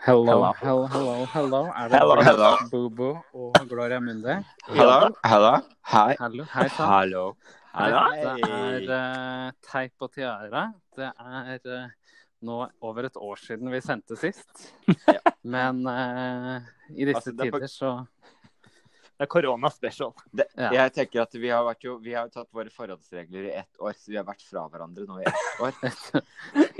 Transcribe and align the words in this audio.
Hello, 0.00 0.24
Hello. 0.24 0.52
hello, 0.56 0.86
hello, 0.88 1.26
hello. 1.28 1.58
Er 1.76 1.88
det 1.92 1.98
Hello, 2.00 2.14
hello. 2.24 2.50
Bobo 2.72 3.08
og 3.36 3.66
Gloria 3.68 3.98
Mundi? 4.00 4.32
Hello, 4.72 5.10
hello, 5.28 5.50
hei. 5.92 6.14
Hallo, 6.16 6.46
hei 6.54 6.68
sann. 6.72 6.88
Hallo. 6.88 7.24
Hallo. 7.74 8.00
Det 8.16 8.48
er 8.48 8.86
uh, 8.96 9.50
teip 9.60 10.00
og 10.00 10.08
tiara. 10.14 10.62
Det 10.96 11.04
er 11.04 11.68
uh, 11.68 12.16
nå 12.48 12.56
over 12.80 13.10
et 13.10 13.20
år 13.20 13.42
siden 13.44 13.68
vi 13.74 13.82
sendte 13.84 14.16
sist. 14.16 14.70
Men 15.44 15.84
uh, 15.84 16.56
i 16.96 17.04
disse 17.04 17.20
Altså, 17.20 17.36
er 17.36 17.52
tider 17.52 17.68
så 17.68 17.92
Det 19.20 19.26
er 19.26 19.28
korona 19.34 19.68
special. 19.70 20.14
Det, 20.32 20.46
Ja. 20.56 20.70
Jeg 20.72 20.92
tenker 20.96 21.20
at 21.26 21.34
vi 21.36 21.50
har, 21.52 21.60
vært 21.66 21.84
jo, 21.84 21.98
vi 22.00 22.14
har 22.16 22.30
tatt 22.32 22.48
våre 22.56 22.70
forholdsregler 22.72 23.50
i 23.50 23.52
ett 23.60 23.76
år, 23.84 23.92
så 23.92 24.08
vi 24.14 24.16
har 24.16 24.24
vært 24.24 24.40
fra 24.48 24.62
hverandre 24.72 25.04
nå 25.04 25.18
i 25.20 25.26
ett 25.28 25.60
år. 25.66 26.22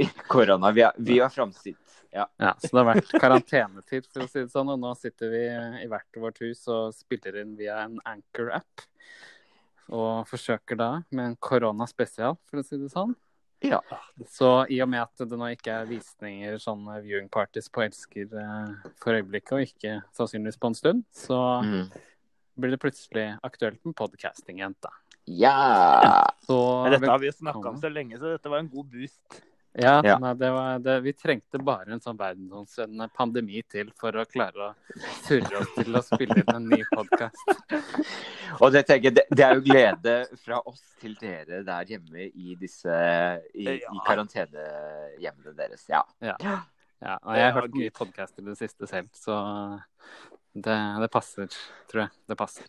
I 0.00 0.06
korona. 0.26 0.70
Vi 0.72 0.80
har, 0.86 0.94
vi 0.96 1.18
har 1.20 1.28
framsitt. 1.28 1.76
Ja. 2.10 2.24
Ja, 2.40 2.54
så 2.58 2.70
det 2.72 2.80
har 2.80 2.88
vært 2.94 3.12
karantenetid, 3.20 4.08
for 4.08 4.24
å 4.24 4.28
si 4.32 4.40
det 4.40 4.50
sånn. 4.54 4.72
Og 4.72 4.80
nå 4.80 4.94
sitter 4.98 5.28
vi 5.30 5.42
i 5.84 5.86
hvert 5.92 6.16
vårt 6.24 6.40
hus 6.40 6.64
og 6.72 6.94
spiller 6.96 7.42
inn 7.42 7.52
via 7.60 7.82
en 7.84 8.00
Anchor-app. 8.08 8.86
Og 9.90 10.24
forsøker 10.30 10.78
da 10.80 10.90
med 11.10 11.32
en 11.32 11.36
korona 11.42 11.86
spesial, 11.90 12.36
for 12.48 12.62
å 12.62 12.64
si 12.66 12.78
det 12.80 12.88
sånn. 12.92 13.12
Ja. 13.60 13.82
Så 14.32 14.64
i 14.72 14.78
og 14.80 14.88
med 14.88 15.02
at 15.04 15.20
det 15.28 15.36
nå 15.36 15.48
ikke 15.52 15.82
er 15.82 15.88
visninger, 15.90 16.56
sånne 16.62 17.02
viewing 17.04 17.28
parties 17.28 17.68
på 17.68 17.82
Elsker 17.84 18.30
eh, 18.32 18.92
for 19.02 19.18
øyeblikket, 19.18 19.52
og 19.58 19.66
ikke 19.66 19.98
sannsynligvis 20.16 20.56
på 20.62 20.70
en 20.72 20.78
stund, 20.78 21.04
så 21.12 21.40
Mm. 21.60 21.90
Blir 22.60 22.74
det 22.76 22.80
plutselig 22.82 23.26
aktuelt 23.46 23.80
med 23.84 23.96
podcasting 23.98 24.60
igjen, 24.62 24.74
da. 24.84 24.90
ja. 25.26 26.26
Så 26.46 26.56
dette 26.90 27.06
har 27.10 27.18
vi 27.22 27.28
jo 27.30 27.36
snakka 27.38 27.68
om 27.70 27.78
så 27.80 27.88
lenge, 27.92 28.18
så 28.18 28.34
dette 28.36 28.50
var 28.50 28.58
en 28.64 28.68
god 28.72 28.86
boost. 28.92 29.40
Ja, 29.78 30.00
Ja. 30.02 30.16
Nei, 30.18 30.32
det 30.34 30.48
var, 30.50 30.80
det, 30.82 30.96
vi 31.04 31.12
trengte 31.14 31.60
bare 31.62 31.92
en 31.94 32.00
sånn 32.02 32.16
verdensomspennende 32.18 33.06
pandemi 33.14 33.60
til 33.70 33.92
for 34.00 34.16
å 34.18 34.24
klare 34.26 34.64
å 34.64 35.04
surre 35.22 35.60
oss 35.60 35.70
til 35.76 35.94
å 35.94 36.02
spille 36.02 36.40
inn 36.42 36.50
en 36.56 36.66
ny 36.72 36.80
podkast. 36.90 37.52
Og 38.64 38.72
det, 38.74 38.82
tenker 38.88 39.14
det, 39.14 39.24
det 39.30 39.44
er 39.46 39.54
jo 39.60 39.62
glede 39.68 40.16
fra 40.42 40.58
oss 40.66 40.82
til 40.98 41.14
dere 41.20 41.60
der 41.62 41.86
hjemme 41.94 42.26
i 42.34 42.56
disse 42.58 42.90
i, 43.54 43.68
i 43.68 43.76
Ja. 43.78 43.94
karantenehjemmene 44.08 45.54
deres. 45.54 45.86
Ja. 45.88 46.02
Ja, 46.20 46.34
og 47.22 47.30
jeg 47.38 47.46
har 47.46 47.46
Ja, 47.46 47.54
hørt 47.60 47.78
mye 47.78 47.94
podkast 47.94 48.42
i 48.42 48.44
det 48.50 48.58
siste 48.58 48.90
selv, 48.90 49.06
så 49.16 49.38
det, 50.54 50.78
det 51.00 51.10
passer, 51.12 51.46
tror 51.90 52.06
jeg. 52.06 52.10
Det 52.28 52.36
passer. 52.38 52.64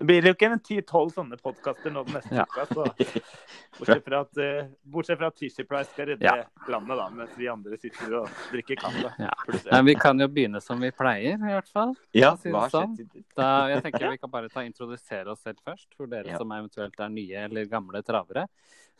Det 0.00 0.06
blir 0.08 0.24
jo 0.24 0.30
ikke 0.32 0.48
en 0.48 0.60
ti-tolv 0.64 1.10
sånne 1.12 1.36
podkaster 1.42 1.92
nå 1.92 2.06
den 2.06 2.14
neste 2.16 2.32
Ja. 2.38 2.46
uka. 2.48 2.64
Så 2.70 2.84
bortsett 3.78 4.04
fra 4.06 4.20
at, 4.24 4.38
eh, 4.40 4.68
bortsett 4.88 5.18
fra 5.20 5.28
at 5.28 5.36
Tishy 5.36 5.64
Price 5.68 5.90
skal 5.92 6.06
redde 6.14 6.24
Ja. 6.24 6.46
landet, 6.72 6.96
da, 6.96 7.08
mens 7.10 7.34
vi 7.36 7.48
andre 7.52 7.76
sitter 7.76 8.14
og 8.22 8.30
drikker 8.52 8.76
kaffe. 8.80 9.10
Ja. 9.20 9.34
Nei, 9.72 9.82
vi 9.90 9.94
kan 10.00 10.18
jo 10.22 10.28
begynne 10.32 10.62
som 10.64 10.80
vi 10.80 10.90
pleier, 10.90 11.34
i 11.36 11.52
hvert 11.52 11.68
fall. 11.68 11.92
ja 12.16 12.32
hva 12.46 12.64
sånn. 12.72 12.96
Da, 13.36 13.50
jeg 13.74 13.82
tenker 13.84 14.10
Vi 14.14 14.22
kan 14.22 14.30
bare 14.32 14.48
ta 14.48 14.64
introdusere 14.64 15.34
oss 15.34 15.42
selv 15.44 15.60
først, 15.66 15.88
for 15.98 16.06
dere 16.06 16.32
Ja. 16.32 16.38
som 16.38 16.48
eventuelt 16.56 16.96
er 16.98 17.08
nye 17.12 17.44
eller 17.44 17.66
gamle 17.66 18.00
travere. 18.02 18.46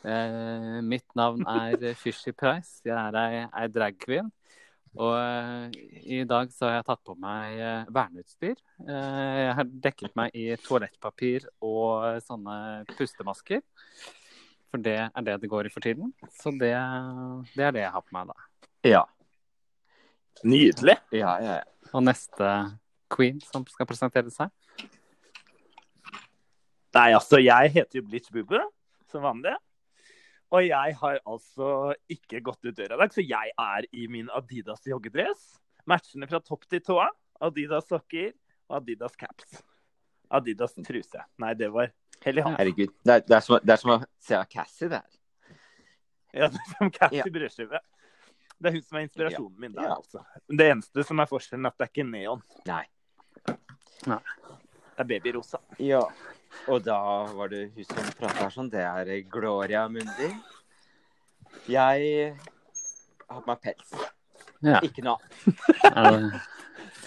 Eh, 0.05 0.81
mitt 0.85 1.09
navn 1.17 1.47
er 1.49 1.95
Fishy 1.95 2.33
Price. 2.33 2.83
Jeg 2.85 2.93
er 2.97 3.17
ei, 3.17 3.47
ei 3.63 3.69
drag 3.69 3.97
queen. 4.01 4.31
Og 4.99 5.13
eh, 5.15 5.77
i 6.19 6.23
dag 6.27 6.51
så 6.51 6.67
har 6.67 6.81
jeg 6.81 6.87
tatt 6.89 7.03
på 7.07 7.15
meg 7.23 7.61
eh, 7.63 7.91
verneutstyr. 7.95 8.57
Eh, 8.83 9.37
jeg 9.45 9.53
har 9.61 9.71
dekket 9.87 10.17
meg 10.19 10.35
i 10.35 10.49
toalettpapir 10.65 11.47
og 11.63 12.19
sånne 12.27 12.57
pustemasker. 12.97 13.63
For 14.71 14.83
det 14.83 14.97
er 15.05 15.27
det 15.27 15.39
det 15.43 15.51
går 15.51 15.69
i 15.69 15.73
for 15.73 15.85
tiden. 15.85 16.11
Så 16.35 16.51
det, 16.59 16.75
det 17.55 17.69
er 17.69 17.77
det 17.77 17.85
jeg 17.85 17.95
har 17.95 18.07
på 18.07 18.17
meg 18.19 18.33
da. 18.33 18.51
Ja. 18.87 19.05
Nydelig. 20.43 20.99
Ja, 21.15 21.37
ja, 21.43 21.61
ja. 21.61 21.91
Og 21.95 22.05
neste 22.07 22.51
queen 23.11 23.41
som 23.43 23.67
skal 23.71 23.89
presentere 23.91 24.31
seg. 24.35 24.51
Nei, 26.91 27.11
altså, 27.15 27.39
jeg 27.39 27.71
heter 27.77 28.01
jo 28.01 28.07
Blitz 28.09 28.31
Bubu, 28.35 28.59
som 29.11 29.23
vanlig. 29.23 29.55
Og 30.51 30.65
jeg 30.67 30.95
har 30.99 31.21
altså 31.31 31.95
ikke 32.11 32.41
gått 32.43 32.65
ut 32.67 32.75
døra 32.75 32.97
i 32.97 33.01
dag, 33.05 33.13
så 33.15 33.23
jeg 33.23 33.53
er 33.55 33.87
i 33.95 34.07
min 34.11 34.31
Adidas 34.35 34.83
joggedress. 34.91 35.45
Matchende 35.87 36.27
fra 36.31 36.41
topp 36.43 36.67
til 36.71 36.83
tåa. 36.83 37.07
Adidas 37.41 37.87
sokker 37.89 38.33
og 38.69 38.81
Adidas 38.81 39.15
caps. 39.17 39.61
Adidas 40.31 40.75
truse. 40.87 41.23
Nei, 41.43 41.55
det 41.59 41.71
var 41.75 41.93
Hellig 42.25 42.43
hånd. 42.45 42.59
Herregud. 42.61 42.91
Det 43.07 43.15
er, 43.15 43.23
det, 43.25 43.37
er 43.39 43.41
som, 43.47 43.57
det 43.65 43.73
er 43.73 43.79
som 43.81 43.93
å 43.95 43.99
se 44.21 44.35
av 44.37 44.45
Cassie, 44.53 44.91
det 44.93 44.99
her. 45.01 45.55
Ja, 46.37 46.49
det 46.53 46.59
er 46.61 46.75
som 46.75 46.91
Cassie 46.93 47.23
Ja. 47.23 47.31
brødskive. 47.33 47.81
Det 48.61 48.69
er 48.69 48.75
hun 48.77 48.83
som 48.85 48.99
er 48.99 49.07
inspirasjonen 49.07 49.55
min 49.63 49.73
der, 49.73 49.87
Ja. 49.89 49.95
altså. 49.97 50.21
Det 50.51 50.67
eneste 50.69 51.05
som 51.09 51.23
er 51.23 51.31
forskjellen, 51.31 51.65
er 51.65 51.73
at 51.73 51.79
det 51.81 51.87
er 51.87 51.93
ikke 51.95 52.05
neon. 52.11 52.43
Nei. 52.69 52.83
Det 54.05 55.01
er 55.01 55.09
babyrosa. 55.15 55.63
Ja. 55.81 56.03
Og 56.71 56.85
da 56.85 57.01
var 57.37 57.51
det 57.53 57.67
hun 57.75 57.87
som 57.89 58.15
prata 58.19 58.45
her 58.45 58.55
sånn. 58.55 58.71
Det 58.73 58.83
er 58.85 59.13
Gloria 59.31 59.87
Mundi. 59.89 60.31
Jeg 61.71 62.33
har 63.31 63.43
på 63.43 63.51
meg 63.51 63.61
pels. 63.65 63.93
Ja. 64.61 64.81
Ikke 64.85 65.05
noe 65.05 65.17
annet. 65.95 66.41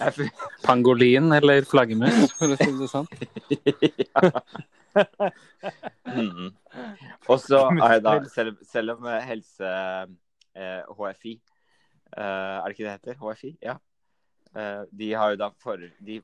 Er 0.02 0.10
det 0.10 0.24
Jeg 0.26 0.30
pangolin 0.64 1.30
eller 1.36 1.62
flaggermus, 1.70 2.32
for 2.34 2.50
å 2.50 2.56
si 2.58 2.70
det 2.80 2.88
sånn? 2.90 3.06
mm. 6.08 6.48
Og 7.30 7.38
så 7.42 7.60
er 7.70 7.96
jeg 7.96 8.02
da, 8.06 8.14
selv, 8.30 8.58
selv 8.66 8.96
om 8.96 9.06
eh, 9.10 9.22
helse 9.26 9.70
eh, 10.54 10.82
HFI 10.86 11.34
eh, 11.34 12.22
Er 12.22 12.66
det 12.66 12.74
ikke 12.76 12.86
det 12.86 12.94
heter? 12.96 13.18
HFI? 13.22 13.52
Ja. 13.62 13.78
Eh, 14.54 14.82
de 14.90 15.12
har 15.14 15.32
jo 15.32 15.38
da 15.40 15.48
for 15.58 15.80
de, 15.82 16.20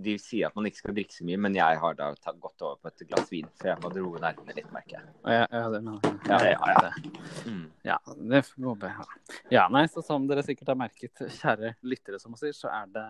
de 0.00 0.14
sier 0.20 0.48
at 0.48 0.54
man 0.56 0.64
ikke 0.68 0.80
skal 0.80 0.94
drikke 0.96 1.12
så 1.12 1.26
mye, 1.28 1.40
men 1.44 1.56
jeg 1.58 1.80
har 1.82 1.98
da 1.98 2.06
tatt 2.16 2.38
gått 2.40 2.64
over 2.64 2.78
på 2.80 2.88
et 2.88 3.04
glass 3.10 3.28
vin, 3.28 3.50
for 3.60 3.68
jeg 3.68 3.82
må 3.82 3.90
roe 3.92 4.22
nervene 4.22 4.56
litt, 4.56 4.70
merker 4.72 4.96
jeg. 4.96 5.10
Ja, 5.28 5.44
ja, 5.52 5.64
det, 5.74 5.82
Ja, 6.30 6.38
ja, 6.48 6.54
ja, 6.56 6.86
det. 6.86 7.12
Mm. 7.44 7.66
ja, 7.90 7.98
det 8.32 8.42
går 8.56 8.80
bra. 8.86 9.06
Ja, 9.52 9.66
nei, 9.74 9.84
så 9.92 10.04
som 10.06 10.24
dere 10.30 10.46
sikkert 10.46 10.72
har 10.72 10.80
merket, 10.80 11.24
kjære 11.42 11.74
lyttere 11.84 12.22
som 12.22 12.32
man 12.32 12.40
sier, 12.40 12.56
så 12.56 12.72
er 12.72 12.88
det 12.96 13.06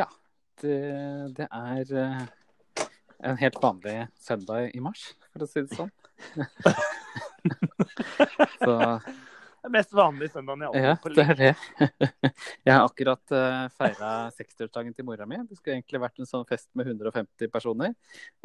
Ja, 0.00 0.08
det, 0.62 0.80
det 1.36 1.52
er 1.52 1.94
eh, 2.00 2.26
en 3.28 3.40
helt 3.44 3.60
vanlig 3.60 3.98
søndag 4.24 4.72
i 4.72 4.80
mars, 4.80 5.10
for 5.34 5.44
å 5.44 5.50
si 5.52 5.66
det 5.66 5.76
sånn. 5.76 5.92
så 8.64 8.78
Det 9.58 9.66
er 9.66 9.74
mest 9.74 9.94
vanlige 9.96 10.30
søndagen 10.30 10.62
i 10.62 10.66
alle 10.68 10.82
Ja, 10.84 10.92
det 11.02 11.24
er 11.24 11.38
det. 11.38 11.52
Jeg 12.66 12.70
har 12.70 12.84
akkurat 12.84 13.34
uh, 13.34 13.64
feira 13.74 14.10
60-årsdagen 14.36 14.94
til 14.94 15.06
mora 15.08 15.26
mi. 15.26 15.40
Det 15.48 15.58
skulle 15.58 15.74
egentlig 15.76 16.02
vært 16.04 16.22
en 16.22 16.30
sånn 16.30 16.46
fest 16.46 16.68
med 16.78 16.86
150 16.86 17.50
personer. 17.50 17.96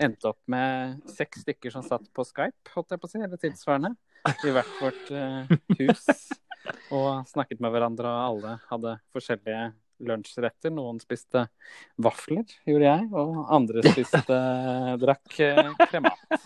Endte 0.01 0.31
opp 0.31 0.41
med 0.49 1.03
seks 1.13 1.45
stykker 1.45 1.75
som 1.75 1.85
satt 1.85 2.09
på 2.17 2.25
Skype, 2.25 2.73
holdt 2.73 2.95
jeg 2.95 3.03
på 3.03 3.09
å 3.09 3.13
si, 3.13 3.21
eller 3.21 3.41
tilsvarende, 3.41 3.93
i 4.33 4.55
hvert 4.55 4.73
vårt 4.81 5.13
eh, 5.13 5.53
hus. 5.83 6.09
Og 6.95 7.29
snakket 7.29 7.61
med 7.61 7.75
hverandre, 7.75 8.09
og 8.09 8.25
alle 8.31 8.57
hadde 8.71 8.97
forskjellige 9.13 9.69
lunsjretter. 10.07 10.73
Noen 10.73 10.99
spiste 11.01 11.45
vafler, 12.01 12.45
gjorde 12.67 12.89
jeg, 12.89 13.07
og 13.11 13.39
andre 13.53 13.83
spiste 13.85 14.39
drakk 15.03 15.37
uh, 15.39 15.71
kremat. 15.87 16.37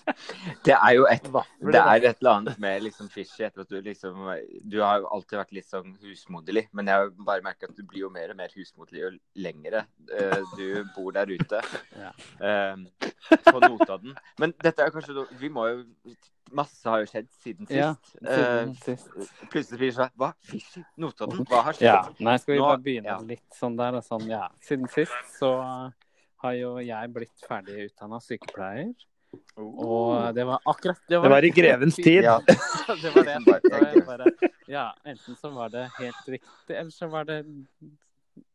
Det 0.66 0.76
er 0.76 0.96
jo 0.98 1.08
et 1.10 1.28
Vafler, 1.28 1.74
Det 1.76 1.82
er 1.82 2.08
et 2.10 2.22
eller 2.22 2.32
annet 2.32 2.62
med 2.64 2.86
liksom 2.86 3.10
fishy 3.12 3.44
etter 3.46 3.66
at 3.66 3.72
du 3.72 3.78
liksom 3.84 4.22
Du 4.64 4.80
har 4.82 5.02
jo 5.02 5.10
alltid 5.14 5.42
vært 5.42 5.56
litt 5.58 5.68
sånn 5.68 5.96
husmoderlig, 6.04 6.68
men 6.78 6.90
jeg 6.90 7.04
har 7.04 7.12
bare 7.28 7.46
merka 7.46 7.70
at 7.70 7.76
du 7.78 7.84
blir 7.84 8.06
jo 8.06 8.12
mer 8.14 8.32
og 8.34 8.40
mer 8.40 8.54
husmoderlig 8.56 9.04
jo 9.04 9.12
lengre 9.44 9.84
eh, 10.14 10.42
du 10.56 10.86
bor 10.96 11.12
der 11.16 11.30
ute. 11.34 11.62
Ja. 11.98 12.14
eh, 12.40 13.12
på 13.52 13.60
Notodden. 13.64 14.16
Men 14.40 14.56
dette 14.64 14.84
er 14.84 14.94
kanskje 14.94 15.16
noe 15.18 15.40
Vi 15.42 15.52
må 15.54 15.68
jo 15.72 15.84
Masse 16.56 16.88
har 16.90 17.00
jo 17.04 17.10
skjedd 17.12 17.28
siden 17.44 17.68
Ja, 17.70 17.94
sist. 17.96 18.20
siden 18.22 18.70
Eh, 18.70 18.74
sist. 18.86 19.10
plutselig 19.52 19.78
blir 19.80 19.92
det 19.92 19.96
sånn 19.98 20.12
Hva? 20.18 20.34
Fishy? 20.48 20.84
Notodden? 20.98 21.46
Hva 21.50 21.64
har 21.64 21.74
skjedd? 21.74 21.88
Ja, 21.90 22.02
nei, 22.20 22.38
skal 22.38 22.54
vi 22.56 22.60
bare 22.62 22.78
begynne 22.84 23.12
ja. 23.12 23.18
litt 23.20 23.58
sånn 23.60 23.76
der? 23.78 24.00
Sånn, 24.02 24.28
ja. 24.30 24.48
Siden 24.64 24.88
sist 24.94 25.38
så 25.40 25.52
har 26.44 26.54
jo 26.54 26.78
jeg 26.80 27.14
blitt 27.14 27.46
ferdig 27.48 27.90
utdanna 27.90 28.20
sykepleier. 28.22 28.94
Og 29.58 30.34
det 30.34 30.46
var 30.48 30.62
akkurat 30.66 31.00
Det 31.10 31.20
var 31.20 31.44
i 31.44 31.50
grevens 31.52 31.96
tid. 32.08 32.24
Ja. 32.24 32.40
det 32.48 33.12
var 33.16 33.24
det 33.28 34.06
bare, 34.06 34.32
Ja, 34.68 34.94
enten 35.06 35.36
så 35.36 35.50
var 35.54 35.70
det 35.70 35.90
helt 35.98 36.28
riktig, 36.28 36.76
eller 36.76 36.92
så 36.92 37.08
var 37.12 37.26
det 37.26 37.44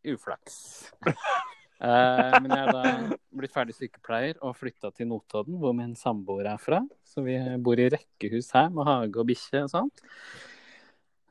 uflaks. 0.05 0.93
Eh, 1.83 2.35
men 2.39 2.53
jeg 2.53 2.63
har 2.63 2.77
da 2.77 3.17
blitt 3.35 3.55
ferdig 3.55 3.75
sykepleier 3.75 4.39
og 4.45 4.55
flytta 4.55 4.93
til 4.95 5.09
Notodden, 5.11 5.57
hvor 5.59 5.75
min 5.75 5.97
samboer 5.99 6.53
er 6.53 6.61
fra. 6.63 6.79
Så 7.03 7.25
vi 7.27 7.35
bor 7.59 7.81
i 7.81 7.89
rekkehus 7.91 8.53
her 8.55 8.71
med 8.71 8.87
hage 8.87 9.19
og 9.19 9.27
bikkje 9.33 9.65
og 9.67 9.73
sånt. 9.73 10.05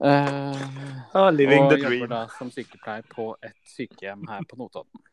Eh, 0.01 0.65
oh, 1.13 1.30
living 1.31 1.69
og 1.69 1.77
jobber 1.77 2.09
da 2.09 2.24
som 2.33 2.50
sykepleier 2.51 3.06
på 3.07 3.30
et 3.45 3.56
sykehjem 3.69 4.25
her 4.27 4.44
på 4.50 4.59
Notodden. 4.59 5.06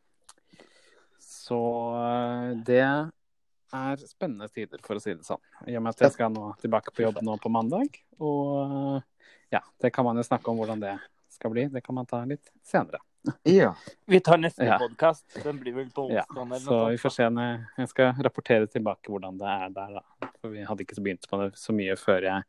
Så 1.22 1.60
eh, 2.00 2.50
det 2.66 2.82
er 2.82 4.02
spennende 4.08 4.48
tider, 4.50 4.80
for 4.82 4.98
å 4.98 5.02
si 5.02 5.12
det 5.12 5.26
sånn. 5.28 5.42
I 5.68 5.76
og 5.78 5.84
med 5.84 5.94
at 5.94 6.06
jeg 6.06 6.16
skal 6.16 6.32
nå 6.34 6.50
tilbake 6.62 6.94
på 6.96 7.04
jobb 7.04 7.20
nå 7.22 7.36
på 7.38 7.52
mandag. 7.52 8.00
Og 8.18 8.56
eh, 8.64 9.28
ja, 9.54 9.62
det 9.78 9.92
kan 9.94 10.08
man 10.08 10.18
jo 10.18 10.26
snakke 10.26 10.50
om 10.50 10.58
hvordan 10.58 10.82
det 10.82 10.96
skal 11.30 11.54
bli, 11.54 11.68
det 11.70 11.84
kan 11.84 11.94
man 11.94 12.08
ta 12.08 12.24
litt 12.26 12.50
senere. 12.66 12.98
Ja. 13.44 13.74
Vi 14.06 14.20
tar 14.20 14.38
neste 14.38 14.64
Ja. 14.64 14.78
podkast. 14.78 15.24
Den 15.42 15.58
blir 15.60 15.74
vel 15.74 15.90
på 15.90 16.06
onsdag 16.08 16.48
Ja. 16.50 16.58
så 16.58 16.88
vi 16.90 16.96
får 16.96 17.10
se 17.12 17.22
når 17.30 17.66
jeg 17.78 17.88
skal 17.88 18.12
rapportere 18.24 18.66
tilbake 18.70 19.08
hvordan 19.10 19.38
det 19.38 19.46
er 19.46 19.68
der, 19.74 20.00
da. 20.00 20.28
For 20.40 20.48
vi 20.50 20.64
hadde 20.64 20.84
ikke 20.84 20.94
så 20.96 21.02
begynt 21.02 21.28
på 21.28 21.40
det 21.42 21.52
så 21.58 21.72
mye 21.74 21.96
før 21.98 22.22
jeg 22.22 22.44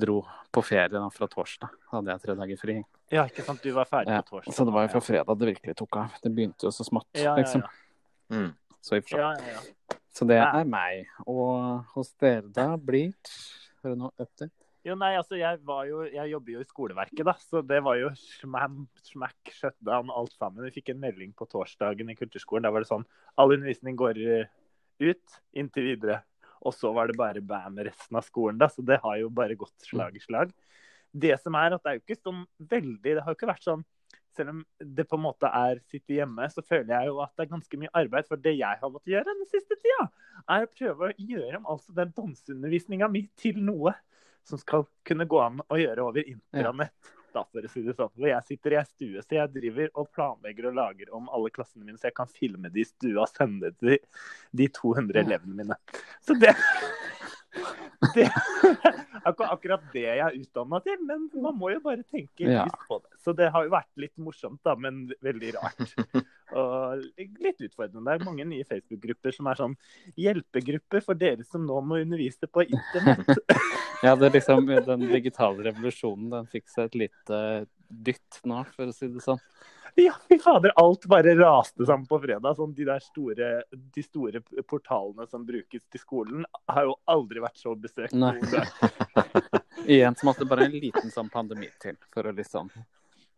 dro 0.00 0.22
på 0.52 0.62
ferie 0.64 0.88
da, 0.88 1.08
fra 1.10 1.26
torsdag. 1.26 1.68
Da 1.90 1.96
hadde 1.98 2.06
jeg 2.14 2.20
tre 2.22 2.34
dager 2.36 2.56
fri. 2.60 2.84
Ja, 3.10 3.24
ikke 3.26 3.42
sant. 3.44 3.62
Du 3.62 3.72
var 3.72 3.84
ferdig 3.86 4.08
Ja, 4.14 4.20
på 4.22 4.38
torsdag. 4.40 4.54
så 4.54 4.64
det 4.64 4.72
var 4.72 4.82
jo 4.86 4.88
fra 4.88 5.00
fredag 5.00 5.38
det 5.38 5.48
virkelig 5.56 5.76
tok 5.76 5.96
av. 5.96 6.10
Det 6.22 6.34
begynte 6.34 6.62
jo 6.62 6.70
så 6.70 6.84
smått, 6.84 7.06
Ja, 7.14 7.34
ja, 7.34 7.36
liksom. 7.42 7.62
Mm. 8.30 8.54
Så, 8.80 8.96
i 8.96 9.00
fra- 9.00 9.18
ja, 9.18 9.32
ja, 9.32 9.52
ja. 9.52 9.96
så 10.14 10.26
det 10.26 10.36
er 10.38 10.64
meg. 10.64 11.06
Og 11.26 11.84
hos 11.94 12.12
dere 12.20 12.42
da, 12.52 12.76
blir 12.76 13.12
Har 13.82 13.90
du 13.90 13.96
noe 13.96 14.10
update? 14.18 14.50
Jo, 14.86 14.94
nei, 14.94 15.10
altså, 15.18 15.34
jeg, 15.36 15.58
var 15.66 15.88
jo, 15.88 16.04
jeg 16.06 16.30
jobber 16.30 16.54
jo 16.54 16.62
i 16.62 16.68
skoleverket, 16.68 17.24
da, 17.26 17.34
så 17.42 17.62
det 17.66 17.80
var 17.84 17.98
jo 17.98 18.12
smam, 18.20 18.84
smack, 19.02 19.50
shutdown, 19.50 20.12
alt 20.14 20.36
sammen. 20.36 20.64
Vi 20.68 20.76
fikk 20.78 20.92
en 20.92 21.02
melding 21.02 21.34
på 21.36 21.48
torsdagen 21.50 22.12
i 22.12 22.16
kulturskolen. 22.18 22.64
Da 22.68 22.72
var 22.74 22.84
det 22.84 22.90
sånn 22.90 23.06
all 23.36 23.56
undervisning 23.56 23.98
går 23.98 24.22
eh, 24.22 24.52
ut 25.02 25.38
inntil 25.58 25.90
videre. 25.90 26.22
Og 26.66 26.74
så 26.74 26.90
var 26.94 27.10
det 27.10 27.18
bare 27.18 27.42
bam 27.44 27.78
resten 27.82 28.18
av 28.18 28.26
skolen, 28.26 28.58
da. 28.60 28.70
Så 28.70 28.82
det 28.86 29.00
har 29.02 29.18
jo 29.20 29.30
bare 29.34 29.58
gått 29.58 29.90
slag 29.90 30.16
i 30.18 30.22
slag. 30.22 30.54
Det 31.10 31.34
som 31.42 31.56
er 31.58 31.74
at 31.74 31.82
det 31.82 31.90
er 31.90 31.98
jo 31.98 32.04
ikke 32.04 32.20
sånn 32.20 32.42
veldig 32.68 33.14
Det 33.16 33.22
har 33.24 33.32
jo 33.32 33.38
ikke 33.38 33.48
vært 33.48 33.64
sånn 33.64 33.86
selv 34.38 34.52
om 34.52 34.58
det 34.78 35.06
på 35.08 35.16
en 35.18 35.24
måte 35.24 35.48
er 35.50 35.80
sitte 35.90 36.14
hjemme, 36.14 36.44
så 36.52 36.62
føler 36.62 36.92
jeg 36.92 37.08
jo 37.10 37.16
at 37.24 37.32
det 37.34 37.44
er 37.44 37.50
ganske 37.50 37.80
mye 37.80 37.94
arbeid. 37.98 38.28
For 38.28 38.40
det 38.42 38.54
jeg 38.54 38.80
har 38.82 38.92
måttet 38.92 39.12
gjøre 39.14 39.34
den 39.34 39.48
siste 39.50 39.78
tida, 39.80 40.04
er 40.46 40.66
å 40.66 40.70
prøve 40.70 41.08
å 41.08 41.16
gjøre 41.18 41.58
om 41.58 41.66
altså 41.74 41.94
den 41.96 42.12
danseundervisninga 42.14 43.08
mi 43.10 43.24
til 43.40 43.58
noe 43.66 43.96
som 44.46 44.58
skal 44.60 44.86
kunne 45.06 45.26
gå 45.28 45.40
an 45.42 45.62
å 45.68 45.78
gjøre 45.80 46.04
over 46.10 46.28
intranett. 46.28 47.14
Da, 47.34 47.42
for 47.52 47.60
å 47.60 47.68
si 47.68 47.82
det 47.84 47.92
sånn. 47.98 48.08
Hvor 48.16 48.30
jeg 48.30 48.46
sitter 48.48 48.72
i 48.72 48.78
ei 48.80 48.86
stue, 48.88 49.20
så 49.22 49.36
jeg 49.36 49.52
driver 49.52 49.90
og 50.00 50.08
planlegger 50.16 50.70
og 50.70 50.78
lager 50.78 51.10
om 51.14 51.26
alle 51.28 51.50
klassene 51.52 51.84
mine, 51.84 51.98
så 52.00 52.08
jeg 52.08 52.16
kan 52.16 52.30
filme 52.32 52.70
de 52.72 52.80
i 52.80 52.88
stua 52.88 53.26
og 53.26 53.28
sende 53.28 53.68
det 53.68 53.76
til 53.82 53.98
de 54.56 54.68
200 54.80 55.20
elevene 55.26 55.58
mine. 55.60 55.76
Så 56.24 56.38
det 56.40 56.54
det 58.14 58.24
er 58.28 59.32
ikke 59.32 59.46
akkurat 59.50 59.82
det 59.92 60.04
jeg 60.04 60.20
er 60.22 60.36
utdanna 60.38 60.78
til, 60.84 61.00
men 61.08 61.24
man 61.42 61.56
må 61.58 61.72
jo 61.72 61.80
bare 61.84 62.04
tenke 62.06 62.46
Ja. 62.46 62.64
på 62.88 63.00
det. 63.02 63.10
Så 63.24 63.34
det 63.36 63.48
har 63.52 63.64
jo 63.66 63.72
vært 63.72 63.90
litt 64.00 64.14
morsomt, 64.22 64.60
da, 64.64 64.74
men 64.78 65.08
veldig 65.24 65.50
rart. 65.56 65.94
Og 66.54 67.02
litt 67.18 67.60
utfordrende. 67.66 68.04
Det 68.06 68.14
er 68.14 68.24
mange 68.28 68.46
nye 68.48 68.64
Facebook-grupper 68.68 69.34
som 69.34 69.50
er 69.50 69.58
sånn 69.58 69.74
hjelpegrupper 70.16 71.02
for 71.04 71.18
dere 71.18 71.44
som 71.44 71.66
nå 71.66 71.80
må 71.84 71.98
undervise 72.04 72.48
på 72.48 72.64
internett. 72.68 73.34
Ja, 74.02 74.14
det 74.16 74.28
er 74.28 74.34
liksom 74.36 74.66
den 74.86 75.00
digitale 75.10 75.64
revolusjonen, 75.66 76.28
den 76.30 76.46
fikk 76.52 76.68
seg 76.70 76.86
et 76.90 76.94
lite 77.06 77.40
dytt 77.88 78.38
nå, 78.46 78.60
for 78.76 78.90
å 78.90 78.94
si 78.94 79.08
det 79.10 79.22
sånn. 79.24 79.40
Ja, 79.98 80.12
fy 80.28 80.36
fader, 80.38 80.70
alt 80.78 81.06
bare 81.10 81.32
raste 81.34 81.82
sammen 81.88 82.06
på 82.06 82.20
fredag. 82.22 82.54
Sånn, 82.54 82.74
de 82.76 82.84
der 82.86 83.00
store, 83.02 83.48
de 83.72 84.02
store 84.04 84.42
portalene 84.68 85.26
som 85.26 85.42
brukes 85.48 85.82
til 85.90 86.02
skolen, 86.02 86.44
har 86.70 86.86
jo 86.86 86.94
aldri 87.10 87.42
vært 87.42 87.58
så 87.58 87.72
besøkt. 87.74 88.14
Nei. 88.14 88.36
Igjen 89.88 90.14
så 90.20 90.28
måtte 90.28 90.46
bare 90.46 90.68
en 90.68 90.76
liten 90.78 91.10
sånn 91.10 91.30
pandemi 91.32 91.66
til 91.82 91.96
for 92.14 92.28
å 92.30 92.34
liksom 92.36 92.70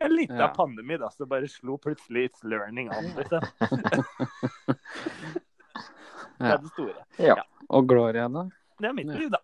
En 0.00 0.12
liten 0.16 0.36
Ja. 0.40 0.48
pandemi, 0.56 0.96
da, 1.00 1.08
så 1.12 1.26
bare 1.28 1.48
slo 1.48 1.78
plutselig 1.78 2.30
It's 2.30 2.44
learning 2.44 2.88
an. 2.92 3.08
Liksom. 3.16 3.42
Det 6.40 6.52
er 6.52 6.60
det 6.62 6.70
store. 6.72 7.02
Ja. 7.20 7.34
Og 7.68 7.88
Gloria, 7.88 8.28
da? 8.32 8.46
Det 8.80 8.88
er 8.88 8.94
mitt 8.96 9.10
liv, 9.12 9.28
da. 9.32 9.40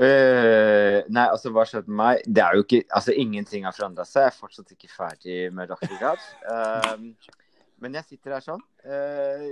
Eh, 0.00 0.98
nei, 1.12 1.26
altså 1.26 1.52
hva 1.52 1.66
skjedde 1.68 1.90
med 1.90 1.98
meg? 2.00 2.24
Det 2.24 2.42
er 2.44 2.56
jo 2.56 2.64
ikke, 2.64 2.82
altså 2.96 3.14
Ingenting 3.18 3.66
har 3.68 3.76
forandra 3.76 4.06
seg. 4.08 4.26
Jeg 4.26 4.32
er 4.32 4.38
fortsatt 4.38 4.74
ikke 4.74 4.90
ferdig 4.92 5.38
med 5.54 5.72
doktorgrad. 5.72 6.24
Uh, 6.48 7.30
men 7.82 7.98
jeg 8.00 8.08
sitter 8.08 8.36
her 8.38 8.44
sånn. 8.44 8.62
Eh, 8.86 9.48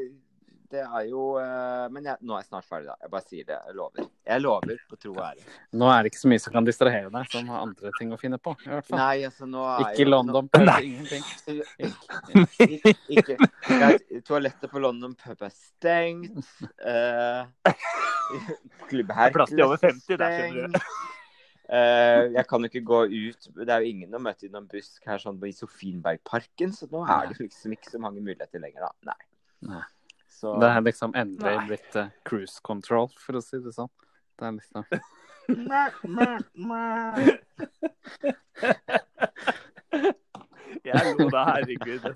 det 0.70 0.82
er 0.86 1.04
jo 1.10 1.22
eh, 1.40 1.86
Men 1.90 2.04
jeg, 2.06 2.16
nå 2.22 2.34
er 2.36 2.42
jeg 2.44 2.48
snart 2.50 2.66
ferdig, 2.68 2.86
da. 2.90 2.94
Jeg 3.02 3.10
bare 3.12 3.26
sier 3.26 3.46
det. 3.48 3.56
Jeg 3.66 3.74
lover. 3.78 4.06
Jeg 4.30 4.42
lover 4.44 4.76
på 4.90 4.98
tro 5.02 5.12
og 5.16 5.20
ære. 5.26 5.46
Nå 5.80 5.88
er 5.90 6.02
det 6.06 6.12
ikke 6.12 6.20
så 6.22 6.30
mye 6.32 6.42
som 6.44 6.54
kan 6.54 6.68
distrahere 6.68 7.10
deg, 7.14 7.30
som 7.32 7.50
har 7.50 7.64
andre 7.66 7.92
ting 7.98 8.14
å 8.14 8.18
finne 8.20 8.38
på. 8.38 8.54
i 8.64 8.70
hvert 8.70 8.86
fall. 8.86 9.00
Nei, 9.02 9.24
altså 9.28 9.48
nå 9.50 9.64
er 9.66 9.84
Ikke 9.88 10.04
i 10.04 10.06
jo- 10.06 10.12
London, 10.14 10.48
pub, 10.54 10.66
Nei. 10.68 10.80
ingenting. 10.90 11.24
Ikke, 12.60 12.94
ikke. 13.10 13.36
Er- 13.80 14.22
Toalettet 14.26 14.70
på 14.70 14.82
London 14.82 15.14
pub 15.18 15.42
er 15.46 15.52
stengt. 15.54 16.50
Uh, 16.84 17.46
Klubb 18.90 19.10
Det 19.10 19.16
er 19.26 19.34
plass 19.34 19.50
til 19.54 19.64
over 19.66 19.80
50 19.82 20.18
der, 20.20 20.36
skjønner 20.36 20.74
du. 20.74 20.90
Uh, 21.70 22.24
jeg 22.34 22.44
kan 22.50 22.64
jo 22.64 22.68
ikke 22.70 22.82
gå 22.86 23.00
ut. 23.06 23.48
Det 23.60 23.70
er 23.70 23.84
jo 23.84 23.90
ingen 23.94 24.14
å 24.18 24.22
møte 24.22 24.46
i 24.48 24.50
noen 24.50 24.66
busk 24.70 25.04
her 25.06 25.20
sånn 25.22 25.38
i 25.46 25.52
Sofienbergparken, 25.54 26.72
så 26.74 26.88
nå 26.90 27.04
er 27.06 27.30
det 27.30 27.38
liksom 27.44 27.74
ikke 27.76 27.92
så 27.92 28.00
mange 28.02 28.22
muligheter 28.22 28.62
lenger, 28.62 28.88
da. 28.88 29.12
Nei. 29.12 29.20
Nei. 29.70 29.84
Så 30.40 30.54
Det 30.60 30.68
er 30.72 30.80
liksom 30.80 31.12
endelig 31.14 31.56
Nei. 31.56 31.66
blitt 31.68 31.96
uh, 32.00 32.06
cruise 32.24 32.60
control, 32.64 33.10
for 33.20 33.36
å 33.36 33.42
si 33.44 33.58
det 33.60 33.74
sånn. 33.76 33.90
Det 34.40 34.46
er 34.48 34.52
liksom 34.56 34.84
Jeg 40.86 41.14
lo 41.18 41.26
da, 41.28 41.42
herregud. 41.50 42.00
Jeg 42.06 42.14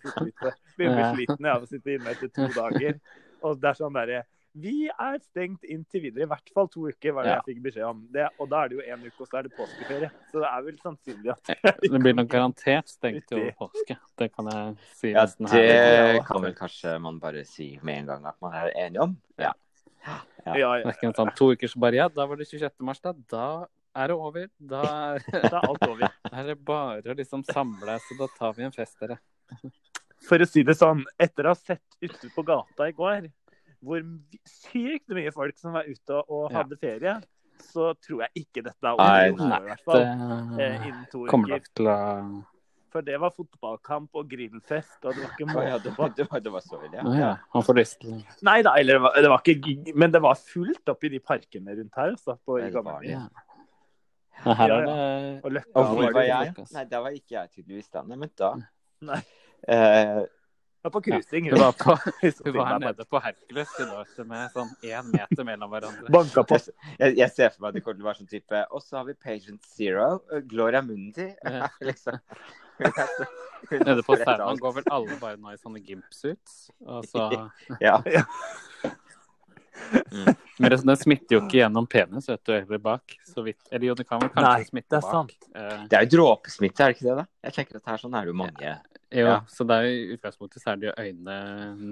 blir 0.79 1.05
sliten 1.12 1.49
av 1.50 1.67
å 1.67 1.69
sitte 1.69 1.99
inne 1.99 2.15
etter 2.15 2.31
to 2.32 2.47
dager. 2.55 2.97
Og 3.44 3.61
det 3.61 3.69
er 3.71 3.76
sånn 3.76 3.97
derre 3.99 4.23
Vi 4.55 4.87
er 4.89 5.17
stengt 5.19 5.65
inntil 5.67 6.05
videre. 6.05 6.27
I 6.29 6.31
hvert 6.31 6.51
fall 6.55 6.69
to 6.71 6.85
uker, 6.87 7.11
var 7.17 7.25
det 7.27 7.31
Ja. 7.33 7.39
jeg 7.43 7.56
fikk 7.56 7.62
beskjed 7.65 7.87
om. 7.89 8.05
Det, 8.15 8.29
og 8.39 8.49
da 8.53 8.61
er 8.65 8.69
det 8.71 8.77
jo 8.79 8.85
én 8.95 9.03
uke, 9.03 9.21
og 9.25 9.27
så 9.27 9.39
er 9.41 9.43
det 9.49 9.53
påskeferie. 9.56 10.11
Så 10.31 10.39
det 10.45 10.51
er 10.51 10.62
vel 10.62 10.79
sannsynlig 10.79 11.33
at 11.33 11.81
Det 11.83 12.01
blir 12.05 12.15
nok 12.15 12.29
garantert 12.37 12.89
stengt 12.93 13.33
over 13.35 13.51
påske. 13.59 13.97
Det 14.17 14.29
kan 14.35 14.47
jeg 14.53 14.77
si 14.95 15.11
ja, 15.11 15.27
det 15.27 15.51
her. 15.51 16.21
kan 16.29 16.43
vel 16.47 16.55
kanskje 16.55 17.01
man 17.03 17.19
bare 17.19 17.43
si 17.45 17.79
med 17.83 17.99
en 18.05 18.06
gang 18.12 18.27
at 18.31 18.39
man 18.41 18.55
er 18.55 18.71
enig 18.87 19.01
om. 19.03 19.17
Ja. 19.39 19.53
Ja, 20.06 20.19
Det 20.53 20.61
ja. 20.61 20.71
er 20.77 20.93
ikke 20.93 21.09
en 21.11 21.15
sånn 21.19 21.35
to 21.35 21.51
uker 21.56 21.67
så 21.67 21.81
bare 21.81 21.95
ja, 21.99 22.09
da 22.09 22.27
var 22.27 22.37
det 22.37 22.47
26. 22.47 22.79
mars, 22.87 23.01
da. 23.01 23.12
Da 23.12 23.67
er 23.97 24.09
det 24.09 24.17
over. 24.17 24.49
Da 24.61 24.83
Da 25.33 25.59
er 25.59 25.67
alt 25.67 25.89
over. 25.89 26.06
da 26.31 26.37
er 26.43 26.47
det 26.53 26.59
bare 26.65 27.03
å 27.11 27.17
liksom 27.19 27.43
samle, 27.51 27.99
så 28.06 28.19
da 28.23 28.29
tar 28.39 28.53
vi 28.55 28.62
en 28.69 28.73
fest, 28.73 28.95
dere. 29.01 29.19
For 30.29 30.39
å 30.39 30.47
si 30.47 30.62
det 30.62 30.77
sånn, 30.79 31.03
etter 31.19 31.45
å 31.45 31.53
ha 31.53 31.59
sett 31.59 31.83
ute 32.01 32.31
på 32.37 32.45
gata 32.47 32.87
i 32.89 32.93
går, 32.97 33.27
hvor 33.85 34.03
sykt 34.49 35.13
mye 35.15 35.33
folk 35.35 35.57
som 35.61 35.77
var 35.77 35.85
ute 35.89 36.19
og 36.25 36.51
Ja. 36.51 36.59
hadde 36.63 36.79
ferie, 36.81 37.15
så 37.63 37.93
tror 38.03 38.25
jeg 38.25 38.45
ikke 38.45 38.65
dette 38.67 38.83
er 38.83 38.97
over, 38.97 39.37
nei, 39.39 39.61
i 39.61 39.69
hvert 39.69 39.85
fall. 39.87 40.03
Det 40.03 40.65
Eh, 40.65 40.87
innen 40.89 41.07
to 41.13 41.27
kommer 41.31 41.49
nok 41.55 41.69
til 41.75 41.87
å 41.93 41.99
For 42.95 43.03
det 43.03 43.17
var 43.19 43.31
fotballkamp 43.35 44.11
og 44.15 44.29
grillfest, 44.31 45.01
og 45.05 45.15
det 45.17 45.23
var 45.25 45.31
ikke 45.35 45.47
måte 45.51 45.67
ja, 45.67 45.79
det, 45.82 45.93
var, 45.99 46.13
det, 46.15 46.27
var, 46.31 46.41
det 46.44 46.53
var 46.55 46.63
så 46.63 46.79
ille, 46.87 47.03
Å 47.03 47.15
ja, 47.19 47.31
han 47.55 47.63
får 47.67 47.75
lyst 47.81 47.97
til 48.01 48.20
Nei 48.47 48.61
da, 48.63 48.75
eller 48.79 48.94
det 48.94 49.03
var, 49.03 49.17
det 49.23 49.31
var 49.32 49.43
ikke 49.43 49.94
men 49.99 50.13
det 50.15 50.20
var 50.23 50.37
fullt 50.39 50.93
opp 50.93 51.03
i 51.05 51.11
de 51.11 51.19
parkene 51.19 51.75
rundt 51.75 51.97
her. 51.99 52.15
Så, 52.23 52.37
på, 52.47 52.61
Ja, 52.61 52.69
i 52.69 52.70
det 52.70 52.85
var 52.85 53.03
Gamleby. 53.03 53.11
ja. 53.11 53.25
ja, 54.44 54.55
Her 54.61 54.69
Ja, 54.69 54.77
er 54.79 54.87
det 54.87 55.44
Og 55.44 55.53
Løkka 55.56 55.75
Og 55.75 55.91
hvor 55.91 56.13
var 56.13 56.20
det 56.20 56.29
jeg? 56.29 56.67
Nei, 56.75 56.85
det 56.94 57.03
var 57.03 57.11
ikke 57.19 57.35
jeg 57.35 57.51
tydeligvis 57.56 57.91
da. 57.91 58.03
Nei, 58.03 58.17
men 58.17 58.31
da 58.39 58.53
Nei. 59.11 59.20
Eh, 59.67 60.23
var 60.84 60.91
på 60.91 61.00
cruising. 61.06 61.50
Hun 61.50 61.60
var, 61.60 61.72
på, 61.72 61.96
Liksom, 62.22 62.46
hun 62.46 62.56
var 62.58 62.67
her 62.67 62.79
nede 62.79 63.06
på 63.10 63.20
Hercules 63.24 63.69
i 63.81 63.86
dag 63.88 64.26
med 64.31 64.53
sånn 64.56 64.74
én 64.84 65.08
meter 65.12 65.46
mellom 65.48 65.72
hverandre. 65.72 66.10
Banka 66.12 66.44
på. 66.48 66.58
jeg, 66.98 67.17
jeg 67.20 67.31
ser 67.32 67.55
for 67.55 67.64
meg 67.64 67.72
at 67.72 67.79
det 67.79 67.84
kommer 67.86 67.98
til 68.00 68.06
å 68.06 68.10
være 68.10 68.20
sånn 68.20 68.32
type 68.34 68.60
Og 68.70 68.84
så 68.84 69.00
har 69.00 69.08
vi 69.08 69.17
Patient 69.26 69.72
Zero, 69.74 70.10
Gloria 70.50 70.84
Mundi. 70.84 71.31
Ja. 71.41 71.70
liksom. 71.88 72.20
Nede 73.70 74.03
på 74.05 74.19
rett 74.19 74.60
går 74.60 74.79
vel 74.81 74.88
alle 74.93 75.19
bare 75.20 75.41
nå 75.41 75.55
i 75.55 75.60
sånne 75.60 75.82
gimpsuits. 75.84 76.69
Og 76.84 77.08
så 77.08 77.29
Ja. 77.84 78.00
Men 80.59 80.71
det, 80.71 80.79
den 80.87 80.97
smitter 80.97 81.37
jo 81.37 81.41
ikke 81.43 81.59
gjennom 81.59 81.87
penis, 81.91 82.29
vet 82.31 82.43
du, 82.47 82.53
eller 82.55 82.79
bak. 82.79 83.17
Så 83.27 83.43
vidt. 83.43 83.61
Eller 83.73 83.89
jo, 83.91 83.95
det 83.99 84.07
kan 84.09 84.21
vel 84.23 84.31
kanskje 84.31 84.51
Nei, 84.53 84.67
smitte 84.69 84.91
det 84.95 84.99
er 85.01 85.07
bak. 85.07 85.13
sant. 85.13 85.49
Eh, 85.55 85.85
Det 85.91 85.99
er 85.99 86.05
jo 86.07 86.11
dråpesmitte, 86.19 86.81
er 86.85 86.93
det 86.93 86.97
ikke 86.99 87.09
det? 87.09 87.17
da? 87.19 87.25
Jeg 87.49 87.57
tenker 87.59 87.81
at 87.81 87.89
her 87.91 88.03
sånn 88.05 88.15
er 88.19 88.29
det 88.29 88.35
jo 88.35 88.39
mange 88.39 88.75
jo, 89.15 89.27
Ja. 89.29 89.35
så 89.47 89.63
det 89.69 89.75
er 89.77 89.83
jo, 89.87 89.91
i 89.95 90.15
utgangspunktet 90.17 90.63
så 90.63 90.73
er 90.73 90.77
det 90.81 90.87
jo 90.89 90.95
øyne, 90.99 91.35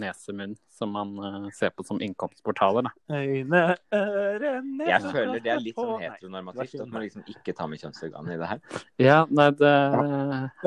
nese, 0.00 0.32
munn 0.34 0.56
som 0.74 0.90
man 0.90 1.12
uh, 1.22 1.50
ser 1.54 1.70
på 1.70 1.84
som 1.86 2.00
innkomstportaler, 2.02 2.82
da. 2.88 2.90
Øyne, 3.14 3.60
øre, 3.94 4.54
nese 4.66 4.88
Jeg 4.90 5.12
føler 5.14 5.38
det 5.44 5.52
er 5.52 5.60
litt 5.62 5.76
sånn 5.78 6.00
heteronormativt. 6.02 6.80
At 6.82 6.90
man 6.90 7.02
liksom 7.04 7.22
ikke 7.30 7.54
tar 7.54 7.70
med 7.70 7.78
kjønnsorganet 7.82 8.34
i 8.34 8.40
det 8.42 8.48
her. 8.50 8.58
Ja, 8.98 9.20
nei, 9.30 9.50
det 9.58 9.74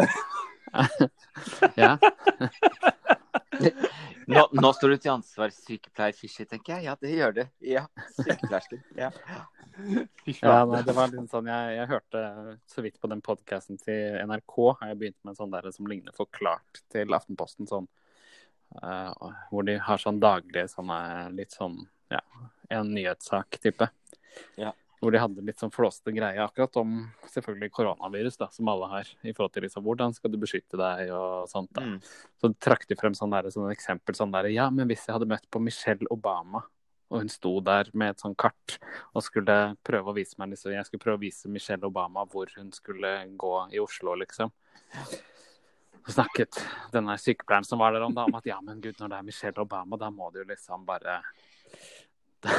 Ja. 1.81 1.97
Nå, 4.27 4.41
nå 4.57 4.71
står 4.73 4.95
du 4.95 4.97
til 5.01 5.11
ansvar, 5.13 5.51
sykepleier 5.53 6.15
Fischer, 6.17 6.47
tenker 6.49 6.75
jeg. 6.75 6.87
Ja, 6.87 6.95
det 7.01 7.11
gjør 7.13 7.35
det. 7.35 7.45
Ja, 7.61 7.83
Sykepleiersken. 8.17 8.81
Ja. 8.97 9.11
Ja 10.41 10.61
nei, 10.63 10.79
det 10.87 10.93
var 10.95 11.09
litt 11.11 11.27
sånn 11.27 11.49
Jeg, 11.51 11.71
jeg 11.75 11.89
hørte 11.89 12.19
så 12.71 12.83
vidt 12.85 12.95
på 13.01 13.09
den 13.11 13.21
podkasten 13.25 13.79
til 13.81 14.15
NRK. 14.23 14.55
Har 14.79 14.93
jeg 14.93 14.99
begynt 15.01 15.19
med 15.21 15.33
en 15.33 15.39
sånn 15.41 15.51
der 15.51 15.67
som 15.75 15.89
ligner 15.91 16.15
Forklart 16.15 16.81
til 16.93 17.13
Aftenposten. 17.17 17.67
Sånn, 17.69 17.89
uh, 18.79 19.11
hvor 19.51 19.67
de 19.67 19.77
har 19.83 20.01
sånn 20.01 20.21
daglig 20.23 20.69
sånn 20.71 20.93
litt 21.35 21.53
sånn 21.57 21.81
Ja, 22.13 22.21
en 22.71 22.93
nyhetssak-type. 22.95 23.89
Ja. 24.61 24.71
Hvor 25.01 25.13
de 25.13 25.19
hadde 25.21 25.43
litt 25.45 25.59
sånn 25.61 25.73
flåste 25.73 26.13
greie 26.15 26.41
akkurat 26.41 26.77
om 26.81 26.93
selvfølgelig 27.31 27.71
koronavirus, 27.75 28.37
da, 28.41 28.47
som 28.53 28.69
alle 28.71 28.89
har. 28.91 29.09
I 29.23 29.33
forhold 29.35 29.55
til 29.55 29.65
liksom, 29.67 29.83
hvordan 29.85 30.15
skal 30.15 30.31
du 30.33 30.39
beskytte 30.41 30.79
deg 30.79 31.11
og 31.15 31.49
sånt. 31.51 31.71
da. 31.75 31.83
Mm. 31.85 31.99
Så 32.41 32.51
trakk 32.63 32.87
de 32.89 32.97
frem 32.99 33.17
sånn 33.17 33.35
der, 33.35 33.51
sånn 33.53 33.73
eksempel 33.73 34.17
sånn 34.17 34.33
der 34.35 34.49
Ja, 34.53 34.69
men 34.73 34.89
hvis 34.89 35.05
jeg 35.05 35.17
hadde 35.17 35.29
møtt 35.29 35.45
på 35.51 35.61
Michelle 35.63 36.09
Obama, 36.13 36.63
og 37.11 37.21
hun 37.21 37.29
sto 37.29 37.51
der 37.61 37.91
med 37.93 38.15
et 38.15 38.23
sånn 38.23 38.33
kart 38.33 38.79
og 39.13 39.21
skulle 39.21 39.75
prøve 39.85 40.09
å 40.09 40.15
vise 40.17 40.39
meg 40.41 40.55
liksom, 40.55 40.73
Jeg 40.73 40.87
skulle 40.87 41.03
prøve 41.03 41.19
å 41.19 41.21
vise 41.21 41.51
Michelle 41.53 41.85
Obama 41.85 42.25
hvor 42.31 42.49
hun 42.57 42.71
skulle 42.73 43.11
gå 43.37 43.53
i 43.75 43.81
Oslo, 43.83 44.15
liksom. 44.17 44.53
Så 46.05 46.15
snakket 46.17 46.57
denne 46.93 47.17
sykepleieren 47.21 47.65
som 47.65 47.81
var 47.81 47.93
der 47.93 48.05
om, 48.05 48.13
da, 48.13 48.25
om 48.25 48.37
at 48.37 48.45
ja, 48.49 48.57
men 48.61 48.81
gud, 48.81 48.97
når 48.99 49.11
det 49.11 49.19
er 49.19 49.29
Michelle 49.29 49.61
Obama, 49.61 49.97
da 50.01 50.09
må 50.13 50.31
du 50.33 50.41
liksom 50.45 50.85
bare 50.85 51.19
da, 52.45 52.55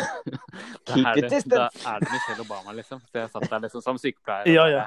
da 0.90 1.00
er 1.12 1.22
it 1.22 1.30
det, 1.32 1.42
da 1.50 1.66
er 1.70 2.04
det 2.04 2.12
Michelle 2.12 2.44
Obama, 2.46 2.76
liksom. 2.76 3.02
Så 3.10 3.22
jeg 3.22 3.32
satt 3.32 3.50
der 3.50 3.66
liksom 3.66 3.84
som 3.84 4.00
sykepleier. 4.02 4.52
Ja, 4.52 4.68
ja. 4.70 4.86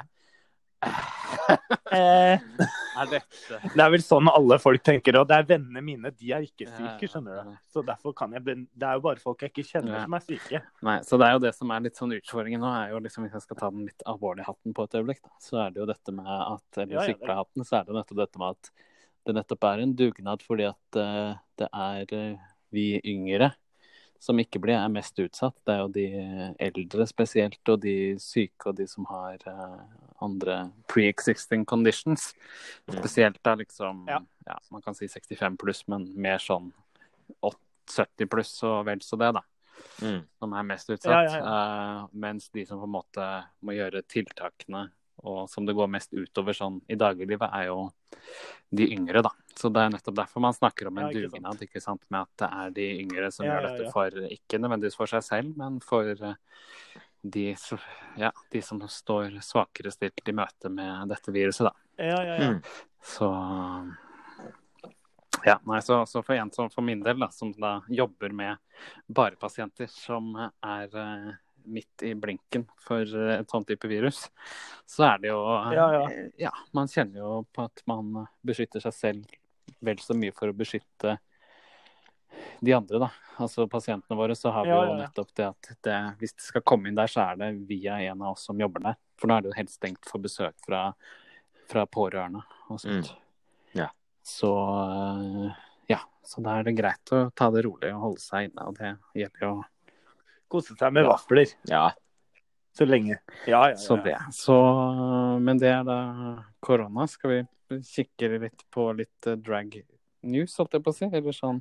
Eh, 1.92 2.40
Er 3.00 3.08
dette 3.08 3.58
det 3.74 3.82
er 3.82 3.90
vel 3.92 4.02
sånn 4.04 4.28
alle 4.30 4.56
folk 4.60 4.82
tenker. 4.84 5.16
Og 5.20 5.26
det 5.28 5.36
er 5.38 5.46
vennene 5.48 5.82
mine, 5.84 6.10
de 6.12 6.32
er 6.34 6.44
ikke 6.46 6.66
syke, 6.68 7.08
skjønner 7.08 7.46
du. 7.46 7.52
Så 7.72 7.82
derfor 7.86 8.14
kan 8.16 8.32
jeg 8.36 8.44
Det 8.44 8.86
er 8.86 8.98
jo 8.98 9.04
bare 9.04 9.22
folk 9.22 9.44
jeg 9.44 9.52
ikke 9.52 9.66
kjenner 9.68 9.98
Ja. 9.98 10.02
som 10.04 10.16
er 10.16 10.24
syke. 10.24 10.60
Nei, 10.86 10.96
så 11.06 11.18
det 11.20 11.28
er 11.28 11.36
jo 11.36 11.42
det 11.44 11.54
som 11.56 11.70
er 11.70 11.84
litt 11.86 12.00
sånn 12.00 12.14
utfordringen 12.16 12.60
nå, 12.64 12.70
er 12.80 12.94
jo 12.94 13.00
liksom, 13.04 13.24
hvis 13.24 13.36
jeg 13.38 13.46
skal 13.46 13.60
ta 13.60 13.70
den 13.70 13.86
litt 13.88 14.04
alvorlige 14.08 14.48
hatten 14.48 14.76
på 14.76 14.84
et 14.84 14.96
øyeblikk, 15.00 15.22
da, 15.22 15.32
så 15.40 15.60
er 15.66 15.74
det 15.74 15.82
jo 15.82 15.88
dette 15.90 16.16
med 16.16 16.28
at 16.28 16.80
Eller 16.80 16.94
Ja, 16.94 17.00
ja, 17.00 17.06
det- 17.06 17.14
sykepleierhatten, 17.14 17.64
så 17.68 17.80
er 17.80 17.84
det 17.84 17.96
nettopp 18.00 18.22
dette 18.24 18.38
med 18.38 18.56
at 18.56 18.70
det 19.26 19.34
nettopp 19.36 19.64
er 19.64 19.82
en 19.84 19.94
dugnad 19.96 20.42
fordi 20.42 20.64
at 20.64 20.96
uh, 20.96 21.34
det 21.60 21.68
er 21.72 22.14
uh, 22.16 22.38
vi 22.72 23.00
yngre 23.04 23.52
som 24.20 24.38
ikke 24.40 24.60
blir 24.60 24.76
er 24.76 24.92
mest 24.92 25.16
utsatt. 25.22 25.56
Det 25.64 25.72
er 25.74 25.78
jo 25.80 25.88
de 25.94 26.06
eldre 26.60 27.06
spesielt, 27.08 27.60
og 27.72 27.80
de 27.80 27.94
syke 28.20 28.68
og 28.68 28.76
de 28.76 28.86
som 28.90 29.06
har 29.08 29.40
uh, 29.48 29.80
andre 30.20 30.58
pre-existing 30.92 31.64
conditions. 31.64 32.34
Spesielt 32.84 33.40
da 33.42 33.56
liksom 33.56 34.04
Ja. 34.10 34.20
ja, 34.46 34.58
man 34.70 34.82
kan 34.84 34.94
si 34.94 35.08
65 35.08 35.56
pluss, 35.56 35.86
men 35.88 36.10
mer 36.20 36.38
sånn 36.38 36.68
8, 37.40 37.56
70 37.90 38.28
pluss 38.30 38.52
og 38.68 38.84
vel 38.86 39.00
så 39.02 39.18
det, 39.18 39.32
da 39.40 39.46
Mm. 40.02 40.22
som 40.38 40.52
er 40.52 40.62
mest 40.62 40.90
utsatt. 40.92 41.30
Ja, 41.32 41.40
uh, 41.40 42.08
mens 42.12 42.50
de 42.52 42.66
som 42.66 42.78
på 42.80 42.84
en 42.84 42.92
måte 42.92 43.26
må 43.64 43.72
gjøre 43.72 44.02
tiltakene, 44.04 44.90
og 45.24 45.48
som 45.48 45.64
det 45.64 45.74
går 45.76 45.88
mest 45.88 46.12
utover 46.12 46.52
sånn 46.56 46.80
i 46.88 46.96
dagliglivet, 47.00 47.48
er 47.52 47.66
jo 47.68 47.90
de 48.72 48.88
yngre, 48.92 49.22
da. 49.24 49.32
Så 49.60 49.68
det 49.68 49.82
er 49.84 49.92
nettopp 49.92 50.16
derfor 50.16 50.40
man 50.40 50.56
snakker 50.56 50.88
om 50.88 50.98
en 50.98 51.08
Ja, 51.08 51.12
ikke 51.12 51.28
sant. 51.28 51.34
dugnad, 51.36 51.62
ikke 51.66 51.84
sant. 51.84 52.04
Med 52.08 52.20
at 52.24 52.40
det 52.40 52.50
er 52.62 52.74
de 52.78 52.88
yngre 53.02 53.30
som 53.34 53.44
Ja, 53.46 53.54
gjør 53.54 53.66
dette 53.68 53.86
ja. 53.88 53.92
for, 53.92 54.20
ikke 54.38 54.60
nødvendigvis 54.62 54.96
for 54.96 55.10
seg 55.10 55.24
selv, 55.26 55.56
men 55.60 55.80
for 55.84 56.08
eh, 56.08 56.36
de, 57.20 57.56
ja, 58.16 58.30
de 58.52 58.62
som 58.64 58.80
står 58.88 59.36
svakere 59.44 59.92
stilt 59.92 60.28
i 60.28 60.36
møte 60.36 60.72
med 60.72 61.10
dette 61.12 61.34
viruset, 61.34 61.68
da. 61.68 61.74
Ja, 62.00 62.22
ja, 62.24 62.38
ja. 62.40 62.54
Mm. 62.54 62.62
Så 63.04 63.28
ja, 65.44 65.58
nei, 65.64 65.82
så, 65.84 66.06
så 66.06 66.22
for 66.24 66.36
en 66.36 66.50
som 66.52 66.70
for 66.72 66.84
min 66.84 67.04
del, 67.04 67.20
da, 67.20 67.30
som 67.32 67.52
da 67.52 67.78
jobber 67.88 68.32
med 68.36 68.56
bare 69.08 69.38
pasienter 69.40 69.88
som 69.92 70.32
er 70.36 70.96
uh, 70.96 71.30
midt 71.64 72.04
i 72.04 72.14
blinken 72.18 72.66
for 72.80 73.04
uh, 73.04 73.36
et 73.38 73.52
sånn 73.52 73.64
type 73.68 73.88
virus, 73.88 74.26
så 74.88 75.06
er 75.12 75.22
det 75.22 75.30
jo 75.32 75.40
uh, 75.44 75.70
Ja, 75.76 75.86
ja. 75.96 76.02
ja, 76.48 76.52
man 76.76 76.90
kjenner 76.92 77.22
jo 77.22 77.32
på 77.52 77.68
at 77.68 77.84
man 77.88 78.26
beskytter 78.46 78.84
seg 78.84 78.96
selv 78.96 79.39
vel 79.82 79.98
så 80.02 80.14
mye 80.16 80.32
for 80.36 80.50
å 80.52 80.56
beskytte 80.56 81.16
de 82.60 82.72
andre, 82.76 82.98
da. 83.02 83.08
Altså 83.40 83.64
pasientene 83.72 84.16
våre, 84.18 84.34
så 84.36 84.50
har 84.52 84.64
vi 84.66 84.70
Ja, 84.70 84.82
jo 84.86 84.98
nettopp 84.98 85.30
det 85.34 85.46
at 85.48 85.70
det, 85.86 85.96
hvis 86.20 86.34
det 86.36 86.44
skal 86.44 86.62
komme 86.62 86.88
inn 86.90 86.98
der, 86.98 87.08
så 87.10 87.22
er 87.30 87.36
det 87.40 87.48
via 87.68 87.96
en 88.10 88.20
av 88.22 88.34
oss 88.34 88.44
som 88.46 88.58
jobber 88.60 88.84
der. 88.84 88.98
For 89.20 89.28
nå 89.30 89.36
er 89.38 89.42
det 89.46 89.50
jo 89.52 89.56
helt 89.58 89.72
stengt 89.72 90.04
for 90.08 90.20
besøk 90.22 90.54
fra, 90.66 90.82
fra 91.70 91.86
pårørende 91.86 92.42
og 92.68 92.80
sånt. 92.82 93.10
Mm. 93.10 93.80
Ja. 93.80 93.88
Så 94.26 94.50
ja, 95.88 95.98
så 96.26 96.42
da 96.44 96.58
er 96.60 96.68
det 96.68 96.76
greit 96.78 97.12
å 97.16 97.30
ta 97.34 97.48
det 97.50 97.64
rolig 97.66 97.90
og 97.94 98.00
holde 98.04 98.22
seg 98.22 98.50
inne, 98.50 98.68
og 98.68 98.76
det 98.78 98.94
gjelder 99.18 99.46
jo 99.48 99.54
Kose 100.50 100.74
seg 100.74 100.92
med 100.92 101.04
Ja. 101.06 101.12
vafler 101.12 101.46
Ja. 101.70 101.84
så 102.74 102.84
lenge. 102.86 103.20
Ja, 103.46 103.68
ja, 103.68 103.68
ja. 103.70 103.76
så 103.78 103.96
det. 104.02 104.16
Så, 104.34 104.54
men 105.40 105.58
det 105.58 105.68
er 105.70 105.84
da 105.86 105.98
korona. 106.60 107.06
Skal 107.06 107.30
vi 107.30 107.40
kikke 107.78 108.30
litt 108.38 108.64
på 108.74 108.90
litt 108.98 109.26
eh, 109.28 109.38
drag 109.38 109.80
news, 110.26 110.56
holdt 110.58 110.76
jeg 110.76 110.84
på 110.84 110.92
å 110.92 110.96
si? 110.96 111.08
Eller 111.08 111.36
sånn 111.36 111.60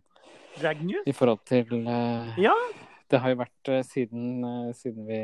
Drag 0.60 0.82
news? 0.84 1.06
i 1.08 1.16
forhold 1.16 1.44
til 1.48 1.84
uh, 1.88 2.38
Ja. 2.42 2.56
Det 3.10 3.22
har 3.24 3.34
jo 3.34 3.40
vært 3.40 3.72
eh, 3.74 3.84
siden, 3.88 4.46
uh, 4.46 4.72
siden 4.78 5.08
vi 5.08 5.22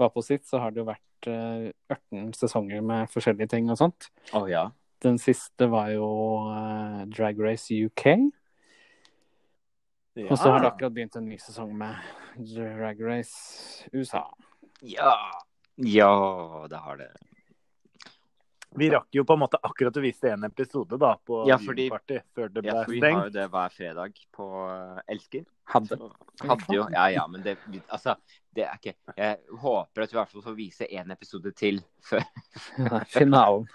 var 0.00 0.10
på 0.12 0.24
sitt, 0.24 0.44
så 0.48 0.60
har 0.60 0.74
det 0.74 0.82
jo 0.82 0.88
vært 0.88 1.28
uh, 1.30 1.70
18 1.88 2.34
sesonger 2.36 2.82
med 2.84 3.12
forskjellige 3.12 3.54
ting 3.54 3.70
og 3.72 3.78
sånt. 3.80 4.10
Å 4.36 4.44
ja. 4.50 4.66
Den 5.04 5.16
siste 5.20 5.68
var 5.68 5.90
jo 5.92 6.08
Drag 7.12 7.40
Race 7.40 7.68
UK. 7.76 8.04
Og 10.24 10.36
så 10.38 10.48
har 10.48 10.62
det 10.62 10.70
akkurat 10.70 10.94
begynt 10.96 11.18
en 11.18 11.26
ny 11.28 11.36
sesong 11.42 11.74
med 11.76 11.98
Drag 12.54 13.02
Race 13.04 13.84
USA. 13.92 14.22
Ja. 14.80 15.12
Ja, 15.76 16.66
det 16.70 16.80
har 16.80 16.96
det. 16.96 17.10
Vi 18.76 18.88
rakk 18.90 19.06
jo 19.14 19.22
på 19.24 19.34
en 19.36 19.40
måte 19.44 19.58
akkurat 19.62 19.96
å 19.96 20.02
vise 20.02 20.30
en 20.34 20.44
episode 20.48 20.98
da 20.98 21.12
på 21.26 21.44
Ja, 21.48 21.56
fordi- 21.62 21.86
Juniparty 21.88 22.18
før 22.34 22.48
det 22.52 22.62
ble 22.62 22.72
Ja, 22.72 22.82
for 22.84 22.92
vi 22.92 23.00
har 23.00 23.24
jo 23.28 23.30
det 23.30 23.44
hver 23.52 23.70
fredag 23.74 24.12
på 24.34 24.46
eh, 24.70 25.02
Elsker. 25.14 25.44
Hadde. 25.64 25.96
Så 25.96 26.10
Hadde 26.50 26.74
jo. 26.76 26.86
Ja 26.92 27.06
ja, 27.08 27.26
men 27.26 27.42
det 27.42 27.56
Altså, 27.88 28.16
det 28.54 28.64
er 28.66 28.74
ikke 28.76 28.94
Jeg 29.16 29.38
håper 29.62 30.02
at 30.02 30.10
vi 30.12 30.16
i 30.16 30.18
hvert 30.20 30.32
fall 30.34 30.42
får 30.42 30.56
vise 30.58 30.88
én 30.90 31.10
episode 31.14 31.52
til 31.56 31.80
før 32.04 32.20
Nei, 32.90 33.04
finalen. 33.08 33.66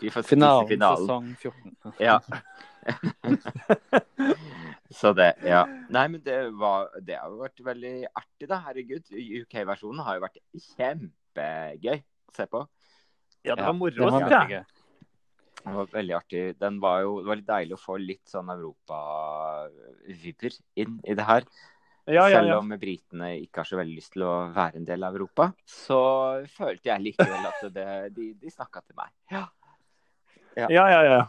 Vi 0.00 0.10
får 0.14 0.22
finalen, 0.24 0.68
finalen. 0.68 1.04
sesong 1.04 1.36
14. 1.36 1.92
Ja. 2.00 2.20
Så 4.94 5.12
det, 5.16 5.32
ja. 5.44 5.64
Nei, 5.90 6.06
men 6.08 6.20
det 6.24 6.38
var 6.60 6.88
Det 7.02 7.16
har 7.18 7.30
jo 7.32 7.40
vært 7.42 7.62
veldig 7.66 7.94
artig, 8.14 8.48
da. 8.50 8.60
Herregud. 8.68 9.08
UK-versjonen 9.42 10.04
har 10.06 10.18
jo 10.18 10.24
vært 10.26 10.38
kjempegøy 10.76 11.98
å 11.98 12.36
se 12.36 12.46
på. 12.50 12.64
Ja, 13.44 13.58
det 13.58 13.66
var 13.66 13.76
moro 13.76 13.94
det 13.94 14.06
å 14.06 14.10
var 14.14 14.30
se. 14.30 14.62
Det 15.64 15.72
var 15.72 15.86
veldig 15.92 16.14
artig. 16.16 16.42
Den 16.60 16.80
var 16.80 17.00
jo, 17.04 17.20
det 17.22 17.28
var 17.30 17.36
litt 17.40 17.48
deilig 17.48 17.74
å 17.76 17.80
få 17.80 17.96
litt 18.00 18.28
sånn 18.28 18.50
Europa-vibber 18.52 20.52
inn 20.82 20.98
i 21.04 21.14
det 21.16 21.24
her. 21.24 21.46
Ja, 22.04 22.28
ja, 22.28 22.42
Selv 22.42 22.58
om 22.58 22.68
britene 22.76 23.30
ikke 23.40 23.62
har 23.62 23.68
så 23.68 23.78
veldig 23.78 23.94
lyst 23.96 24.12
til 24.12 24.22
å 24.28 24.52
være 24.52 24.76
en 24.76 24.84
del 24.84 25.06
av 25.06 25.14
Europa, 25.16 25.46
så 25.64 26.00
følte 26.52 26.90
jeg 26.90 27.04
likevel 27.06 27.46
at 27.48 27.62
det, 27.72 27.86
de, 28.16 28.26
de 28.42 28.50
snakka 28.52 28.82
til 28.84 28.96
meg. 28.98 29.08
Ja. 29.32 29.46
Ja, 30.54 30.68
ja, 30.68 31.00
ja. 31.08 31.22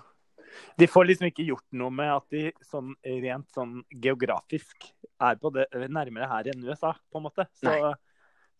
De 0.75 0.87
får 0.87 1.07
liksom 1.07 1.27
ikke 1.29 1.47
gjort 1.47 1.65
noe 1.79 1.91
med 1.95 2.11
at 2.11 2.27
de 2.33 2.51
sånn 2.67 2.91
rent 3.23 3.47
sånn 3.55 3.79
geografisk 4.03 4.91
er 5.23 5.39
på 5.39 5.49
det 5.55 5.65
nærmere 5.71 6.27
her 6.31 6.47
enn 6.51 6.67
USA, 6.67 6.91
på 7.11 7.21
en 7.21 7.27
måte. 7.29 7.47
Så, 7.55 7.71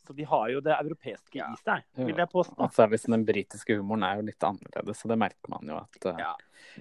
så 0.07 0.15
de 0.17 0.27
har 0.29 0.49
jo 0.53 0.61
det 0.65 0.75
europeiske 0.77 1.39
Ja. 1.39 1.47
i 1.51 1.61
seg, 1.63 1.85
vil 1.97 2.15
jeg 2.15 2.31
påstå. 2.31 2.57
Og 2.61 2.75
så 2.75 2.83
er 2.85 2.93
liksom 2.93 3.17
den 3.17 3.25
britiske 3.27 3.77
humoren 3.79 4.03
er 4.07 4.21
jo 4.21 4.27
litt 4.29 4.43
annerledes, 4.43 5.01
så 5.01 5.11
det 5.11 5.17
merker 5.21 5.55
man 5.55 5.73
jo 5.73 5.79
at 5.81 6.11
uh... 6.11 6.21
Ja. 6.25 6.35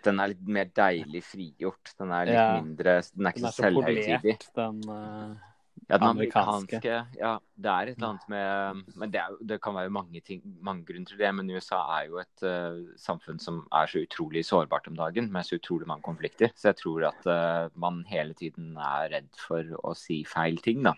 Den 0.04 0.18
er 0.20 0.30
litt 0.32 0.46
mer 0.48 0.70
deilig 0.74 1.20
frigjort. 1.26 1.92
Den 1.98 2.12
er 2.16 2.30
litt 2.30 2.34
Ja. 2.38 2.46
mindre 2.60 3.00
Den 3.14 3.26
er 3.26 3.34
ikke 3.34 3.42
den 3.42 3.50
er 3.50 3.56
så 3.58 3.66
selvhøytidig. 3.68 4.38
den 4.54 4.86
uh... 4.88 5.50
Ja, 5.88 5.98
den 5.98 6.08
amerikanske. 6.08 6.78
amerikanske. 6.78 7.18
Ja, 7.18 7.32
det 7.60 7.70
er 7.70 7.90
et 7.90 7.98
eller 7.98 8.08
annet 8.14 8.28
med 8.32 8.96
Men 8.96 9.10
det, 9.12 9.20
er, 9.20 9.34
det 9.44 9.60
kan 9.60 9.74
være 9.76 9.90
mange, 9.92 10.20
ting, 10.24 10.40
mange 10.64 10.84
grunner 10.88 11.10
til 11.10 11.18
det. 11.20 11.32
Men 11.34 11.50
USA 11.50 11.80
er 11.98 12.06
jo 12.08 12.20
et 12.22 12.44
uh, 12.46 12.78
samfunn 12.96 13.40
som 13.42 13.58
er 13.74 13.90
så 13.90 14.00
utrolig 14.06 14.44
sårbart 14.48 14.88
om 14.88 14.96
dagen, 14.96 15.30
med 15.34 15.44
så 15.44 15.58
utrolig 15.58 15.88
mange 15.90 16.06
konflikter. 16.06 16.54
Så 16.56 16.70
jeg 16.70 16.80
tror 16.80 17.08
at 17.10 17.28
uh, 17.28 17.68
man 17.76 18.04
hele 18.08 18.32
tiden 18.38 18.78
er 18.80 19.10
redd 19.12 19.28
for 19.36 19.76
å 19.84 19.92
si 19.98 20.22
feil 20.24 20.56
ting, 20.64 20.82
da. 20.86 20.94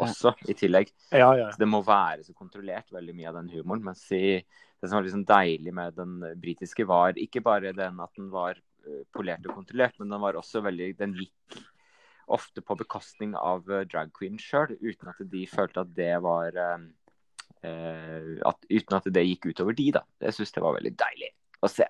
Også, 0.00 0.32
i 0.48 0.54
tillegg. 0.58 0.90
Ja, 1.12 1.30
ja. 1.38 1.50
Så 1.52 1.60
det 1.62 1.68
må 1.68 1.82
være 1.86 2.24
så 2.26 2.34
kontrollert, 2.36 2.90
veldig 2.92 3.14
mye 3.16 3.28
av 3.30 3.38
den 3.40 3.50
humoren. 3.54 3.84
Mens 3.90 4.04
i, 4.16 4.38
det 4.40 4.88
som 4.88 4.98
var 4.98 5.06
liksom 5.06 5.26
deilig 5.28 5.74
med 5.76 5.96
den 5.98 6.16
britiske, 6.40 6.86
var 6.88 7.18
ikke 7.20 7.42
bare 7.44 7.74
den 7.76 8.00
at 8.00 8.14
den 8.16 8.30
var 8.32 8.56
eh, 8.86 9.02
polert 9.12 9.46
og 9.46 9.54
kontrollert, 9.60 9.98
men 9.98 10.10
den 10.12 10.22
var 10.22 10.38
også 10.40 10.62
veldig 10.66 10.94
Den 10.98 11.14
gikk 11.18 11.60
ofte 12.30 12.62
på 12.62 12.76
bekostning 12.78 13.32
av 13.34 13.66
uh, 13.66 13.82
drag 13.90 14.12
queen 14.14 14.38
sjøl, 14.38 14.76
uten 14.78 15.08
at 15.10 15.18
de 15.32 15.46
følte 15.50 15.82
at 15.82 15.94
det 15.96 16.12
var 16.22 16.54
eh, 16.54 16.84
eh, 17.66 18.36
at, 18.46 18.68
Uten 18.70 18.96
at 19.00 19.08
det 19.10 19.24
gikk 19.26 19.50
utover 19.50 19.74
de, 19.74 19.88
da. 19.98 20.04
Jeg 20.22 20.36
syns 20.38 20.54
det 20.54 20.62
var 20.62 20.76
veldig 20.78 20.92
deilig 21.00 21.32
å 21.60 21.70
se. 21.70 21.88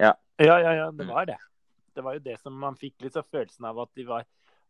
Ja, 0.00 0.12
ja, 0.42 0.58
ja, 0.60 0.90
det 0.90 1.06
Mm. 1.06 1.14
var 1.14 1.26
det. 1.26 1.38
Det 1.94 2.04
var 2.04 2.14
jo 2.16 2.20
det 2.24 2.38
som 2.40 2.52
man 2.52 2.76
fikk 2.76 3.00
litt 3.04 3.16
så 3.16 3.22
følelsen 3.24 3.64
av 3.68 3.80
at 3.80 3.90
de 3.96 4.04
var 4.08 4.24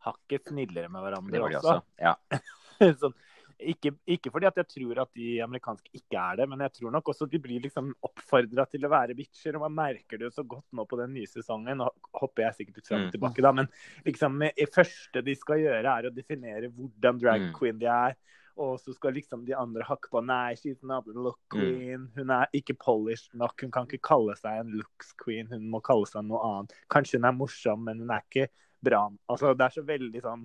hakket 0.04 0.48
snillere 0.52 0.88
med 0.90 1.02
hverandre 1.04 1.32
Det 1.32 1.40
var 1.44 1.50
de 1.50 1.60
også. 1.60 1.76
også. 1.76 1.82
Ja. 2.00 2.16
sånn, 3.02 3.14
ikke, 3.62 3.92
ikke 4.10 4.30
fordi 4.34 4.48
at 4.48 4.56
jeg 4.58 4.66
tror 4.72 5.00
at 5.04 5.10
de 5.14 5.26
amerikanske 5.44 5.92
ikke 5.94 6.18
er 6.18 6.40
det, 6.40 6.48
men 6.50 6.64
jeg 6.64 6.72
tror 6.80 6.90
nok 6.96 7.10
også 7.12 7.28
at 7.28 7.30
de 7.30 7.38
blir 7.44 7.62
liksom 7.62 7.92
oppfordra 8.02 8.64
til 8.72 8.82
å 8.88 8.90
være 8.90 9.14
bitcher. 9.14 9.54
og 9.54 9.62
Man 9.68 9.76
merker 9.76 10.18
det 10.18 10.26
jo 10.26 10.34
så 10.34 10.42
godt 10.48 10.66
nå 10.74 10.82
på 10.90 10.98
den 10.98 11.12
nye 11.14 11.30
sesongen. 11.30 11.78
Nå 11.78 11.86
hopper 12.18 12.48
jeg 12.48 12.56
sikkert 12.66 12.88
fram 12.90 13.04
og 13.04 13.06
Mm. 13.06 13.12
tilbake, 13.14 13.42
da, 13.46 13.52
men 13.52 13.68
liksom 14.04 14.38
det 14.56 14.68
første 14.74 15.22
de 15.24 15.34
skal 15.38 15.62
gjøre, 15.62 15.86
er 15.98 16.10
å 16.10 16.14
definere 16.14 16.72
hvordan 16.74 17.20
drag 17.22 17.40
Mm. 17.46 17.52
queen 17.60 17.78
de 17.78 17.86
er. 17.86 18.16
Og 18.58 18.78
så 18.82 18.92
skal 18.94 19.14
liksom 19.14 19.46
de 19.46 19.54
andre 19.56 19.82
hakke 19.84 20.10
på 20.12 20.20
Nei, 20.26 20.54
she's 20.54 20.82
not 20.82 21.06
a 21.06 21.12
look 21.14 21.38
Mm. 21.54 21.60
queen. 21.60 22.10
Hun 22.16 22.30
er 22.30 22.46
ikke 22.52 22.74
polished 22.76 23.32
nok. 23.34 23.60
Hun 23.62 23.70
kan 23.70 23.86
ikke 23.86 24.02
kalle 24.02 24.34
seg 24.36 24.58
en 24.60 24.72
looks 24.76 25.12
queen. 25.14 25.46
Hun 25.46 25.70
må 25.70 25.80
kalle 25.80 26.04
seg 26.04 26.24
noe 26.26 26.42
annet. 26.42 26.72
Kanskje 26.90 27.14
hun 27.20 27.24
er 27.30 27.32
morsom, 27.38 27.84
men 27.84 27.98
hun 28.00 28.10
er 28.10 28.20
ikke 28.28 28.48
bra. 28.82 29.04
Altså, 29.30 29.52
det 29.54 29.64
er 29.68 29.74
så 29.78 29.82
veldig 29.86 30.22
sånn 30.24 30.42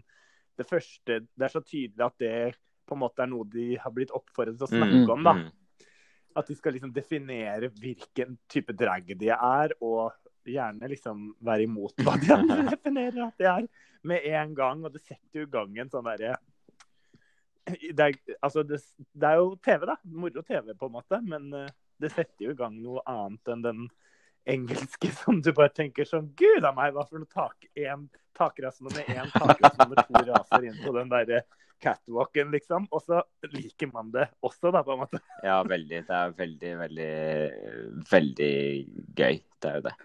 Det 0.58 0.65
første 0.70 1.20
Det 1.27 1.46
er 1.48 1.53
så 1.53 1.62
tydelig 1.62 2.06
at 2.06 2.17
det 2.22 2.34
på 2.88 2.96
en 2.96 3.01
måte 3.03 3.20
er 3.25 3.27
noe 3.32 3.44
de 3.51 3.75
har 3.84 3.91
blitt 3.91 4.13
oppfordret 4.15 4.56
til 4.58 4.63
å 4.67 4.72
snakke 4.72 5.01
Mm, 5.03 5.10
om, 5.12 5.24
da. 5.27 5.34
mm. 5.34 5.48
At 6.39 6.48
de 6.48 6.56
skal 6.56 6.74
liksom 6.77 6.94
definere 6.96 7.67
hvilken 7.82 8.38
type 8.48 8.72
drag 8.77 9.10
de 9.20 9.27
er, 9.34 9.74
og 9.82 10.13
gjerne 10.48 10.88
liksom 10.88 11.34
være 11.44 11.65
imot 11.67 11.98
hva 12.06 12.13
de 12.22 12.29
andre 12.32 12.62
definerer 12.75 13.25
at 13.25 13.38
de 13.41 13.50
er, 13.51 13.67
med 14.08 14.24
en 14.32 14.53
gang. 14.56 14.86
Og 14.88 14.94
det 14.94 15.01
setter 15.03 15.41
jo 15.41 15.48
i 15.48 15.51
gang 15.51 15.75
en 15.84 15.89
sånn 15.91 16.08
derre 16.08 16.38
det, 17.67 18.00
er- 18.00 18.38
altså 18.41 18.63
det, 18.63 18.79
det 19.12 19.27
er 19.27 19.41
jo 19.41 19.50
TV, 19.60 19.86
da. 19.89 19.98
Moro 20.08 20.41
TV, 20.48 20.72
på 20.79 20.88
en 20.88 20.94
måte. 20.96 21.20
Men 21.27 21.50
eh, 21.53 21.67
det 22.00 22.13
setter 22.13 22.46
jo 22.48 22.53
i 22.53 22.60
gang 22.60 22.77
noe 22.79 23.03
annet 23.10 23.51
enn 23.51 23.65
den 23.65 23.88
engelske 24.48 25.12
som 25.22 25.42
du 25.44 25.51
bare 25.54 25.74
tenker 25.75 26.08
sånn 26.08 26.32
Gud 26.39 26.66
a 26.66 26.72
meg, 26.75 26.94
hva 26.96 27.06
for 27.08 27.22
noe 27.22 27.30
tak, 27.32 27.68
en, 27.75 28.08
takrasse 28.38 28.84
nummer 28.86 29.08
én, 29.10 29.30
takrasse 29.34 29.77
nummer 29.82 30.04
to 30.08 30.25
raser 30.27 30.68
inn 30.70 30.77
på 30.84 30.94
den 30.96 31.10
derre 31.13 31.44
catwalken, 31.84 32.50
liksom. 32.54 32.88
Og 32.89 33.04
så 33.06 33.20
liker 33.54 33.92
man 33.94 34.10
det 34.13 34.27
også, 34.46 34.72
da, 34.74 34.82
på 34.86 34.96
en 34.96 35.01
måte. 35.04 35.20
Ja, 35.46 35.60
veldig. 35.68 36.00
Det 36.08 36.16
er 36.20 36.32
veldig, 36.38 36.72
veldig, 36.80 37.10
veldig 38.12 38.54
gøy. 39.18 39.39
Det 39.62 39.70
er 39.72 39.75
jo 39.82 39.84
det. 39.88 39.96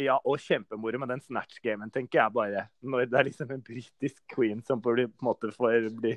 Ja, 0.00 0.14
og 0.24 0.40
kjempemoro 0.40 1.00
med 1.02 1.10
den 1.12 1.20
snatch-gamen, 1.20 1.90
tenker 1.92 2.22
jeg 2.22 2.32
bare. 2.32 2.62
Når 2.80 3.10
det 3.10 3.18
er 3.20 3.28
liksom 3.28 3.50
en 3.52 3.64
britisk 3.66 4.22
queen 4.32 4.62
som 4.64 4.80
på 4.80 4.94
en 4.96 5.12
måte 5.24 5.50
får 5.52 5.90
bli, 6.00 6.14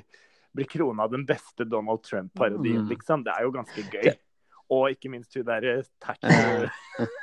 bli 0.56 0.66
krona 0.70 1.08
den 1.12 1.26
beste 1.28 1.66
Donald 1.68 2.04
Trump-parodien, 2.06 2.86
Mm. 2.86 2.88
liksom. 2.94 3.24
Det 3.26 3.34
er 3.36 3.44
jo 3.44 3.52
ganske 3.52 3.84
gøy. 3.92 4.14
Og 4.70 4.90
ikke 4.94 5.10
minst 5.12 5.34
hun 5.36 5.44
derre 5.44 5.82
Thatcher 6.00 6.70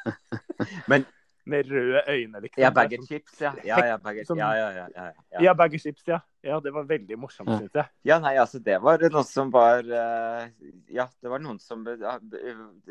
Men 0.92 1.06
med 1.46 1.66
røde 1.72 2.04
øyne, 2.08 2.38
liksom. 2.44 2.62
ja, 2.62 2.70
bag 2.70 2.92
of 2.94 3.00
sånn- 3.02 3.08
chips, 3.10 3.40
ja. 3.42 3.50
Ja, 3.66 3.80
ja, 3.86 3.96
bag 3.98 4.20
of, 4.22 4.28
Sånn- 4.30 4.38
ja, 4.38 4.52
ja, 4.54 4.68
ja, 4.76 4.84
ja, 4.96 5.06
ja. 5.34 5.40
Ja, 5.42 5.54
bag 5.58 5.74
of 5.74 5.82
chips, 5.82 6.04
ja. 6.08 6.20
Ja, 6.46 6.60
det 6.62 6.70
var 6.74 6.84
veldig 6.86 7.18
morsomt, 7.18 7.50
Ja. 7.50 7.58
syns 7.58 7.74
jeg. 7.74 7.86
Ja, 8.06 8.20
nei, 8.20 8.36
altså 8.38 8.60
det 8.64 8.78
var 8.82 9.00
noe 9.10 9.24
som 9.26 9.50
var 9.52 9.80
eh, 9.82 10.50
Ja, 10.94 11.08
det 11.22 11.30
var 11.34 11.40
noen 11.42 11.58
som 11.60 11.82
ja, 12.00 12.20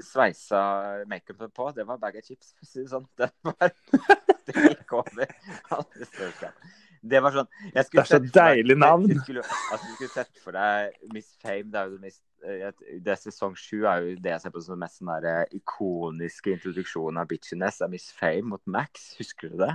sveisa 0.03 1.05
makeupen 1.07 1.51
på. 1.55 1.71
Det 1.75 1.87
var 1.87 1.97
bag 2.03 2.17
of 2.19 2.25
chips, 2.27 2.53
for 2.59 2.67
å 2.67 2.71
si 2.73 2.83
det 2.83 2.91
sånn. 2.91 3.07
Det 3.17 3.31
var 3.45 3.71
Det 4.51 4.55
gikk 4.67 4.93
over. 4.99 5.27
Det 7.01 7.21
var 7.23 7.33
sånn 7.33 7.49
jeg 7.73 7.85
skulle 7.87 8.03
Det 8.03 8.11
er 8.11 8.11
så 8.11 8.19
deg- 8.19 8.33
deilig 8.35 8.77
navn. 8.83 9.07
Du 9.09 9.15
skulle, 9.23 9.43
altså, 9.47 9.87
du 9.87 9.95
skulle 9.95 10.11
sett 10.11 10.43
for 10.43 10.53
deg 10.53 10.99
Miss 11.15 11.31
Fame. 11.41 11.71
Det 11.71 11.79
er 11.81 11.87
jo 11.87 11.99
Miss 12.03 12.03
mest 12.03 12.21
eh, 12.21 12.30
det 12.41 13.13
er 13.13 13.21
Sesong 13.21 13.55
sju 13.59 13.85
er 13.85 14.01
jo 14.01 14.17
det 14.23 14.33
jeg 14.33 14.43
ser 14.45 14.55
på 14.55 14.63
som 14.65 14.75
den 14.75 14.83
mest 14.85 15.01
sånn 15.01 15.13
der, 15.13 15.45
eh, 15.45 15.59
ikoniske 15.61 16.55
introduksjonen 16.57 17.21
av 17.21 17.29
bitchiness. 17.29 17.83
av 17.83 17.91
Miss 17.91 18.11
Fame 18.13 18.49
mot 18.55 18.67
Max. 18.67 19.15
Husker 19.19 19.51
du 19.51 19.57
det? 19.61 19.75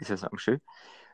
I 0.00 0.04
sesong 0.04 0.38
sju. 0.38 0.58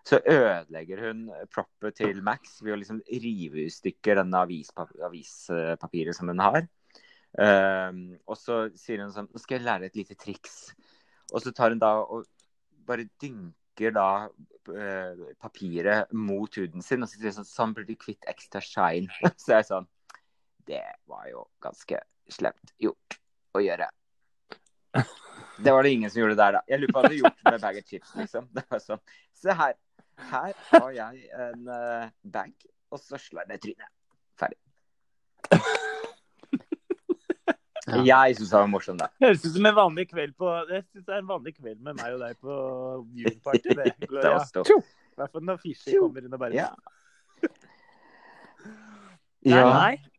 Så 0.04 0.21
ødelegger 0.21 1.00
hun 1.00 1.31
proppet 1.49 1.97
til 1.97 2.21
Max 2.23 2.61
ved 2.62 2.75
å 2.75 2.76
liksom 2.81 3.00
rive 3.09 3.64
i 3.64 3.71
stykker 3.73 4.21
denne 4.21 4.43
avispap 4.45 4.90
avispapiret 5.07 6.16
som 6.16 6.28
hun 6.28 6.43
har. 6.45 6.66
Um, 7.35 8.19
og 8.28 8.37
så 8.38 8.69
sier 8.78 9.00
hun 9.02 9.11
sånn 9.11 9.26
Nå 9.26 9.40
skal 9.43 9.57
jeg 9.57 9.64
lære 9.64 9.88
et 9.88 9.97
lite 9.97 10.14
triks. 10.14 10.75
Og 11.33 11.40
så 11.40 11.54
tar 11.57 11.73
hun 11.73 11.81
da 11.81 11.97
og 12.04 12.28
bare 12.87 13.09
dynker 13.23 13.95
da 13.97 14.28
uh, 14.28 15.25
papiret 15.40 16.12
mot 16.12 16.52
huden 16.61 16.85
sin, 16.85 17.02
og 17.02 17.09
så 17.09 17.19
sier 17.19 17.35
sånn 17.35 17.49
Sånn 17.49 17.75
blir 17.75 17.88
du 17.88 17.97
kvitt 17.97 18.28
ekstra 18.28 18.61
shine. 18.61 19.09
Så 19.40 19.54
er 19.54 19.62
jeg 19.62 19.71
sånn 19.73 19.88
Det 20.66 20.85
var 21.11 21.28
jo 21.30 21.44
ganske 21.64 22.00
slemt 22.33 22.75
gjort 22.80 23.18
å 23.54 23.62
gjøre. 23.62 23.88
Det 25.59 25.73
var 25.73 25.87
det 25.87 25.90
ingen 25.94 26.11
som 26.11 26.23
gjorde 26.23 26.37
der, 26.38 26.56
da. 26.56 26.61
Jeg 26.71 26.80
lurer 26.80 26.92
på 26.92 27.00
hva 27.00 27.02
du 27.02 27.12
hadde 27.12 27.21
gjort 27.21 27.42
med 27.47 27.61
bag 27.62 27.78
of 27.78 27.90
chips, 27.90 28.14
liksom. 28.18 28.49
Det 28.54 28.64
var 28.71 28.83
sånn 28.83 29.03
Se 29.38 29.55
her. 29.55 29.77
Her 30.31 30.55
har 30.70 30.90
jeg 30.94 31.29
en 31.46 31.68
uh, 31.68 32.07
bag, 32.22 32.55
og 32.94 33.00
så 33.03 33.18
slår 33.18 33.44
jeg 33.44 33.50
deg 33.53 33.62
trynet. 33.64 33.90
Ferdig. 34.40 34.59
Ja. 37.85 38.00
Jeg 38.09 38.37
syns 38.38 38.48
det 38.48 38.57
var 38.57 38.68
morsomt, 38.72 39.03
da. 39.03 39.11
Høres 39.20 39.42
ut 39.44 39.57
som 39.59 39.66
en 39.68 39.74
vanlig 39.77 40.07
kveld 40.09 40.33
på 40.40 40.48
Jeg 40.70 40.87
synes 40.87 41.05
det 41.05 41.12
er 41.12 41.18
en 41.20 41.29
vanlig 41.29 41.53
kveld 41.59 41.83
med 41.85 41.98
meg 41.98 42.14
og 42.14 42.22
deg 42.22 42.38
på 42.40 42.55
juleparty. 43.12 43.74
party, 43.74 43.77
det, 43.77 44.09
Det 44.24 44.31
var 44.31 44.46
stort. 44.48 44.70
I 44.72 45.20
hvert 45.20 45.35
fall 45.37 45.44
når 45.44 45.61
Fishy 45.61 45.98
kommer 45.98 46.24
inn 46.24 46.33
og 46.33 46.40
bare 46.40 46.57
Ja. 46.57 46.70
Nei, 49.44 49.61
nei. 49.61 50.13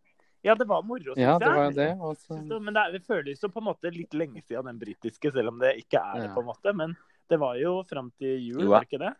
Ja, 0.45 0.53
det 0.55 0.67
var 0.69 0.84
moro, 0.86 1.15
syns 1.15 1.17
ja, 1.17 1.36
det 1.41 1.47
jeg. 1.49 1.58
var 1.58 1.71
det. 1.73 1.88
også. 2.05 2.38
Men 2.62 2.73
det, 2.75 2.81
er, 2.84 2.91
det 2.93 3.03
føles 3.08 3.41
jo 3.41 3.49
på 3.49 3.62
en 3.63 3.65
måte 3.71 3.89
litt 3.95 4.13
lenge 4.13 4.43
siden 4.45 4.67
den 4.69 4.77
britiske, 4.79 5.31
selv 5.34 5.49
om 5.49 5.60
det 5.63 5.71
ikke 5.81 5.97
er 5.97 6.19
det, 6.21 6.27
Ja. 6.29 6.34
på 6.36 6.43
en 6.43 6.49
måte. 6.51 6.73
Men 6.77 6.93
det 7.29 7.39
var 7.41 7.55
jo 7.58 7.79
fram 7.89 8.12
til 8.21 8.36
jul, 8.45 8.62
Jo, 8.62 8.69
var 8.69 8.86
det 8.86 8.89
ikke 8.91 9.01
det? 9.08 9.13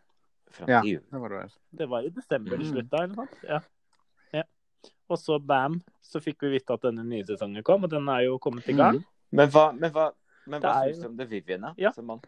Frem 0.54 0.68
Ja. 0.70 0.80
til 0.82 0.90
jul. 0.92 1.02
det 1.10 1.20
var 1.20 1.28
det. 1.34 1.52
Det 1.82 1.88
var 1.90 2.00
i 2.06 2.08
desember 2.14 2.56
det 2.56 2.66
Mm. 2.66 2.72
slutta, 2.72 2.96
eller 3.02 3.14
noe 3.16 3.26
sånt. 3.26 3.42
Ja. 3.48 3.60
ja. 4.32 4.42
Og 5.10 5.18
så 5.18 5.38
bam, 5.44 5.82
så 6.02 6.20
fikk 6.22 6.40
vi 6.46 6.52
vite 6.58 6.70
at 6.74 6.80
denne 6.82 7.02
nye 7.04 7.24
sesongen 7.26 7.62
kom, 7.64 7.82
og 7.84 7.90
den 7.90 8.08
er 8.08 8.20
jo 8.28 8.38
kommet 8.38 8.68
i 8.68 8.72
gang. 8.72 9.02
Men 9.32 9.48
hva, 9.50 9.72
men 9.74 9.90
hva, 9.90 10.12
men 10.46 10.62
hva 10.62 10.76
er 10.86 10.92
syns 10.94 11.02
du 11.02 11.08
om 11.08 11.16
det 11.16 11.28
Vivienne? 11.28 11.74
Ja. 11.76 11.90
Som 11.92 12.06
vant? 12.06 12.26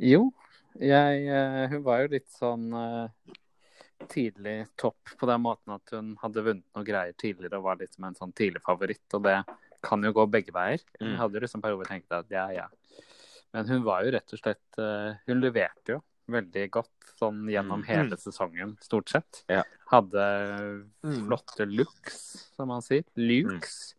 Jo, 0.00 0.32
jeg, 0.80 1.26
eh, 1.28 1.68
hun 1.70 1.82
var 1.84 2.02
jo 2.02 2.08
litt 2.08 2.26
sånn 2.28 2.66
eh, 2.74 3.08
tidlig 4.08 4.66
topp 4.76 5.14
på 5.18 5.26
den 5.26 5.42
måten 5.42 5.74
at 5.74 5.90
hun 5.92 6.16
hadde 6.22 6.42
vunnet 6.44 6.64
noe 6.76 6.84
greier 6.84 7.12
tidligere 7.18 7.58
og 7.58 7.64
var 7.64 7.76
litt 7.80 7.94
som 7.94 8.04
en 8.04 8.14
sånn 8.14 8.32
tidlig 8.34 8.62
favoritt. 8.62 9.04
Og 9.14 9.22
det 9.22 9.44
kan 9.84 10.02
jo 10.02 10.12
gå 10.12 10.26
begge 10.30 10.52
veier. 10.52 10.80
Hun 11.00 11.12
Mm. 11.14 11.18
hadde 11.18 11.34
jo 11.34 11.40
liksom 11.40 11.62
perioder 11.62 11.86
tenkt 11.90 12.12
at 12.12 12.26
ja, 12.30 12.48
ja. 12.52 12.68
Men 13.52 13.66
hun 13.68 13.82
var 13.84 14.02
jo 14.04 14.10
rett 14.12 14.32
og 14.32 14.38
slett 14.40 14.78
eh, 14.78 15.14
Hun 15.26 15.40
leverte 15.40 15.88
jo 15.96 16.02
veldig 16.28 16.70
godt 16.70 16.90
sånn 17.20 17.44
gjennom 17.46 17.82
Mm. 17.82 17.86
hele 17.86 18.16
sesongen, 18.16 18.76
stort 18.80 19.08
sett. 19.08 19.44
Ja. 19.48 19.62
Hadde 19.90 20.86
Mm. 21.04 21.26
flotte 21.28 21.66
looks, 21.66 22.50
som 22.56 22.68
man 22.68 22.80
sier. 22.82 23.04
Lukes. 23.16 23.94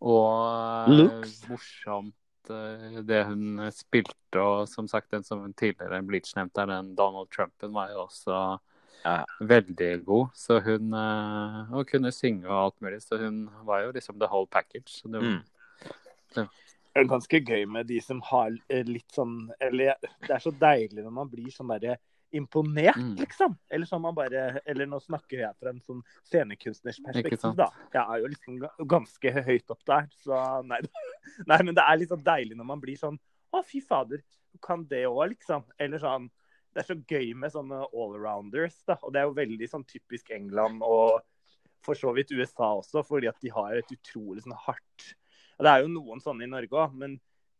Og 0.00 0.88
Looks. 0.88 1.42
eh, 1.44 1.48
morsomt 1.50 2.14
eh, 2.50 3.02
det 3.02 3.24
hun 3.26 3.58
spilte, 3.72 4.36
og 4.40 4.68
som 4.68 4.86
sagt, 4.88 5.10
den 5.10 5.22
som 5.24 5.52
tidligere 5.54 6.02
Bleach 6.06 6.34
nevnte, 6.36 6.66
den 6.66 6.94
Donald 6.94 7.28
Trumpen, 7.30 7.72
var 7.72 7.88
jo 7.90 8.06
også 8.06 8.58
Ja. 9.06 9.24
veldig 9.46 9.90
god. 10.04 10.32
Så 10.34 10.58
hun 10.64 10.92
eh, 10.98 11.72
Og 11.78 11.86
kunne 11.86 12.10
synge 12.12 12.48
og 12.50 12.58
alt 12.64 12.80
mulig, 12.82 12.98
så 13.04 13.18
hun 13.20 13.44
var 13.64 13.84
jo 13.84 13.92
liksom 13.94 14.18
the 14.18 14.26
whole 14.26 14.46
package. 14.50 14.88
Så 14.98 15.08
det, 15.12 15.22
Mm. 15.22 15.42
Det 16.34 17.02
er 17.04 17.08
ganske 17.10 17.38
gøy 17.44 17.66
med 17.68 17.86
de 17.90 18.00
som 18.00 18.20
har 18.24 18.50
eh, 18.72 18.82
litt 18.88 19.12
sånn 19.12 19.50
Eller 19.60 19.94
det 20.00 20.30
er 20.32 20.40
så 20.42 20.50
deilig 20.50 21.04
når 21.04 21.12
man 21.12 21.28
blir 21.28 21.50
sånn 21.52 21.68
derre 21.68 21.98
imponert, 22.34 22.96
Mm. 22.98 23.14
liksom. 23.20 23.54
Eller 23.70 23.86
sånn 23.86 24.02
man 24.02 24.14
bare 24.16 24.60
Eller 24.66 24.86
nå 24.86 24.98
snakker 25.00 25.38
jeg 25.44 25.54
fra 25.60 25.70
en 25.70 25.80
sånn 25.80 26.02
scenekunstners 26.24 26.98
perspektiv, 27.04 27.54
da. 27.56 27.68
Jeg 27.94 28.02
er 28.02 28.18
jo 28.24 28.26
liksom 28.32 28.58
ganske 28.88 29.32
høyt 29.46 29.70
opp 29.70 29.84
der, 29.86 30.08
så 30.24 30.40
nei. 30.66 30.80
nei 31.46 31.62
men 31.62 31.74
det 31.76 31.84
er 31.86 31.96
litt 32.00 32.08
sånn 32.10 32.24
deilig 32.24 32.56
når 32.56 32.64
man 32.72 32.80
blir 32.82 32.96
sånn 32.98 33.18
Å, 33.54 33.62
fy 33.64 33.80
fader, 33.80 34.18
du 34.52 34.58
kan 34.60 34.82
det 34.90 35.04
òg, 35.06 35.30
liksom. 35.36 35.62
Eller 35.78 35.98
sånn 36.02 36.28
Det 36.76 36.82
er 36.82 36.88
så 36.90 36.96
gøy 37.08 37.30
med 37.40 37.52
sånne 37.54 37.78
allrounders, 37.88 38.74
da. 38.84 38.98
Og 39.02 39.14
det 39.14 39.22
er 39.22 39.30
jo 39.30 39.36
veldig 39.38 39.68
sånn 39.72 39.84
typisk 39.88 40.28
England 40.36 40.82
og 40.84 41.22
for 41.86 41.96
så 41.96 42.10
vidt 42.12 42.34
USA 42.36 42.74
også, 42.76 43.00
fordi 43.06 43.30
at 43.30 43.38
de 43.40 43.48
har 43.54 43.78
et 43.78 43.92
utrolig 43.94 44.42
sånn 44.44 44.56
hardt 44.66 45.14
og 45.56 45.64
Det 45.64 45.70
er 45.72 45.80
jo 45.86 45.88
noen 45.88 46.20
sånne 46.20 46.44
i 46.44 46.50
Norge 46.52 46.76
òg, 46.76 46.92
men 47.00 47.14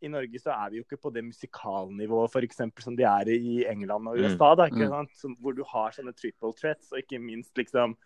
i 0.04 0.08
Norge 0.12 0.36
så 0.42 0.50
er 0.52 0.68
vi 0.74 0.76
jo 0.76 0.84
ikke 0.84 0.98
på 1.00 1.12
det 1.14 1.22
musikalnivået 1.24 2.28
for 2.34 2.44
eksempel, 2.44 2.84
som 2.84 2.96
de 2.98 3.06
er 3.08 3.30
i 3.32 3.64
England 3.64 4.10
og 4.10 4.18
Mm. 4.18 4.24
USA. 4.26 4.54
da, 4.54 4.66
ikke 4.68 4.84
Mm. 4.84 4.90
sant? 4.90 5.16
Som, 5.16 5.36
hvor 5.40 5.56
du 5.56 5.62
har 5.64 5.90
sånne 5.92 6.12
triple 6.14 6.52
threats, 6.52 6.92
og 6.92 6.98
ikke 6.98 7.18
minst 7.18 7.54
liksom 7.56 7.96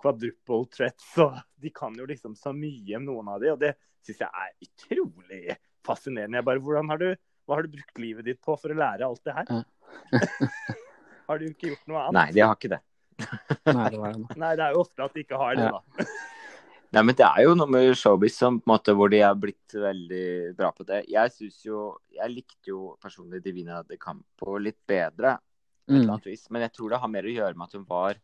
quadruple 0.00 0.66
threats. 0.70 1.02
og 1.18 1.42
De 1.60 1.70
kan 1.70 1.92
jo 1.98 2.06
liksom 2.06 2.36
så 2.36 2.52
mye, 2.54 3.00
noen 3.02 3.26
av 3.28 3.40
de, 3.40 3.50
og 3.50 3.58
det 3.58 3.74
syns 4.06 4.18
jeg 4.22 4.30
er 4.30 4.54
utrolig 4.62 5.56
fascinerende. 5.84 6.38
Jeg 6.38 6.44
bare, 6.44 6.60
hvordan 6.60 6.88
har 6.88 6.98
du, 6.98 7.16
Hva 7.50 7.58
har 7.58 7.66
du 7.66 7.72
brukt 7.74 7.98
livet 7.98 8.24
ditt 8.30 8.38
på 8.46 8.54
for 8.54 8.70
å 8.70 8.78
lære 8.78 9.02
alt 9.10 9.24
det 9.26 9.34
her? 9.34 9.50
Ja. 9.50 9.62
har 11.30 11.40
du 11.42 11.48
ikke 11.50 11.72
gjort 11.72 11.88
noe 11.90 12.04
annet? 12.06 12.14
Nei, 12.20 12.26
de 12.36 12.44
har 12.46 12.54
ikke 12.54 12.70
det. 12.76 12.80
nei, 13.74 13.88
det 13.90 13.98
var 14.00 14.14
det. 14.14 14.36
Nei, 14.38 14.52
det 14.56 14.64
er 14.68 14.76
jo 14.76 14.84
ofte 14.84 15.02
at 15.08 15.16
de 15.18 15.24
ikke 15.26 15.40
har 15.40 15.58
det, 15.58 15.66
Ja. 15.66 15.80
da. 15.80 16.06
Nei, 16.94 17.02
men 17.06 17.14
Det 17.14 17.22
er 17.22 17.44
jo 17.46 17.52
noe 17.54 17.70
med 17.70 17.92
showbiz 17.94 18.34
som, 18.40 18.56
på 18.58 18.66
en 18.66 18.72
måte, 18.72 18.94
hvor 18.98 19.10
de 19.12 19.20
er 19.22 19.36
blitt 19.38 19.74
veldig 19.78 20.56
bra 20.58 20.72
på 20.74 20.82
det. 20.88 21.04
Jeg 21.12 21.30
synes 21.36 21.60
jo, 21.62 21.82
jeg 22.16 22.32
likte 22.32 22.72
jo 22.72 22.96
personlig 23.02 23.38
Divina 23.44 23.82
de 23.86 23.94
Campo 24.00 24.56
litt 24.58 24.78
bedre, 24.90 25.36
på 25.38 25.92
et 25.92 25.94
eller 25.94 26.06
Mm. 26.06 26.10
annet 26.16 26.26
vis. 26.26 26.42
men 26.50 26.62
jeg 26.62 26.72
tror 26.74 26.90
det 26.90 26.98
har 27.02 27.08
mer 27.10 27.26
å 27.26 27.34
gjøre 27.34 27.54
med 27.58 27.66
at 27.68 27.72
hun 27.78 27.84
var 27.86 28.18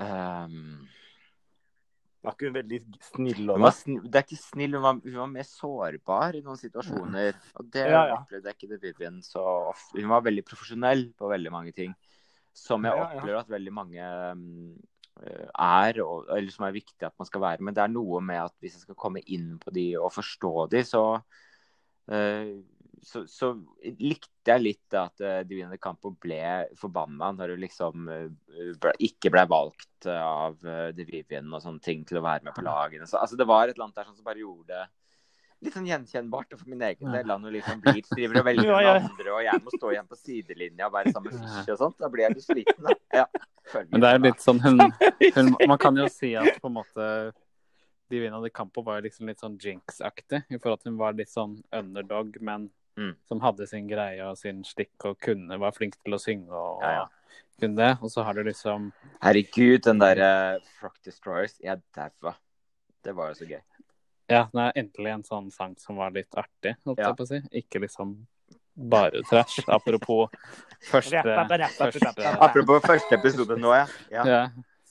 ehm, 0.00 0.86
Var 2.22 2.36
ikke 2.36 2.46
hun 2.50 2.54
veldig 2.54 2.78
snill? 3.02 3.40
hun 3.50 3.64
var? 3.64 3.74
Det 3.86 4.18
er 4.20 4.24
ikke 4.26 4.38
snill, 4.38 4.76
hun 4.78 4.84
var, 4.84 4.98
hun 5.02 5.16
var 5.24 5.30
mer 5.32 5.46
sårbar 5.48 6.36
i 6.38 6.42
noen 6.44 6.60
situasjoner. 6.60 7.34
Og 7.58 7.70
det 7.74 7.82
Ja, 7.90 8.04
ja. 8.12 8.20
opplevde 8.20 8.52
jeg 8.52 8.58
ikke 8.60 8.70
The 8.70 8.78
Vivian 8.84 9.20
så 9.26 9.42
ofte. 9.72 9.98
Hun 9.98 10.12
var 10.14 10.22
veldig 10.22 10.44
profesjonell 10.46 11.08
på 11.18 11.30
veldig 11.32 11.50
mange 11.54 11.72
ting. 11.74 11.94
Som 12.54 12.84
jeg 12.86 12.94
Ja, 12.94 13.08
opplever 13.08 13.40
at 13.40 13.48
veldig 13.50 13.72
mange 13.74 13.98
eh, 13.98 15.46
er, 15.58 15.98
og, 16.04 16.28
eller 16.30 16.50
som 16.54 16.66
er 16.68 16.76
viktig 16.76 17.02
at 17.08 17.16
man 17.18 17.26
skal 17.26 17.40
være. 17.42 17.60
Men 17.64 17.74
det 17.74 17.82
er 17.82 17.92
noe 17.94 18.20
med 18.22 18.38
at 18.44 18.54
hvis 18.60 18.76
jeg 18.78 18.84
skal 18.86 18.98
komme 19.02 19.22
inn 19.26 19.56
på 19.58 19.72
de 19.74 19.88
og 19.98 20.12
forstå 20.14 20.68
de, 20.70 20.84
så 20.86 21.02
eh, 22.12 22.52
så, 23.02 23.24
så, 23.26 23.52
likte 23.98 24.52
jeg 24.52 24.62
litt 24.62 24.94
at 24.94 25.22
uh, 25.24 25.40
Divine 25.46 25.78
Campo 25.82 26.12
ble 26.22 26.38
forbanna 26.78 27.32
når 27.34 27.54
hun 27.54 27.62
liksom 27.64 28.08
uh, 28.08 28.74
ble, 28.78 28.92
ikke 29.08 29.32
ble 29.34 29.42
valgt 29.50 30.06
av 30.06 30.54
uh, 30.62 30.90
The 30.94 31.06
Vivian 31.08 31.50
og 31.50 31.64
sånne 31.64 31.82
ting 31.82 32.04
til 32.06 32.20
å 32.20 32.24
være 32.24 32.46
med 32.46 32.54
på 32.54 32.64
lagene. 32.66 33.08
Så, 33.10 33.18
altså, 33.18 33.38
det 33.38 33.48
var 33.50 33.66
et 33.66 33.74
eller 33.74 33.88
annet 33.88 34.02
der 34.02 34.10
som 34.12 34.26
bare 34.26 34.44
gjorde 34.44 34.70
det 34.70 34.84
litt 35.62 35.76
sånn 35.76 35.86
gjenkjennbart 35.86 36.56
for 36.56 36.66
min 36.70 36.82
egen 36.88 37.14
del. 37.14 37.30
Når 37.42 37.54
liksom 37.58 37.82
blir 37.82 38.02
driver 38.10 38.40
og 38.40 38.46
velger 38.48 38.70
Ja, 38.72 38.96
andre, 38.98 39.28
og 39.30 39.44
jeg 39.46 39.62
må 39.62 39.74
stå 39.76 39.92
igjen 39.94 40.10
på 40.10 40.18
sidelinja 40.18 40.88
og 40.88 40.96
være 40.96 41.14
sammen 41.14 41.36
med 41.36 41.44
Fischer 41.44 41.76
og 41.76 41.80
sånt. 41.84 41.98
Da 42.02 42.10
blir 42.12 42.26
jeg 42.26 42.36
litt 42.36 42.46
sliten, 42.46 42.88
da. 42.88 42.96
Ja, 43.22 43.26
Men 43.92 44.02
det 44.02 44.10
er 44.10 44.22
litt 44.26 44.42
sånn 44.42 44.58
hun, 44.64 44.82
hun 45.36 45.54
Man 45.70 45.78
kan 45.80 45.98
jo 45.98 46.08
si 46.10 46.32
at 46.38 46.58
på 46.62 46.70
en 46.70 46.78
måte 46.80 47.08
Divina 48.12 48.42
de 48.42 48.50
Campo 48.52 48.82
var 48.84 48.98
jo 48.98 49.06
liksom 49.06 49.30
litt 49.30 49.40
sånn 49.40 49.54
Jinx-aktig. 49.62 50.42
I 50.50 50.58
forhold 50.58 50.82
til 50.82 50.92
hun 50.92 51.00
var 51.00 51.14
litt 51.16 51.30
sånn 51.32 51.60
underdog, 51.72 52.34
men 52.44 52.66
Mm. 52.96 53.14
som 53.24 53.40
hadde 53.40 53.66
sin 53.66 53.86
greie 53.88 54.20
og 54.28 54.36
sin 54.36 54.58
stikk 54.68 55.04
og 55.08 55.18
kunne 55.24 55.56
var 55.58 55.72
flink 55.72 55.94
til 56.02 56.12
å 56.12 56.18
synge 56.20 56.52
og, 56.52 56.82
Ja, 56.82 56.90
ja. 56.92 57.06
kunne 57.60 57.76
det. 57.78 57.98
Og 58.02 58.10
så 58.12 58.22
har 58.26 58.34
du 58.36 58.42
liksom 58.44 58.90
Herregud, 59.22 59.80
den 59.86 59.98
derre 60.02 60.58
Frock 60.78 60.98
Destroyers. 61.04 61.54
Jeg 61.62 61.80
daua. 61.96 62.34
Det 63.02 63.14
var 63.16 63.32
jo 63.32 63.34
så 63.40 63.48
gøy. 63.48 63.62
Ja, 64.28 64.44
det 64.52 64.60
er 64.66 64.72
endelig 64.82 65.10
en 65.14 65.24
sånn 65.24 65.50
sang 65.52 65.74
som 65.80 65.96
var 65.96 66.10
litt 66.12 66.30
artig, 66.36 66.76
holdt 66.84 66.98
Ja. 67.00 67.08
jeg 67.08 67.16
på 67.16 67.24
å 67.24 67.28
si. 67.32 67.40
Ikke 67.62 67.80
liksom 67.80 68.26
bare 68.76 69.22
trash. 69.28 69.64
Apropos 69.68 70.28
første, 70.92 71.22
første. 71.76 72.28
Apropos 72.40 72.80
første 72.84 73.12
episode 73.18 73.56
nå, 73.60 73.72
ja. 73.74 73.86
ja. 74.10 74.24
Ja, 74.24 74.42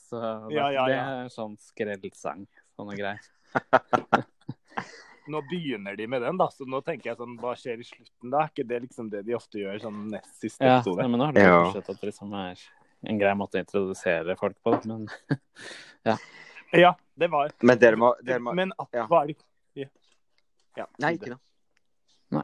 så 0.10 0.20
det, 0.50 0.56
Ja, 0.58 0.70
ja, 0.72 0.86
det 0.88 0.98
er 0.98 1.30
sånn 1.30 1.56
skrellsang. 1.62 2.48
Sånne 2.78 2.98
greier. 2.98 3.22
Nå 5.32 5.42
begynner 5.50 5.96
de 5.98 6.08
med 6.12 6.22
den, 6.26 6.38
da, 6.42 6.48
så 6.52 6.66
nå 6.68 6.82
tenker 6.86 7.12
jeg 7.12 7.18
sånn 7.22 7.38
Hva 7.40 7.54
skjer 7.60 7.80
i 7.82 7.88
slutten, 7.88 8.30
da? 8.34 8.44
Er 8.46 8.52
ikke 8.52 8.68
det 8.68 8.80
liksom 8.86 9.10
det 9.14 9.24
de 9.28 9.36
ofte 9.38 9.62
gjør 9.62 9.80
sånn 9.86 10.02
nest 10.12 10.34
siste 10.44 10.66
Ja, 10.68 10.78
episode? 10.80 11.06
Ja, 11.06 11.08
men 11.14 11.20
nå 11.22 11.30
har 11.30 11.38
det 11.38 11.46
Ja. 11.48 11.62
sett 11.76 11.90
at 11.90 12.02
det 12.02 12.12
liksom 12.12 12.34
er 12.38 12.60
en 13.12 13.18
grei 13.22 13.34
måte 13.40 13.58
å 13.58 13.64
introdusere 13.64 14.36
folk 14.38 14.58
på. 14.64 14.76
Men 14.86 15.08
Ja, 16.74 16.94
det 17.20 17.28
var 17.32 17.52
Men 17.62 17.80
dere 17.82 17.98
må, 18.00 18.14
dere 18.24 18.40
må 18.44 18.54
Men 18.56 18.72
at, 18.80 18.88
ja. 18.96 19.08
hva 19.10 19.24
er 19.24 19.32
det 19.34 19.38
ja. 19.82 19.88
Ja, 20.78 20.86
Nei, 21.04 21.16
ikke 21.18 21.34
noe. 21.34 21.42
Nei, 22.32 22.44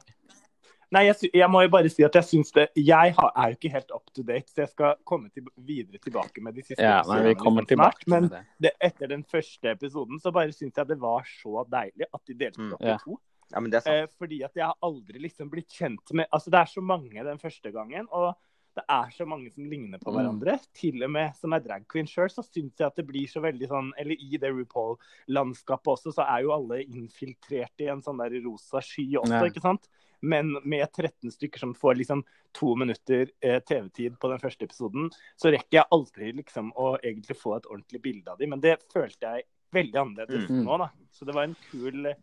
jeg, 0.92 1.30
jeg 1.34 1.50
må 1.52 1.60
jo 1.62 1.68
bare 1.68 1.90
si 1.92 2.02
at 2.06 2.14
jeg 2.16 2.24
syns 2.24 2.50
det 2.56 2.68
Jeg 2.80 3.12
har, 3.16 3.30
er 3.36 3.50
jo 3.52 3.56
ikke 3.58 3.70
helt 3.74 3.90
up 3.92 4.06
to 4.16 4.22
date, 4.22 4.48
så 4.48 4.62
jeg 4.64 4.70
skal 4.72 4.94
komme 5.04 5.28
til, 5.30 5.44
videre 5.56 5.98
tilbake 6.00 6.40
med 6.42 6.54
de 6.56 6.62
siste 6.64 6.82
ja, 6.82 7.02
nei, 7.06 7.18
vi 7.28 7.34
kommer 7.36 7.66
liksom 7.66 7.82
snart, 7.82 8.06
Men 8.08 8.28
det. 8.32 8.42
det, 8.64 8.72
etter 8.80 9.06
den 9.12 9.24
første 9.28 9.70
episoden 9.74 10.20
så 10.20 10.32
bare 10.32 10.52
syns 10.56 10.76
jeg 10.80 10.88
det 10.88 10.98
var 11.00 11.28
så 11.28 11.64
deilig 11.68 12.08
at 12.08 12.22
de 12.26 12.34
delte 12.34 12.70
opp 12.72 12.80
Mm, 12.80 12.86
ja. 12.88 12.94
i 12.96 13.04
to. 13.04 13.18
Ja, 13.52 13.60
men 13.60 13.70
det 13.72 13.78
er 13.78 13.84
sant. 13.86 13.96
Eh, 13.96 14.08
fordi 14.20 14.42
at 14.44 14.56
jeg 14.56 14.64
har 14.66 14.76
aldri 14.84 15.18
liksom 15.24 15.48
blitt 15.52 15.70
kjent 15.72 16.10
med 16.12 16.26
Altså 16.32 16.50
det 16.52 16.58
er 16.60 16.66
så 16.68 16.82
mange 16.84 17.24
den 17.24 17.38
første 17.40 17.70
gangen, 17.72 18.08
og 18.12 18.34
det 18.78 18.84
er 18.94 19.10
så 19.16 19.26
mange 19.28 19.50
som 19.52 19.66
ligner 19.68 19.98
på 20.00 20.12
Mm. 20.12 20.16
hverandre. 20.16 20.54
Til 20.74 21.02
og 21.04 21.10
med 21.10 21.34
som 21.36 21.52
er 21.52 21.60
drag 21.64 21.86
queen 21.90 22.06
sjøl, 22.06 22.30
så 22.30 22.42
syns 22.46 22.78
jeg 22.78 22.86
at 22.86 22.96
det 22.96 23.06
blir 23.08 23.26
så 23.30 23.42
veldig 23.42 23.68
sånn 23.68 23.92
Eller 23.98 24.14
i 24.18 24.36
det 24.38 24.50
RuPaul-landskapet 24.54 25.92
også, 25.94 26.12
så 26.14 26.24
er 26.26 26.42
jo 26.44 26.52
alle 26.54 26.82
infiltrert 26.84 27.80
i 27.82 27.88
en 27.92 28.02
sånn 28.04 28.18
der 28.22 28.38
rosa 28.44 28.80
sky 28.84 29.06
også, 29.18 29.28
Nei. 29.34 29.48
ikke 29.50 29.62
sant? 29.64 29.88
Men 30.20 30.56
med 30.64 30.88
13 30.92 31.30
stykker 31.30 31.58
som 31.62 31.74
får 31.78 31.94
liksom 32.00 32.24
to 32.52 32.72
minutter 32.74 33.28
eh, 33.40 33.60
TV-tid 33.60 34.16
på 34.18 34.28
den 34.32 34.40
første 34.42 34.66
episoden, 34.66 35.10
så 35.38 35.52
rekker 35.54 35.78
jeg 35.78 35.86
aldri 35.94 36.32
liksom 36.40 36.72
å 36.74 36.96
egentlig 36.98 37.36
få 37.38 37.56
et 37.56 37.68
ordentlig 37.70 38.02
bilde 38.02 38.28
av 38.32 38.38
dem. 38.40 38.50
Men 38.50 38.60
det 38.64 38.80
følte 38.92 39.20
jeg 39.36 39.44
veldig 39.72 39.94
annerledes 40.02 40.48
Mm. 40.50 40.64
nå, 40.64 40.78
da. 40.78 40.88
Så 41.12 41.24
det 41.24 41.34
var 41.36 41.44
en 41.44 41.56
kul, 41.70 42.14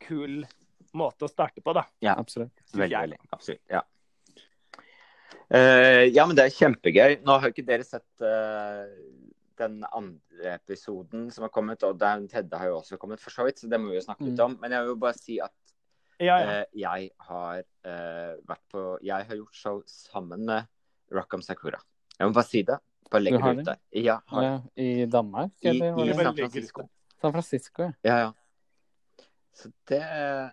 kul 0.00 0.46
måte 0.94 1.26
å 1.26 1.28
starte 1.28 1.60
på, 1.60 1.74
da. 1.74 1.84
Ja, 2.00 2.14
Absolutt. 2.16 2.52
Veldig, 2.72 2.96
veldig. 2.96 3.18
Absolutt. 3.32 3.60
Ja. 3.68 3.82
Eh, 5.50 6.04
ja, 6.10 6.26
men 6.26 6.36
det 6.36 6.46
er 6.46 6.54
kjempegøy. 6.56 7.20
Nå 7.26 7.36
har 7.38 7.52
ikke 7.52 7.66
dere 7.66 7.84
sett 7.86 8.24
uh, 8.24 8.86
den 9.60 9.84
andre 9.92 10.56
episoden 10.56 11.28
som 11.32 11.46
har 11.46 11.52
kommet, 11.54 11.82
og 11.86 11.98
den 12.00 12.26
tredje 12.28 12.58
har 12.58 12.66
jo 12.72 12.80
også 12.80 12.98
kommet, 13.00 13.20
for 13.22 13.30
så 13.34 13.46
vidt, 13.46 13.60
så 13.62 13.70
det 13.70 13.78
må 13.80 13.92
vi 13.92 14.00
jo 14.00 14.04
snakke 14.06 14.26
litt 14.26 14.36
Mm. 14.38 14.44
om. 14.44 14.58
Men 14.60 14.72
jeg 14.72 14.86
vil 14.88 14.96
bare 14.96 15.18
si 15.18 15.38
at 15.40 15.54
Ja, 16.18 16.38
ja. 16.40 16.60
Uh, 16.62 16.64
jeg 16.80 17.10
har 17.28 17.62
vært 18.48 18.62
på 18.72 18.98
Jeg 19.04 19.26
har 19.28 19.36
gjort 19.36 19.54
show 19.54 19.82
sammen 19.86 20.46
med 20.46 20.66
Rakam 21.12 21.42
Sakura. 21.42 21.78
Jeg 22.18 22.28
må 22.28 22.32
bare 22.34 22.48
si 22.48 22.62
det. 22.62 22.78
Bare 23.10 23.22
legge 23.22 23.38
det 23.38 23.58
ut 23.60 23.66
der. 23.66 23.78
Ja, 23.92 24.18
I 24.76 25.06
Danmark, 25.06 25.52
eller? 25.62 25.98
i 26.00 26.10
i 26.10 26.14
San 26.14 26.36
Francisco. 26.36 26.88
San 27.20 27.32
Francisco, 27.32 27.82
ja. 27.82 27.92
Ja, 28.02 28.16
ja. 28.18 28.32
Så 29.56 29.70
det 29.88 30.02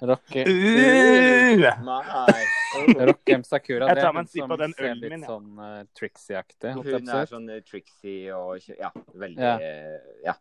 Rocky. 0.01 0.45
Uh! 0.47 1.65
oh. 1.91 3.05
Rocky 3.09 3.33
M. 3.35 3.43
Sakura. 3.43 3.89
Jeg 3.89 3.97
det 3.97 4.03
tar 4.05 4.09
er 4.09 4.15
meg 4.15 4.21
en 4.21 4.27
hun 4.27 4.31
sipp 4.31 4.43
som 4.45 4.53
av 4.55 4.61
den 4.61 4.75
ser 4.77 4.87
ølen 4.87 5.01
litt 5.01 5.13
min, 5.13 5.25
ja. 5.25 5.31
sånn 5.33 5.59
uh, 5.59 5.79
Trixie-aktig. 5.99 6.75
Hun 6.77 7.09
er 7.17 7.31
sånn 7.31 7.49
uh, 7.51 7.59
tricksy 7.67 8.15
og 8.31 8.69
Ja, 8.79 8.93
veldig 9.25 9.43
Ja. 9.43 9.57
Ja. 9.59 10.13
ja. 10.29 10.37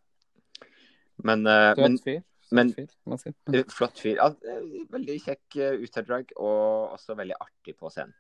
Men, 1.22 1.46
uh, 1.46 1.72
men 1.78 1.98
fyr. 2.02 2.22
Men- 2.52 2.72
fyr, 2.76 2.88
si. 3.16 3.32
eh, 3.54 3.64
flott 3.72 3.98
fyr. 3.98 4.16
Ja, 4.16 4.28
eh, 4.28 4.64
veldig 4.92 5.18
kjekk 5.24 5.56
uh, 5.56 5.84
utdrag, 5.86 6.32
og 6.36 6.92
også 6.98 7.16
veldig 7.16 7.38
artig 7.40 7.76
på 7.78 7.90
scenen. 7.90 8.12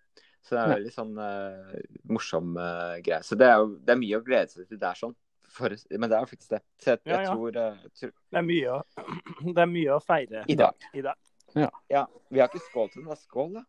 Så 0.42 0.56
det 0.56 0.62
er 0.62 0.72
veldig 0.72 0.92
sånn 0.92 1.18
uh, 1.20 1.74
morsom 2.10 2.56
uh, 2.58 2.96
greie. 3.04 3.22
Så 3.22 3.36
det 3.38 3.46
er 3.46 3.60
jo 3.60 3.76
det 3.78 3.94
er 3.94 4.00
mye 4.00 4.18
å 4.18 4.24
glede 4.26 4.50
seg 4.50 4.66
til 4.66 4.80
der 4.80 4.98
sånn. 4.98 5.14
For, 5.52 5.74
men 6.00 6.08
det 6.08 6.16
er 6.16 6.24
faktisk 6.30 6.54
det. 6.54 6.62
Så 6.80 6.94
jeg, 6.94 7.00
ja, 7.04 7.12
Ja, 7.12 7.18
jeg 7.20 7.28
tror, 7.36 7.56
jeg 7.58 7.92
tror 8.00 8.12
Det 8.32 8.38
er 8.40 8.46
mye 8.48 8.72
å, 8.72 8.78
det 9.56 9.62
er 9.66 9.68
mye 9.68 9.96
å 9.98 10.00
feire 10.00 10.44
I 10.48 10.56
dag. 10.56 10.86
i 10.96 11.02
dag. 11.04 11.18
Ja, 11.92 12.06
vi 12.32 12.40
har 12.40 12.48
ikke 12.48 12.62
skålt 12.70 12.94
ennå. 12.96 13.12
Skål, 13.20 13.58
da. 13.58 13.64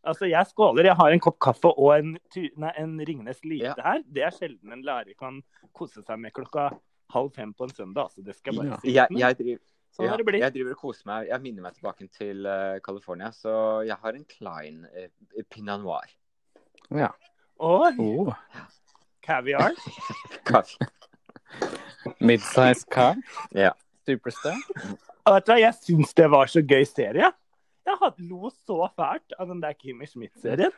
Altså, 0.00 0.24
jeg 0.30 0.48
skåler. 0.48 0.86
Jeg 0.88 0.96
har 0.96 1.12
en 1.12 1.20
kopp 1.20 1.36
kaffe 1.44 1.68
og 1.76 1.90
en, 1.98 2.14
nei, 2.56 2.70
en 2.80 2.94
Ringnes 3.04 3.42
Lite 3.44 3.66
Ja. 3.68 3.74
her. 3.84 4.00
Det 4.08 4.22
er 4.24 4.32
sjelden 4.32 4.72
en 4.72 4.84
lærer 4.86 5.12
kan 5.18 5.42
kose 5.76 6.00
seg 6.00 6.18
med 6.22 6.32
klokka 6.32 6.70
halv 7.12 7.34
fem 7.36 7.52
på 7.52 7.66
en 7.68 7.74
søndag. 7.76 8.06
Altså, 8.08 8.24
det 8.24 8.36
skal 8.38 8.54
jeg 8.54 8.62
bare 8.62 8.70
Ja. 8.70 8.78
si. 8.80 8.94
Jeg, 8.96 9.08
jeg, 9.20 9.36
driver, 9.42 9.60
sånn 9.92 10.06
ja, 10.08 10.16
jeg 10.46 10.52
driver 10.56 10.72
og 10.72 10.80
koser 10.86 11.10
meg. 11.12 11.28
Jeg 11.28 11.44
minner 11.44 11.66
meg 11.68 11.76
tilbake 11.76 12.08
til 12.16 12.46
eh, 12.48 12.78
California, 12.80 13.28
så 13.36 13.84
jeg 13.84 13.98
har 14.00 14.16
en 14.16 14.24
Klein 14.24 14.86
uh, 14.88 15.44
pinot 15.52 15.84
noir. 15.84 16.08
Ja. 16.96 17.12
Oi, 17.60 17.92
Oh. 18.00 18.32
Caviar. 19.24 19.76
Kaffe. 20.48 20.88
Midsize 22.20 22.86
car. 22.90 23.16
Ja. 23.56 23.72
Superstar. 24.08 24.56
Og 25.26 25.36
vet 25.36 25.46
du 25.46 25.52
hva, 25.52 25.58
jeg 25.60 25.76
syns 25.82 26.16
det 26.16 26.28
var 26.32 26.50
så 26.50 26.62
gøy 26.64 26.86
serie. 26.88 27.32
Jeg 27.86 27.98
hadde 28.00 28.26
lo 28.28 28.50
så 28.52 28.84
fælt 28.96 29.34
av 29.40 29.48
den 29.50 29.60
der 29.62 29.74
Kimmy 29.74 30.06
Schmidt-serien 30.06 30.72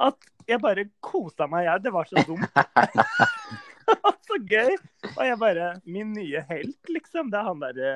at 0.00 0.28
jeg 0.48 0.60
bare 0.62 0.86
kosa 1.02 1.48
meg 1.50 1.66
jeg. 1.66 1.82
Det 1.84 1.92
var 1.92 2.08
så 2.08 2.24
dumt. 2.26 2.46
så 4.28 4.38
gøy. 4.48 4.76
Og 5.14 5.22
jeg 5.26 5.38
bare 5.40 5.70
Min 5.84 6.12
nye 6.16 6.42
helt, 6.48 6.90
liksom. 6.90 7.30
Det 7.32 7.40
er 7.40 7.48
han 7.48 7.62
derre 7.62 7.94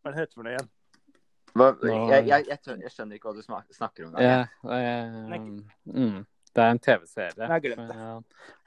Hva 0.00 0.14
heter 0.14 0.14
det 0.14 0.20
heter 0.20 0.36
for 0.38 0.46
noe 0.46 0.54
igjen? 0.54 0.70
Hva, 1.50 1.70
jeg, 1.82 2.26
jeg, 2.28 2.44
jeg, 2.46 2.58
tør- 2.62 2.82
jeg 2.84 2.92
skjønner 2.94 3.18
ikke 3.18 3.30
hva 3.30 3.34
du 3.34 3.74
snakker 3.74 4.06
om. 4.06 4.12
Ja, 4.22 4.44
um, 4.62 5.56
mm, 5.90 6.20
det 6.60 6.66
er 6.66 6.74
en 6.76 6.80
TV-serie. 6.84 7.46
Jeg 7.50 7.62
glemte 7.64 7.86
det. 7.88 7.96
Ja, 7.96 8.14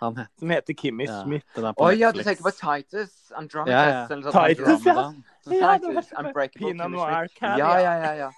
Han 0.03 0.17
heter 0.17 0.39
Som 0.41 0.53
heter 0.53 0.77
Kimmy 0.81 1.05
ja, 1.07 1.19
er 1.21 1.67
Å 1.69 1.73
oh, 1.77 1.91
ja, 1.93 2.09
du 2.15 2.21
tenker 2.25 2.43
på 2.47 2.53
Titus 2.57 3.13
Andronicus? 3.37 3.73
Ja, 3.73 3.83
ja. 3.89 4.01
eller 4.09 4.23
sånn 4.25 4.47
Titus, 4.49 4.87
ja. 4.89 4.93
Ja, 5.53 5.73
Titus, 5.77 6.09
var- 6.13 6.25
Unbreakable 6.25 6.71
Pinot 6.73 6.81
Kimmy 6.81 6.97
Noir 6.97 7.27
Smith. 7.27 7.39
Caviar. 7.39 7.79
Ja, 7.83 7.93
ja, 7.93 8.13
ja. 8.23 8.29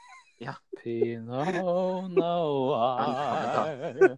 ja. 0.43 0.55
Pinot 0.81 1.55
Noir. 2.19 4.15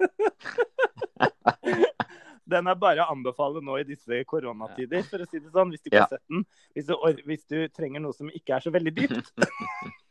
Den 2.47 2.67
er 2.71 2.77
bare 2.79 3.03
å 3.03 3.11
anbefale 3.11 3.59
nå 3.63 3.75
i 3.81 3.85
disse 3.87 4.21
koronatider, 4.29 5.03
for 5.03 5.19
å 5.19 5.27
si 5.27 5.41
det 5.43 5.51
sånn. 5.51 5.73
Hvis 5.73 5.83
du 5.83 5.89
ikke 5.91 5.99
Ja. 5.99 6.05
har 6.07 6.15
sett 6.15 6.27
den. 6.31 6.45
Hvis 6.77 6.87
du, 6.87 6.93
hvis 7.27 7.43
du 7.51 7.57
trenger 7.75 7.99
noe 8.03 8.15
som 8.15 8.31
ikke 8.31 8.55
er 8.55 8.63
så 8.63 8.71
veldig 8.71 8.93
dypt. 8.95 9.33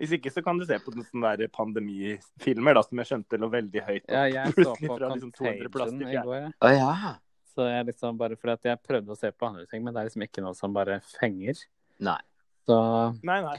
Hvis 0.00 0.16
ikke 0.16 0.30
så 0.34 0.42
kan 0.42 0.58
du 0.58 0.64
se 0.66 0.78
på 0.82 0.90
noen 0.94 1.06
sånne 1.06 1.34
der 1.38 1.50
pandemifilmer 1.54 2.74
da, 2.74 2.82
som 2.82 2.98
jeg 2.98 3.10
skjønte 3.12 3.38
lå 3.38 3.48
veldig 3.52 3.82
høyt. 3.86 4.08
Ja, 4.10 4.24
jeg 4.26 4.54
så 4.66 4.74
på 4.80 4.96
fra 4.98 5.12
liksom 5.12 5.30
200 5.36 5.70
plass 5.70 5.92
Contagion 5.92 6.00
til 6.00 6.18
i 6.18 6.24
går. 6.26 6.40
ja. 6.40 6.50
Å 6.58 6.72
ja. 6.74 7.14
Så 7.54 7.68
jeg 7.70 7.86
liksom 7.86 8.16
bare 8.18 8.34
fordi 8.34 8.56
at 8.56 8.66
jeg 8.66 8.82
prøvde 8.82 9.14
å 9.14 9.18
se 9.18 9.30
på 9.30 9.46
andre 9.46 9.62
ting, 9.70 9.84
men 9.86 9.94
det 9.94 10.00
er 10.02 10.08
liksom 10.08 10.24
ikke 10.26 10.42
noe 10.42 10.56
som 10.58 10.74
bare 10.74 10.98
fenger. 11.12 11.60
Nei. 12.02 12.18
Så 12.66 12.76
Nei, 13.22 13.38
nei. 13.44 13.58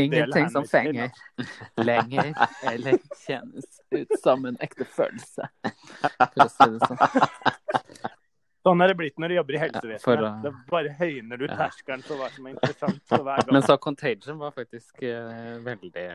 Ingenting 0.00 0.48
som 0.50 0.64
fenger 0.66 1.10
lenger 1.88 2.30
eller 2.64 2.96
kjennes 3.20 3.66
ut 3.92 4.14
som 4.22 4.46
en 4.48 4.56
ekte 4.64 4.86
følelse. 4.88 5.46
For 5.60 6.46
å 6.46 6.48
si 6.54 6.68
det 6.72 6.88
sånn. 6.88 7.02
Sånn 8.66 8.82
er 8.82 8.90
det 8.90 8.96
blitt 8.98 9.20
når 9.22 9.30
du 9.30 9.34
jobber 9.36 9.54
i 9.54 9.98
for 10.02 10.18
uh, 10.18 10.26
å- 10.26 10.42
Da 10.42 10.50
bare 10.72 10.90
høyner 10.98 11.38
du 11.38 11.46
Ja. 11.46 11.56
terskelen 11.60 12.02
for 12.02 12.18
hva 12.18 12.30
som 12.34 12.46
er 12.48 12.56
interessant 12.56 13.00
for 13.06 13.22
hver 13.22 13.36
gang. 13.46 13.52
Men 13.54 13.62
så 13.62 13.76
Contagion 13.78 14.38
var 14.42 14.50
faktisk 14.56 15.04
uh, 15.06 15.60
veldig 15.62 16.06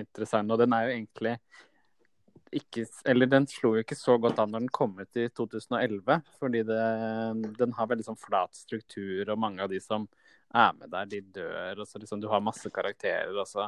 interessant, 0.00 0.50
og 0.50 0.58
den 0.64 0.72
er 0.72 0.88
jo 0.88 0.94
egentlig 0.96 1.36
ikke 2.54 2.84
Eller 3.10 3.26
den 3.26 3.46
slo 3.50 3.72
jo 3.74 3.82
ikke 3.82 3.96
så 3.98 4.14
godt 4.22 4.38
an 4.38 4.52
når 4.54 4.60
den 4.64 4.68
kom 4.74 4.92
ut 5.00 5.16
i 5.18 5.26
2011, 5.28 6.20
fordi 6.38 6.60
det, 6.68 6.82
den 7.58 7.72
har 7.74 7.88
veldig 7.90 8.06
sånn 8.06 8.18
flat 8.20 8.54
struktur, 8.54 9.26
og 9.32 9.40
mange 9.42 9.64
av 9.64 9.72
de 9.72 9.80
som 9.82 10.06
er 10.54 10.72
med 10.78 10.90
der, 10.92 11.08
de 11.10 11.20
dør, 11.34 11.80
og 11.82 11.88
så 11.90 11.98
liksom 11.98 12.20
du 12.22 12.28
har 12.30 12.40
masse 12.44 12.70
karakterer, 12.70 13.34
og 13.34 13.48
så 13.50 13.66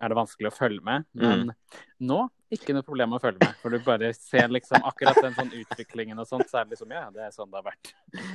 er 0.00 0.12
det 0.12 0.18
vanskelig 0.18 0.50
å 0.50 0.54
følge 0.54 0.84
med. 0.86 1.08
Men 1.18 1.50
nå 1.98 2.26
ikke 2.50 2.74
noe 2.74 2.82
problem 2.82 3.12
å 3.14 3.20
følge 3.22 3.38
med, 3.44 3.58
for 3.62 3.70
du 3.70 3.78
bare 3.86 4.08
ser 4.16 4.50
liksom 4.50 4.82
akkurat 4.88 5.20
den 5.22 5.36
sånn 5.36 5.52
utviklingen 5.54 6.18
og 6.18 6.26
sånt, 6.26 6.48
så 6.50 6.58
er 6.58 6.66
det 6.66 6.74
liksom 6.74 6.94
ja, 6.96 7.04
det 7.14 7.22
er 7.28 7.34
sånn 7.34 7.50
det 7.52 7.60
har 7.60 7.66
vært 7.68 7.92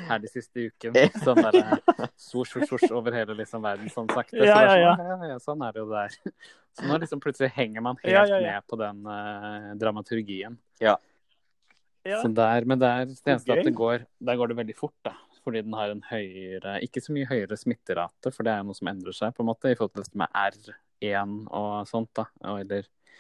her 0.08 0.22
de 0.24 0.32
siste 0.32 0.68
ukene. 0.70 1.04
Sånn 1.20 1.42
der 1.44 1.58
sors, 2.16 2.54
sors, 2.54 2.70
sors 2.70 2.86
over 2.96 3.18
hele 3.18 3.36
liksom 3.36 3.66
verden, 3.66 3.92
sånn 3.92 4.08
sakte. 4.14 4.38
Så 4.38 4.48
ja, 4.48 4.62
ja, 4.70 4.78
ja, 4.80 4.94
sånn, 4.96 5.12
ja, 5.12 5.32
ja, 5.34 5.42
sånn 5.44 5.66
er 5.68 5.76
det 5.76 5.84
jo 5.84 5.90
der. 5.92 6.16
Så 6.76 6.88
nå 6.88 7.02
liksom 7.04 7.24
plutselig 7.24 7.52
henger 7.58 7.84
man 7.84 8.00
helt 8.06 8.14
Ja, 8.14 8.24
ja, 8.30 8.40
ja. 8.40 8.56
med 8.56 8.72
på 8.72 8.80
den 8.80 9.04
uh, 9.04 9.76
dramaturgien. 9.84 10.58
Ja. 10.80 10.96
Så 12.06 12.30
der, 12.38 12.68
men 12.70 12.80
der, 12.80 13.08
det 13.10 13.20
eneste 13.20 13.52
okay. 13.52 13.60
at 13.60 13.68
det 13.68 13.76
går, 13.76 14.08
der 14.30 14.40
går 14.40 14.52
det 14.52 14.60
veldig 14.62 14.80
fort, 14.80 14.96
da. 15.04 15.18
Fordi 15.46 15.62
den 15.62 15.76
har 15.78 15.92
en 15.94 16.02
høyere 16.08 16.80
Ikke 16.86 17.04
så 17.04 17.14
mye 17.14 17.28
høyere 17.30 17.58
smitterate, 17.60 18.32
for 18.34 18.48
det 18.48 18.56
er 18.56 18.64
noe 18.66 18.78
som 18.78 18.90
endrer 18.90 19.14
seg, 19.14 19.36
på 19.36 19.44
en 19.44 19.52
måte, 19.52 19.74
i 19.74 19.78
forhold 19.78 19.98
til 19.98 20.06
dette 20.06 20.24
med 20.24 20.32
R1 21.04 21.38
og 21.50 21.88
sånt, 21.90 22.12
da. 22.18 22.28
Og, 22.52 22.74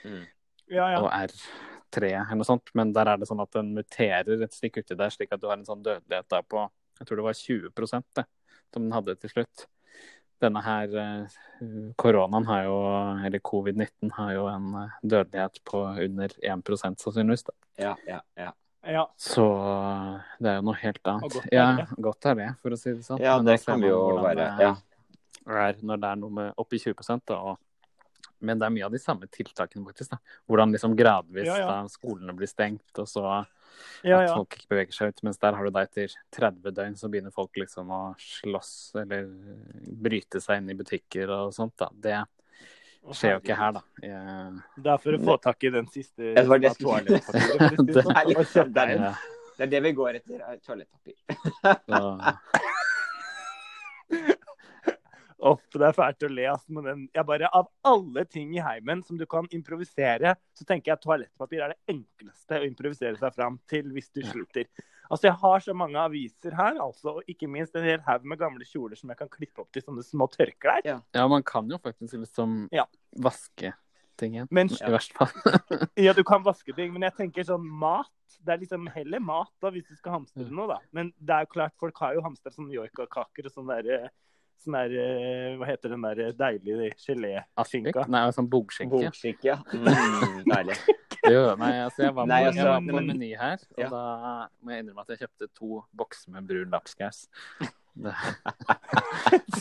mm. 0.05 0.23
Ja, 0.71 0.89
ja. 0.95 1.01
og 1.01 1.11
R3 1.11 2.09
eller 2.13 2.39
noe 2.39 2.47
sånt. 2.47 2.71
Men 2.77 2.93
der 2.95 3.11
er 3.11 3.21
det 3.21 3.29
sånn 3.29 3.43
at 3.43 3.53
den 3.55 3.73
muterer 3.77 4.43
et 4.45 4.57
stykke 4.57 4.83
uti 4.83 4.97
der, 4.97 5.13
slik 5.13 5.35
at 5.35 5.43
du 5.43 5.47
har 5.49 5.59
en 5.59 5.67
sånn 5.67 5.85
dødelighet 5.85 6.29
da 6.31 6.41
på 6.41 6.67
Jeg 6.95 7.07
tror 7.07 7.19
det 7.19 7.23
var 7.25 7.35
20 7.35 7.71
det, 8.15 8.23
som 8.71 8.83
den 8.83 8.93
hadde 8.95 9.15
til 9.19 9.33
slutt. 9.33 9.65
Denne 10.43 10.61
her 10.63 10.93
eh, 10.99 11.39
koronaen 11.99 12.45
har 12.47 12.65
jo, 12.67 12.75
eller 13.27 13.39
covid-19 13.39 14.11
har 14.17 14.33
jo 14.35 14.45
en 14.51 14.69
eh, 14.81 14.95
dødelighet 15.03 15.61
på 15.67 15.81
under 16.05 16.35
1% 16.43 17.03
sannsynligvis. 17.03 17.43
da. 17.43 17.53
Ja, 17.79 17.93
ja, 18.07 18.21
ja. 18.35 18.51
ja. 18.83 19.05
Så 19.17 19.45
det 20.39 20.51
er 20.51 20.59
jo 20.59 20.65
noe 20.69 20.79
helt 20.81 21.01
annet. 21.03 21.27
Og 21.27 21.37
godt 21.37 21.51
er 21.51 21.55
ja, 21.55 21.87
godt 22.07 22.29
er 22.31 22.39
det, 22.41 22.49
for 22.63 22.75
å 22.75 22.79
si 22.79 22.91
det 22.93 23.07
sånn. 23.07 23.23
ja 23.23 23.37
det 23.43 23.61
kan 23.63 23.83
vi 23.83 23.91
jo 23.91 24.01
være. 24.19 24.35
det 24.59 24.67
Ja. 24.67 24.73
er 25.45 25.79
når 25.81 26.03
det 26.03 26.11
er 26.11 26.19
noe 26.23 26.35
med 26.39 26.53
oppi 26.57 26.79
20 26.83 27.21
da, 27.27 27.39
og, 27.39 27.59
Men 28.39 28.59
det 28.59 28.65
er 28.67 28.73
mye 28.75 28.85
av 28.87 28.91
de 28.95 28.99
samme 28.99 29.27
tiltakene, 29.31 29.85
faktisk. 29.87 30.11
da. 30.11 30.17
Hvordan 30.49 30.71
liksom 30.75 30.95
gradvis 30.97 31.47
Ja, 31.47 31.57
ja. 31.61 31.67
da 31.71 31.91
skolene 31.91 32.35
blir 32.35 32.47
stengt, 32.51 32.91
og 32.99 33.07
så 33.07 33.25
ja, 34.03 34.21
at 34.21 34.31
folk 34.31 34.55
ikke 34.55 34.69
beveger 34.71 34.95
seg 34.95 35.11
ut. 35.11 35.23
Mens 35.27 35.37
der 35.41 35.53
har 35.57 35.63
du 35.67 35.71
da 35.75 35.83
etter 35.87 36.11
30 36.35 36.71
døgn 36.75 36.95
så 36.99 37.09
begynner 37.11 37.33
folk 37.35 37.55
liksom 37.59 37.91
å 37.91 38.01
slåss 38.21 38.71
eller 39.01 39.27
bryte 40.05 40.41
seg 40.43 40.61
inn 40.61 40.69
i 40.71 40.77
butikker 40.79 41.31
og 41.35 41.53
sånt. 41.55 41.75
da. 41.77 41.89
Det 41.91 42.23
skjer 43.13 43.35
jo 43.35 43.41
ikke 43.43 43.57
her, 43.59 43.71
da. 43.77 43.81
Jeg, 44.01 44.59
Det 44.83 44.91
er 44.95 45.01
for 45.03 45.17
å 45.17 45.23
få 45.27 45.37
tak 45.43 45.63
i 45.63 45.69
den 45.75 45.87
siste 45.93 46.33
Det 46.35 46.45
var 46.49 46.59
det 46.63 46.71
jeg 46.71 46.79
skulle 46.79 47.19
si. 47.21 47.31
toalettpapiret, 47.31 47.85
det 47.85 47.93
Det 48.35 48.45
sånn. 48.51 48.73
det, 48.73 49.65
er, 49.65 49.67
det 49.71 49.83
vi 49.85 49.91
går 49.95 50.17
etter, 50.21 50.41
er 50.41 50.57
toalettpapir. 50.65 51.19
Opp, 55.43 55.61
det 55.75 55.83
er 55.83 55.95
fælt 55.97 56.23
å 56.23 56.29
le. 56.31 56.45
Altså, 56.47 56.71
men 56.71 56.85
den, 56.87 56.99
jeg 57.13 57.25
bare, 57.27 57.49
av 57.51 57.67
alle 57.83 58.23
ting 58.31 58.53
i 58.55 58.61
heimen 58.63 59.01
som 59.03 59.17
du 59.19 59.25
kan 59.29 59.47
improvisere, 59.51 60.35
så 60.55 60.63
tenker 60.67 60.91
jeg 60.93 60.95
at 60.95 61.03
toalettpapir 61.03 61.63
er 61.65 61.73
det 61.73 61.95
enkleste 61.95 62.61
å 62.61 62.67
improvisere 62.69 63.19
seg 63.19 63.35
fram 63.35 63.57
til 63.67 63.89
hvis 63.91 64.07
du 64.15 64.21
sliter. 64.23 64.69
Altså, 65.09 65.27
Jeg 65.27 65.37
har 65.43 65.59
så 65.61 65.75
mange 65.77 65.99
aviser 66.01 66.55
her, 66.55 66.79
altså, 66.81 67.17
og 67.19 67.27
ikke 67.29 67.49
minst 67.51 67.75
en 67.75 67.83
hel 67.85 67.99
haug 68.07 68.23
med 68.25 68.39
gamle 68.39 68.65
kjoler 68.65 68.95
som 68.97 69.11
jeg 69.11 69.19
kan 69.19 69.29
klippe 69.29 69.61
opp 69.61 69.71
til 69.75 69.83
sånne 69.83 70.03
små 70.07 70.29
tørklær. 70.31 70.81
ja, 70.87 71.27
man 71.27 71.43
kan 71.43 71.67
jo 71.69 71.77
faktisk 71.83 72.15
liksom 72.23 72.69
Ja. 72.71 72.85
vaske 73.19 73.73
ting 74.17 74.33
igjen. 74.37 74.47
Men 74.49 74.69
I 74.71 74.91
verste 74.91 75.13
fall. 75.13 75.35
Ja, 75.99 76.13
du 76.13 76.23
kan 76.23 76.43
vaske 76.43 76.73
ting, 76.73 76.93
men 76.93 77.01
jeg 77.03 77.13
tenker 77.17 77.43
sånn 77.43 77.67
mat. 77.67 78.09
Det 78.39 78.53
er 78.55 78.61
liksom 78.63 78.87
heller 78.95 79.19
mat 79.19 79.51
da, 79.61 79.69
hvis 79.69 79.87
du 79.89 79.95
skal 79.99 80.13
hamstre 80.21 80.47
noe, 80.49 80.67
da. 80.67 80.79
Men 80.95 81.11
det 81.19 81.35
er 81.35 81.43
jo 81.45 81.51
klart, 81.59 81.75
folk 81.77 81.97
har 81.99 82.15
jo 82.15 82.23
hamstra 82.23 82.51
sånn 82.55 82.71
joikakaker 82.71 83.45
og 83.45 83.51
sånn 83.51 83.67
derre 83.67 84.09
Sånn 84.63 84.73
der, 84.77 84.93
eh, 84.97 85.55
Hva 85.59 85.65
heter 85.69 85.89
den 85.93 86.01
der 86.01 86.31
deilige 86.33 86.91
Aspik? 86.93 87.83
geléskinka? 87.85 88.07
Nei, 88.09 88.21
sånn 88.31 88.49
bogskinke. 88.49 88.91
Bogskinke, 88.91 89.43
ja. 89.51 89.57
Mm, 89.73 90.43
deilig. 90.53 90.77
Jo, 91.25 91.55
nei, 91.57 91.71
altså 91.83 92.03
jeg 92.05 92.13
var 92.13 92.23
på, 92.25 92.29
Nei, 92.29 92.39
jeg 92.43 92.51
altså, 92.53 92.65
var 92.69 92.79
på 92.81 92.95
men- 92.95 93.07
Meny 93.07 93.31
her, 93.35 93.57
og 93.73 93.79
Ja. 93.81 93.89
da 93.89 94.03
må 94.63 94.71
jeg 94.71 94.83
innrømme 94.85 95.01
at 95.01 95.07
jeg 95.13 95.19
kjøpte 95.25 95.47
to 95.57 95.83
bokser 95.95 96.31
med 96.31 96.47
brun 96.47 96.69
lapskaus. 96.71 97.27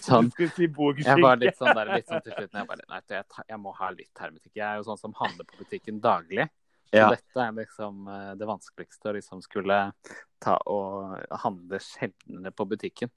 Sånn. 0.04 0.28
Du 0.28 0.34
skulle 0.34 0.50
si 0.56 0.66
Jeg 1.04 1.22
var 1.22 1.36
litt 1.40 1.56
sånn 1.58 1.74
der, 1.76 1.90
litt 1.94 2.08
sånn 2.10 2.22
til 2.24 2.32
slutten. 2.34 2.58
jeg 2.60 2.66
bare, 2.68 2.84
nei, 2.90 3.00
jeg, 3.08 3.24
jeg 3.48 3.58
må 3.62 3.72
ha 3.78 3.90
litt 3.94 4.20
hermetikk. 4.20 4.52
Jeg 4.58 4.66
er 4.66 4.76
jo 4.80 4.86
sånn 4.88 4.98
som 5.00 5.14
handler 5.20 5.44
på 5.48 5.60
butikken 5.62 6.00
daglig. 6.04 6.48
Så 6.90 6.98
Ja. 7.00 7.08
dette 7.10 7.40
er 7.40 7.52
liksom 7.52 8.06
eh, 8.08 8.34
det 8.38 8.46
vanskeligste, 8.46 9.10
å 9.10 9.14
liksom 9.16 9.40
skulle 9.42 9.92
ta 10.40 10.58
og 10.66 11.16
handle 11.42 11.78
sjeldnere 11.82 12.52
på 12.54 12.66
butikken. 12.68 13.10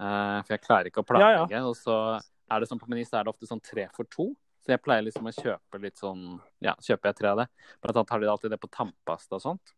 Eh, 0.00 0.38
for 0.42 0.56
jeg 0.56 0.64
klarer 0.64 0.90
ikke 0.90 1.04
å 1.04 1.20
Ja, 1.20 1.44
ja. 1.44 1.62
Og 1.64 1.76
så 1.78 1.98
er 2.50 2.60
det 2.60 2.68
sånn 2.70 2.80
på 2.80 2.88
Meny 2.90 3.04
så 3.06 3.20
er 3.20 3.26
det 3.26 3.34
ofte 3.34 3.48
sånn 3.48 3.62
tre 3.62 3.86
for 3.94 4.08
to. 4.10 4.32
Så 4.64 4.72
jeg 4.72 4.80
pleier 4.80 5.04
liksom 5.04 5.28
å 5.28 5.32
kjøpe 5.34 5.80
litt 5.82 6.00
sånn 6.00 6.38
Ja, 6.64 6.72
kjøper 6.80 7.10
jeg 7.10 7.20
tre 7.20 7.32
av 7.34 7.42
det. 7.42 7.48
Blant 7.84 7.98
annet 8.00 8.14
har 8.14 8.22
de 8.22 8.30
alltid 8.32 8.54
det 8.54 8.60
på 8.62 8.70
tannpasta 8.72 9.36
og 9.38 9.44
sånt. 9.44 9.74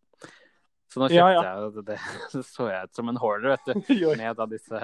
Så 0.87 1.02
nå 1.02 1.09
kjøpte 1.11 1.18
Ja, 1.18 1.31
ja. 1.35 1.55
jeg 1.59 1.72
det, 1.74 1.85
det. 1.90 2.42
Så 2.46 2.68
jeg 2.70 2.90
ut 2.90 2.98
som 2.98 3.11
en 3.11 3.18
hoarder, 3.20 3.57
vet 3.57 3.88
du 3.88 4.07
med 4.20 4.40
av 4.40 4.50
disse 4.50 4.83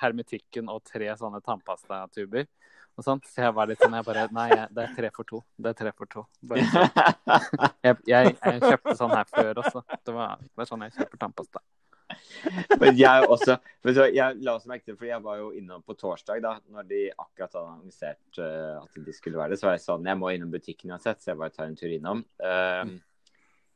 hermetikken 0.00 0.70
og 0.72 0.80
tre 0.88 1.10
sånne 1.20 1.42
tannpastatuber. 1.44 2.48
Og 2.94 3.02
sånt. 3.04 3.26
Så 3.26 3.42
jeg 3.42 3.54
var 3.56 3.68
litt 3.68 3.82
sånn 3.82 3.96
jeg 3.98 4.06
bare 4.06 4.28
Nei, 4.32 4.48
det 4.70 4.86
er 4.86 4.96
tre 4.96 5.10
for 5.14 5.28
to. 5.28 5.42
Det 5.58 5.72
er 5.72 5.78
tre 5.82 5.92
for 5.98 6.10
to. 6.10 6.24
Bare, 6.46 6.64
jeg, 7.84 8.00
jeg, 8.08 8.34
jeg 8.38 8.60
kjøpte 8.62 8.96
sånn 8.98 9.14
her 9.14 9.28
før 9.28 9.64
også. 9.64 9.84
Det, 9.98 10.14
var, 10.14 10.38
det 10.40 10.64
er 10.64 10.70
sånn 10.70 10.86
jeg 10.86 10.96
kjøper 11.00 11.24
tannpasta. 11.26 11.64
Men 12.80 12.98
jeg 12.98 13.28
også 13.28 13.56
Jeg 14.14 14.36
la 14.44 14.54
også 14.54 14.70
merke 14.70 14.88
til, 14.88 14.98
for 14.98 15.08
jeg 15.08 15.22
var 15.24 15.40
jo 15.40 15.50
innom 15.56 15.82
på 15.86 15.96
torsdag, 15.98 16.42
da 16.44 16.56
når 16.72 16.86
de 16.90 17.00
akkurat 17.12 17.56
hadde 17.56 17.72
annonsert 17.72 18.38
uh, 18.40 18.82
at 18.82 19.02
de 19.06 19.16
skulle 19.16 19.40
være 19.40 19.54
det. 19.54 19.60
Så 19.60 19.68
var 19.68 19.78
jeg 19.78 19.86
sånn 19.86 20.08
Jeg 20.10 20.20
må 20.20 20.32
innom 20.34 20.52
butikken 20.52 20.94
uansett, 20.94 21.22
så 21.22 21.32
jeg 21.32 21.40
bare 21.42 21.54
tar 21.54 21.68
en 21.68 21.78
tur 21.78 21.92
innom. 21.92 22.24
Uh, 22.42 22.96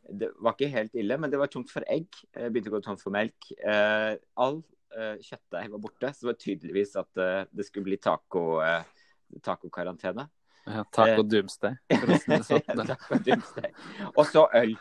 det 0.08 0.30
var 0.40 0.56
ikke 0.56 0.72
helt 0.72 0.94
ille, 0.96 1.18
men 1.20 1.30
det 1.32 1.40
var 1.40 1.50
tomt 1.52 1.70
for 1.72 1.84
egg. 1.90 2.08
Jeg 2.32 2.52
begynte 2.52 2.72
å 2.72 2.78
gå 2.78 2.82
tomt 2.84 3.02
for 3.02 3.14
melk. 3.14 3.50
Uh, 3.60 4.16
all 4.40 4.60
uh, 4.96 5.16
kjøttdeig 5.20 5.72
var 5.74 5.82
borte, 5.82 6.12
så 6.14 6.24
det 6.24 6.30
var 6.32 6.38
tydeligvis 6.44 6.96
at 7.00 7.20
uh, 7.20 7.42
det 7.50 7.66
skulle 7.66 7.90
bli 7.90 7.98
taco, 8.02 8.44
uh, 8.62 8.82
tacokarantene. 9.44 10.28
Ja, 10.68 10.84
taco 10.92 11.24
doomsday. 11.24 11.76
Sånn. 12.48 12.84
Taco 12.88 13.20
doomsday. 13.24 13.72
Og 14.14 14.24
så 14.28 14.44
øl. 14.58 14.74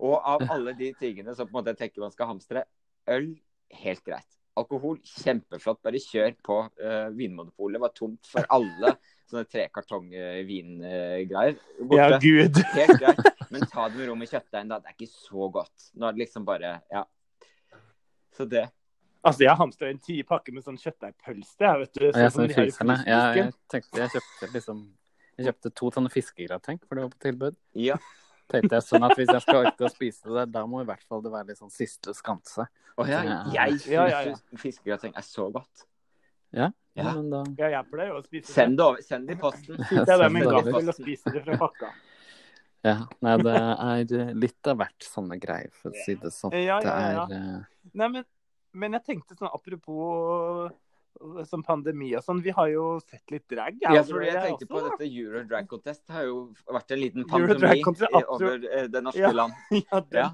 Og 0.00 0.16
av 0.16 0.44
alle 0.54 0.72
de 0.78 0.92
tingene 0.96 1.34
som 1.36 1.48
på 1.48 1.52
en 1.52 1.60
måte 1.60 1.74
jeg 1.74 1.82
tenker 1.82 2.04
man 2.04 2.14
skal 2.14 2.30
hamstre, 2.30 2.64
øl 3.08 3.32
helt 3.80 4.04
greit. 4.04 4.26
Alkohol 4.58 4.98
kjempeflott. 5.06 5.80
Bare 5.84 6.00
kjør 6.02 6.34
på. 6.44 6.58
Uh, 6.80 7.08
Vinmonopolet 7.16 7.80
var 7.82 7.94
tomt 7.96 8.26
for 8.28 8.46
alle 8.52 8.96
sånne 9.30 9.46
tre 9.46 9.68
kartong-vingreier. 9.72 11.56
Ja, 11.94 12.08
gud. 12.18 12.58
Helt 12.80 12.98
greit. 12.98 13.22
Men 13.50 13.66
ta 13.70 13.86
det 13.90 14.00
med 14.00 14.10
ro 14.10 14.16
med 14.18 14.30
kjøttdeigen, 14.30 14.72
da. 14.72 14.80
Det 14.82 14.90
er 14.90 14.96
ikke 14.98 15.12
så 15.12 15.48
godt. 15.54 15.90
Nå 15.94 16.08
er 16.08 16.16
det 16.16 16.24
liksom 16.24 16.46
bare 16.48 16.80
Ja. 16.90 17.04
Så 18.34 18.46
det. 18.50 18.66
Altså, 19.20 19.44
jeg 19.44 19.56
hamstra 19.58 19.90
en 19.90 20.00
ti 20.00 20.16
pakker 20.24 20.54
med 20.56 20.64
sånn 20.64 20.78
kjøttdeigpølse, 20.80 21.58
jeg, 21.60 21.80
vet 21.82 21.92
du. 21.92 22.04
Sånn 22.06 22.22
jeg 22.22 22.32
Sånn 22.32 22.34
som 22.34 22.40
som 22.40 22.48
de 22.48 22.56
har 22.56 22.62
i 22.62 22.70
fryserne. 22.70 22.96
Ja, 23.06 23.20
jeg 23.36 23.52
tenkte 23.70 24.00
jeg 24.00 24.12
kjøpte 24.14 24.48
liksom 24.54 24.78
Jeg 25.36 25.48
kjøpte 25.48 25.72
to 25.80 25.90
sånne 25.94 26.12
fiskegrateng, 26.12 26.80
for 26.86 26.96
det 26.96 27.04
var 27.04 27.12
på 27.14 27.22
tilbud. 27.26 27.58
Ja. 27.78 27.98
Tenkte 28.50 28.76
jeg 28.80 28.82
sånn 28.86 29.04
at 29.06 29.16
Hvis 29.18 29.30
jeg 29.30 29.42
skal 29.44 29.60
orke 29.66 29.86
å 29.86 29.90
spise 29.92 30.34
det, 30.34 30.44
da 30.52 30.64
må 30.66 30.80
i 30.82 30.88
hvert 30.88 31.02
fall 31.06 31.22
det 31.22 31.30
være 31.32 31.46
litt 31.52 31.60
sånn 31.60 31.70
siste 31.72 32.14
skanse. 32.18 32.66
Og 32.98 33.06
jeg, 33.08 33.24
Ja. 33.30 33.44
jeg 33.54 33.80
Ja, 33.92 34.06
ja, 34.10 34.20
ja. 34.30 34.34
fiskegrateng 34.58 35.14
er 35.16 35.22
så 35.26 35.50
godt. 35.54 35.86
Ja, 36.52 36.72
Ja. 36.96 37.12
men 37.14 37.30
da 37.30 37.44
Ja, 37.58 37.68
jeg 37.78 37.90
pleier 37.92 38.12
å 38.18 38.22
spise 38.26 38.50
Send 38.52 38.76
det 38.78 38.84
over. 38.84 39.02
Send 39.06 39.28
det 39.28 39.36
i 39.36 39.40
posten. 39.40 39.76
Sitter 39.86 40.18
jeg 40.18 40.32
med 40.32 40.42
det 40.42 40.50
gaffel 40.50 40.74
over. 40.74 40.88
og 40.88 40.94
spiser 40.98 41.32
det 41.32 41.44
fra 41.44 41.56
pakka. 41.68 41.92
Ja. 42.82 42.96
Nei, 43.20 43.36
det 43.36 43.54
er 44.18 44.34
litt 44.34 44.66
av 44.66 44.78
hvert 44.80 45.04
sånne 45.04 45.38
greier, 45.38 45.70
for 45.72 45.90
å 45.92 46.04
si 46.04 46.14
det 46.16 46.32
sånn. 46.32 46.52
Ja, 46.56 46.80
ja, 46.80 46.94
ja, 47.12 47.26
Det 47.26 47.36
er 47.36 47.56
eh, 47.60 47.64
Nei, 47.94 48.08
men, 48.08 48.24
men 48.72 48.92
jeg 48.92 49.04
tenkte 49.04 49.36
sånn 49.36 49.50
apropos 49.52 50.72
sånn 51.44 51.62
pandemi 51.66 52.14
og 52.16 52.22
sånn, 52.24 52.42
vi 52.42 52.50
har 52.50 52.68
jo 52.68 52.98
sett 53.00 53.30
litt 53.30 53.46
drag. 53.48 53.76
Ja, 53.82 54.02
for 54.02 54.22
jeg 54.22 54.32
det 54.34 54.42
tenkte 54.46 54.66
på 54.70 54.78
også, 54.78 54.90
da. 54.90 54.96
dette 54.96 55.08
Euro 55.20 55.42
Drag 55.48 55.66
Contest 55.68 56.08
har 56.08 56.22
jo 56.24 56.52
vært 56.70 56.90
en 56.92 57.00
liten 57.00 57.24
pandemi 57.28 57.82
over 58.28 58.64
eh, 58.70 58.86
det 58.88 59.02
norske 59.02 59.18
Ja. 59.20 59.32
land. 59.32 59.52
Ja, 59.90 60.00
den, 60.00 60.20
Ja. 60.22 60.30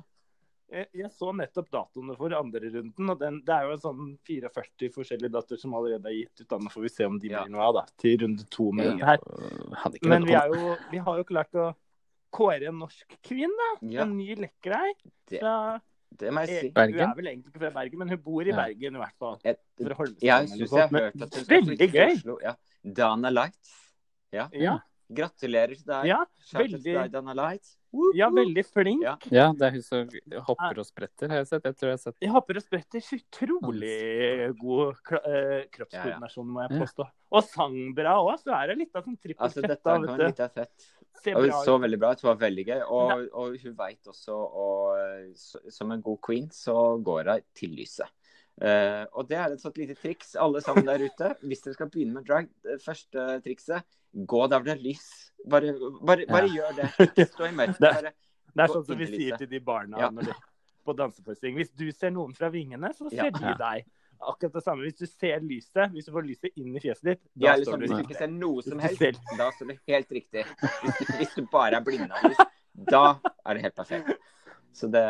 jeg, 0.71 0.89
jeg 0.95 1.11
så 1.15 1.33
nettopp 1.35 1.71
datoene 1.71 2.17
for 2.19 2.35
andre 2.35 2.61
runden, 2.75 3.11
og 3.11 3.19
den, 3.21 3.41
det 3.47 3.55
er 3.55 3.63
jo 3.69 3.73
en 3.73 3.83
sånn 3.87 4.19
44 4.27 4.91
forskjellige 4.95 5.31
datoer 5.33 5.59
som 5.63 5.75
allerede 5.75 6.07
er 6.11 6.17
gitt 6.25 6.41
ut. 6.45 6.49
da. 6.49 6.59
Får 6.59 6.83
vi 6.83 6.89
se 6.89 7.05
om 7.07 7.19
de 7.19 7.29
Ja. 7.31 7.43
blir 7.45 7.53
noe 7.57 7.63
av 7.69 7.75
da, 7.75 7.85
til 7.99 8.19
runde 8.19 8.45
to 8.51 8.71
med 8.73 8.99
Ja. 8.99 9.07
her. 9.07 9.19
øh, 9.19 9.99
Men 10.03 10.25
vi, 10.27 10.35
er 10.35 10.49
jo, 10.49 10.77
vi 10.91 10.99
har 10.99 11.17
jo 11.19 11.25
klart 11.25 11.53
å 11.55 11.75
kåre 12.33 12.69
en 12.69 12.79
norsk 12.79 13.17
kvinne. 13.23 13.69
En 13.83 14.17
ny 14.19 14.35
lekker 14.35 14.75
ei. 14.77 14.93
Fra- 15.39 15.81
Det 16.17 16.31
må 16.33 16.41
jeg 16.47 16.61
si. 16.63 16.69
Hun 16.77 16.99
er 17.01 17.15
vel 17.17 17.27
egentlig 17.27 17.51
ikke 17.53 17.61
fra 17.61 17.71
Bergen, 17.71 17.99
men 17.99 18.09
hun 18.09 18.19
bor 18.19 18.43
i 18.43 18.49
Ja. 18.53 18.57
Bergen 18.57 18.95
i 18.95 18.99
hvert 18.99 19.17
fall. 19.19 19.39
Jeg, 19.45 19.57
Fra 19.83 19.95
Holmestrand 19.95 20.23
jeg 20.23 20.49
syns 20.49 20.71
jeg 20.71 20.89
har 20.89 20.89
hørt 20.89 21.23
at 21.23 21.35
hun 21.35 21.45
skal 21.45 21.65
flytte 21.65 21.91
til! 21.93 22.13
Oslo. 22.17 22.39
Ja. 22.43 22.55
Dana 22.85 23.31
Lights. 23.31 23.73
Ja. 24.33 24.49
Ja. 24.53 24.79
Gratulerer 25.13 25.75
til 25.77 25.85
deg. 25.87 26.07
Ja, 26.07 26.25
veldig- 26.53 26.83
til 26.83 26.95
deg, 26.95 27.11
Dana 27.13 27.33
Lights. 27.35 27.77
ja 28.15 28.29
veldig 28.29 28.65
flink. 28.67 29.03
Ja. 29.05 29.17
Ja, 29.31 29.53
det 29.53 29.63
er 29.63 29.71
hun 29.71 29.83
som 29.83 30.09
hopper 30.49 30.79
og 30.81 30.87
spretter, 30.87 31.29
har 31.29 31.37
jeg 31.45 31.47
sett. 31.47 31.63
Jeg 31.65 31.77
tror 31.77 31.87
jeg 31.89 31.93
har 31.93 31.99
sett 31.99 32.17
Jeg 32.21 32.31
hopper 32.31 32.57
og 32.57 32.63
spretter. 32.63 33.01
så 33.01 33.17
Utrolig 33.21 34.59
god 34.59 34.97
eh, 35.25 35.65
kroppskoordinasjon, 35.73 36.47
må 36.47 36.63
jeg 36.69 36.71
Ja. 36.79 36.85
påstå. 36.85 37.07
Og 37.33 37.45
sang 37.45 37.95
bra 37.95 38.17
òg, 38.19 38.39
så 38.43 38.53
er 38.63 38.67
det 38.69 38.79
litt 38.79 38.95
av 38.97 39.05
sånn 39.05 39.17
trippel 39.19 39.47
Altså, 39.47 39.61
fett. 39.61 39.69
dette 39.69 39.83
kan 39.85 40.03
være 40.03 40.27
litt 40.27 40.41
av 40.41 40.51
fett. 40.53 40.87
Ser 41.23 41.37
Og 41.39 41.47
hun 41.47 41.65
så 41.65 41.77
veldig 41.81 41.99
bra 42.03 42.11
ut. 42.13 42.21
Det 42.21 42.29
var 42.29 42.39
veldig 42.41 42.65
gøy. 42.69 42.81
Og, 42.87 43.25
og 43.33 43.57
hun 43.63 43.75
veit 43.79 44.11
også, 44.13 44.37
og 44.37 45.37
som 45.73 45.91
en 45.95 46.03
god 46.03 46.19
queen, 46.27 46.49
så 46.53 46.75
går 47.03 47.31
hun 47.33 47.45
til 47.57 47.71
lyset. 47.79 48.09
Uh, 48.57 49.05
og 49.13 49.27
det 49.29 49.37
er 49.37 49.53
et 49.53 49.61
sånt 49.61 49.77
lite 49.77 49.95
triks, 50.01 50.31
alle 50.41 50.63
sammen 50.65 50.87
der 50.89 51.03
ute. 51.09 51.35
Hvis 51.45 51.61
dere 51.65 51.75
skal 51.77 51.91
begynne 51.93 52.15
med 52.17 52.25
drag, 52.29 52.47
det 52.65 52.79
første 52.85 53.27
trikset, 53.45 53.85
gå 54.17 54.47
der 54.49 54.57
hvor 54.63 54.65
det 54.71 54.77
er 54.79 54.85
lys. 54.85 55.09
Bare, 55.51 55.75
bare, 56.09 56.25
bare 56.31 56.49
gjør 56.49 56.79
det. 56.79 57.27
Stå 57.35 57.51
i 57.51 57.53
mørket. 57.57 57.81
Det- 57.85 57.93
Bare. 57.99 58.13
Det 58.57 58.65
er 58.65 58.71
sånn 58.73 58.87
som 58.89 58.97
vi 58.97 59.07
sier 59.11 59.37
til 59.37 59.51
de 59.51 59.59
barna 59.61 59.99
Ja. 60.01 60.09
når 60.09 60.31
de, 60.31 60.35
på 60.89 60.95
danseforestilling. 60.97 61.59
Hvis 61.61 61.75
du 61.77 61.91
ser 61.93 62.15
noen 62.15 62.33
fra 62.33 62.49
vingene, 62.49 62.89
så 62.97 63.11
ser 63.13 63.27
Ja. 63.27 63.31
de 63.37 63.53
deg. 63.61 63.85
Akkurat 64.21 64.53
det 64.53 64.63
samme. 64.65 64.83
Hvis 64.87 64.97
du 64.99 65.07
ser 65.07 65.41
lyset, 65.45 65.91
hvis 65.93 66.07
du 66.07 66.13
får 66.13 66.25
lyset 66.27 66.51
inn 66.57 66.77
i 66.77 66.81
fjeset 66.81 67.05
ditt, 67.05 67.21
da 67.35 67.47
Ja, 67.51 67.57
liksom, 67.57 67.75
står 67.75 67.79
du 67.79 67.87
du 67.87 67.93
hvis 67.95 67.97
du 67.97 68.07
ikke 68.09 68.19
ser 68.19 68.33
noe 68.33 68.63
som 68.63 68.79
helst, 68.79 68.99
ser- 68.99 69.37
da 69.39 69.51
står 69.53 69.67
du 69.69 69.79
helt 69.93 70.11
riktig. 70.11 70.45
Hvis 70.83 70.99
du, 70.99 71.13
hvis 71.19 71.35
du 71.37 71.43
bare 71.53 71.77
er 71.77 71.85
blinda 71.85 72.15
av 72.17 72.31
lys, 72.31 72.41
da 72.91 73.03
er 73.47 73.55
det 73.55 73.63
helt 73.63 73.75
perfekt. 73.77 74.17
Så 74.77 74.91
det 74.93 75.03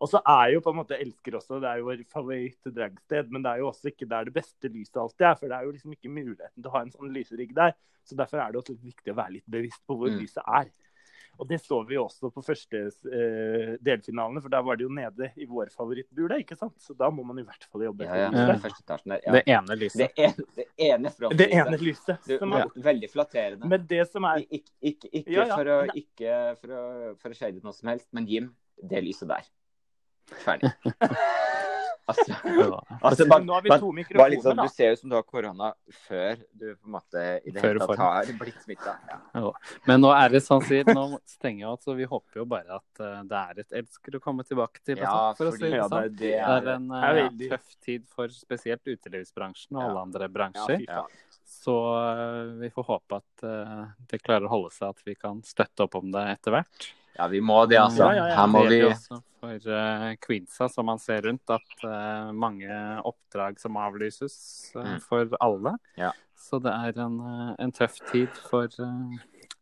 Og 0.00 0.06
så 0.08 0.20
er 0.28 0.52
jo 0.54 0.60
på 0.60 0.70
en 0.70 0.76
måte 0.76 0.94
Elsker 1.00 1.34
også, 1.38 1.58
det 1.60 1.68
er 1.68 1.78
jo 1.80 1.86
vår 1.88 2.04
favoritt-dragsted, 2.12 3.30
men 3.32 3.42
det 3.42 3.50
er 3.50 3.58
jo 3.62 3.68
også 3.70 3.88
ikke 3.90 4.06
der 4.08 4.24
det 4.28 4.34
beste 4.36 4.68
lyset 4.70 4.96
alltid 5.00 5.26
er. 5.26 5.34
For 5.40 5.48
det 5.50 5.56
er 5.56 5.64
jo 5.66 5.72
liksom 5.74 5.92
ikke 5.96 6.12
muligheten 6.12 6.62
til 6.62 6.68
å 6.70 6.74
ha 6.76 6.82
en 6.84 6.92
sånn 6.94 7.10
lyserigg 7.14 7.54
der. 7.56 7.72
Så 8.06 8.16
derfor 8.16 8.38
er 8.40 8.52
det 8.52 8.60
også 8.62 8.76
viktig 8.80 9.12
å 9.12 9.16
være 9.18 9.32
litt 9.38 9.48
bevisst 9.50 9.82
på 9.86 9.96
hvor 9.98 10.08
Mm. 10.10 10.20
lyset 10.22 10.42
er. 10.46 10.70
Og 11.40 11.48
det 11.48 11.56
så 11.64 11.78
vi 11.88 11.96
også 11.96 12.28
på 12.34 12.42
første 12.44 12.82
eh, 13.08 13.70
delfinalene, 13.80 14.42
for 14.44 14.52
der 14.52 14.64
var 14.66 14.76
det 14.76 14.84
jo 14.84 14.90
nede 14.92 15.30
i 15.40 15.46
vår 15.48 15.70
favorittbule, 15.72 16.42
ikke 16.42 16.56
sant? 16.58 16.74
Så 16.84 16.92
da 16.98 17.08
må 17.14 17.24
man 17.24 17.40
i 17.40 17.44
hvert 17.46 17.64
fall 17.70 17.86
jobbe 17.86 18.04
Ja, 18.04 18.26
ja. 18.26 18.56
Første 18.60 18.84
etasjen. 18.84 19.14
Ja. 19.24 19.36
Det 19.38 19.42
ene 19.48 19.78
lyset. 19.80 20.02
Det 20.02 20.26
ene, 20.26 20.46
det 20.58 20.66
ene 20.90 21.14
frontlyset. 21.14 21.38
Det 21.40 21.48
ene 21.62 21.80
lyset. 21.80 22.28
Du, 22.28 22.34
Som 22.42 22.52
er 22.58 22.66
ja. 22.66 22.68
Veldig 22.90 23.10
flatterende. 23.14 23.70
men 23.72 23.86
det 23.88 24.02
som 24.10 24.28
er 24.28 24.44
Ik 24.50 24.68
ikke 24.80 25.08
ikke, 25.08 25.32
Ja, 25.32 25.46
ja. 25.46 25.56
For, 25.56 25.72
å, 25.72 25.80
ikke 25.96 26.36
for 26.60 26.76
å, 26.76 26.84
for 27.22 27.32
å 27.32 27.40
skjede 27.40 27.64
noe 27.64 27.76
som 27.76 27.88
helst, 27.94 28.10
men 28.16 28.28
Jim, 28.28 28.52
det 28.92 29.00
lyset 29.08 29.32
der. 29.32 29.48
Ferdig. 30.44 30.74
altså, 32.10 32.36
Ja. 32.60 32.78
altså 33.00 33.26
Men 33.30 33.46
nå 33.48 33.54
har 33.56 33.62
vi 33.64 33.70
to 33.72 33.90
litt 33.90 33.98
mikrofoner, 34.10 34.42
sånn, 34.44 34.58
da. 34.60 34.66
Du 34.68 34.74
ser 34.74 34.92
ut 34.96 35.00
som 35.02 35.12
du 35.12 35.16
har 35.16 35.24
korona 35.28 35.70
før 36.06 36.36
du 36.52 36.66
på 36.74 36.88
en 36.90 36.94
måte 36.96 37.24
i 37.46 37.54
det 37.54 37.64
hele 37.64 37.86
tatt 37.86 38.02
har 38.02 38.32
blitt 38.40 38.60
smitta. 38.64 38.96
Ja. 39.34 39.52
Men 39.88 40.04
nå 40.04 40.10
er 40.16 40.34
det 40.36 40.42
sånn 40.44 40.62
sier, 40.66 40.84
nå 40.90 41.06
stenger 41.30 41.64
jo 41.66 41.72
alt, 41.74 41.82
så 41.86 41.96
vi 41.98 42.08
håper 42.10 42.42
jo 42.42 42.46
bare 42.50 42.78
at 42.80 43.02
uh, 43.04 43.22
det 43.30 43.40
er 43.40 43.62
et 43.64 43.78
elsker 43.82 44.18
å 44.18 44.22
komme 44.24 44.44
tilbake 44.48 44.82
til. 44.84 45.00
Ja, 45.00 45.14
sånt, 45.32 45.40
for 45.40 45.50
å 45.50 45.56
si 45.56 45.64
fordi- 45.64 45.70
det 45.70 45.80
Ja, 45.80 45.88
sånn. 45.88 46.16
det, 46.20 46.34
er, 46.36 46.60
Det 46.60 46.68
er 46.68 46.70
en 46.76 46.90
eh, 46.92 47.08
er 47.10 47.18
veldig- 47.22 47.50
tøff 47.54 47.74
tid 47.86 48.06
for 48.08 48.28
spesielt 48.34 48.84
utelivsbransjen 48.86 49.76
og 49.76 49.82
Ja. 49.82 49.88
alle 49.90 50.06
andre 50.08 50.28
bransjer. 50.28 50.86
Så 51.50 51.74
uh, 51.74 52.52
vi 52.60 52.68
får 52.70 52.84
håpe 52.86 53.16
at 53.18 53.42
eh, 53.44 53.86
det 54.12 54.20
klarer 54.22 54.46
å 54.46 54.52
holde 54.52 54.70
seg, 54.70 54.88
at 54.94 55.00
vi 55.04 55.16
kan 55.18 55.40
støtte 55.42 55.82
opp 55.82 55.96
om 55.98 56.12
det 56.14 56.22
etter 56.36 56.54
hvert. 56.54 56.90
Ja, 57.20 57.26
vi 57.28 57.40
må 57.44 57.58
det, 57.68 57.78
altså. 57.80 58.08
Ja, 58.08 58.16
ja, 58.16 58.30
ja. 58.30 58.38
Her 58.40 58.48
må 58.50 58.64
vi 58.70 58.80
for 59.40 59.72
eh, 59.72 60.14
Queensa, 60.20 60.68
som 60.68 60.88
man 60.90 61.00
ser 61.00 61.22
rundt, 61.24 61.48
at 61.48 61.84
uh, 61.86 62.28
mange 62.36 62.68
oppdrag 63.08 63.60
som 63.60 63.78
avlyses 63.80 64.36
uh, 64.76 64.82
Mm. 64.84 65.00
for 65.04 65.36
alle. 65.40 65.76
Ja. 66.00 66.12
Så 66.40 66.58
det 66.60 66.72
er 66.72 67.00
en, 67.04 67.18
en 67.60 67.72
tøff 67.72 67.98
tid 68.10 68.36
for 68.48 68.68
uh, 68.80 69.16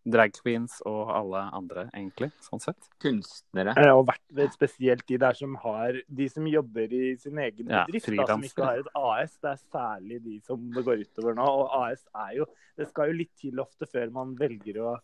drag 0.09 0.33
queens 0.37 0.79
og 0.89 1.11
alle 1.13 1.43
andre, 1.57 1.87
egentlig, 1.93 2.31
sånn 2.45 2.63
sett. 2.63 2.89
kunstnere. 3.03 3.75
Og 3.93 4.07
vært 4.09 4.55
spesielt 4.55 5.05
de 5.11 5.19
der 5.21 5.37
som 5.37 5.57
har 5.63 5.99
De 6.09 6.29
som 6.31 6.47
jobber 6.49 6.93
i 6.95 7.17
sin 7.21 7.39
egen 7.43 7.71
Ja, 7.71 7.85
bedrift, 7.87 8.11
da, 8.17 8.27
som 8.31 8.47
ikke 8.47 8.65
har 8.71 8.83
et 8.83 8.91
AS. 8.95 9.37
Det 9.43 9.53
er 9.53 9.61
særlig 9.75 10.23
de 10.25 10.39
som 10.47 10.65
det 10.75 10.85
går 10.87 11.05
utover 11.05 11.37
nå. 11.39 11.45
Og 11.63 11.77
AS 11.83 12.07
er 12.15 12.39
jo 12.41 12.49
Det 12.79 12.89
skal 12.91 13.13
jo 13.13 13.19
litt 13.21 13.35
til 13.39 13.61
ofte 13.63 13.89
før 13.91 14.11
man 14.15 14.35
velger 14.39 14.81
å, 14.87 14.97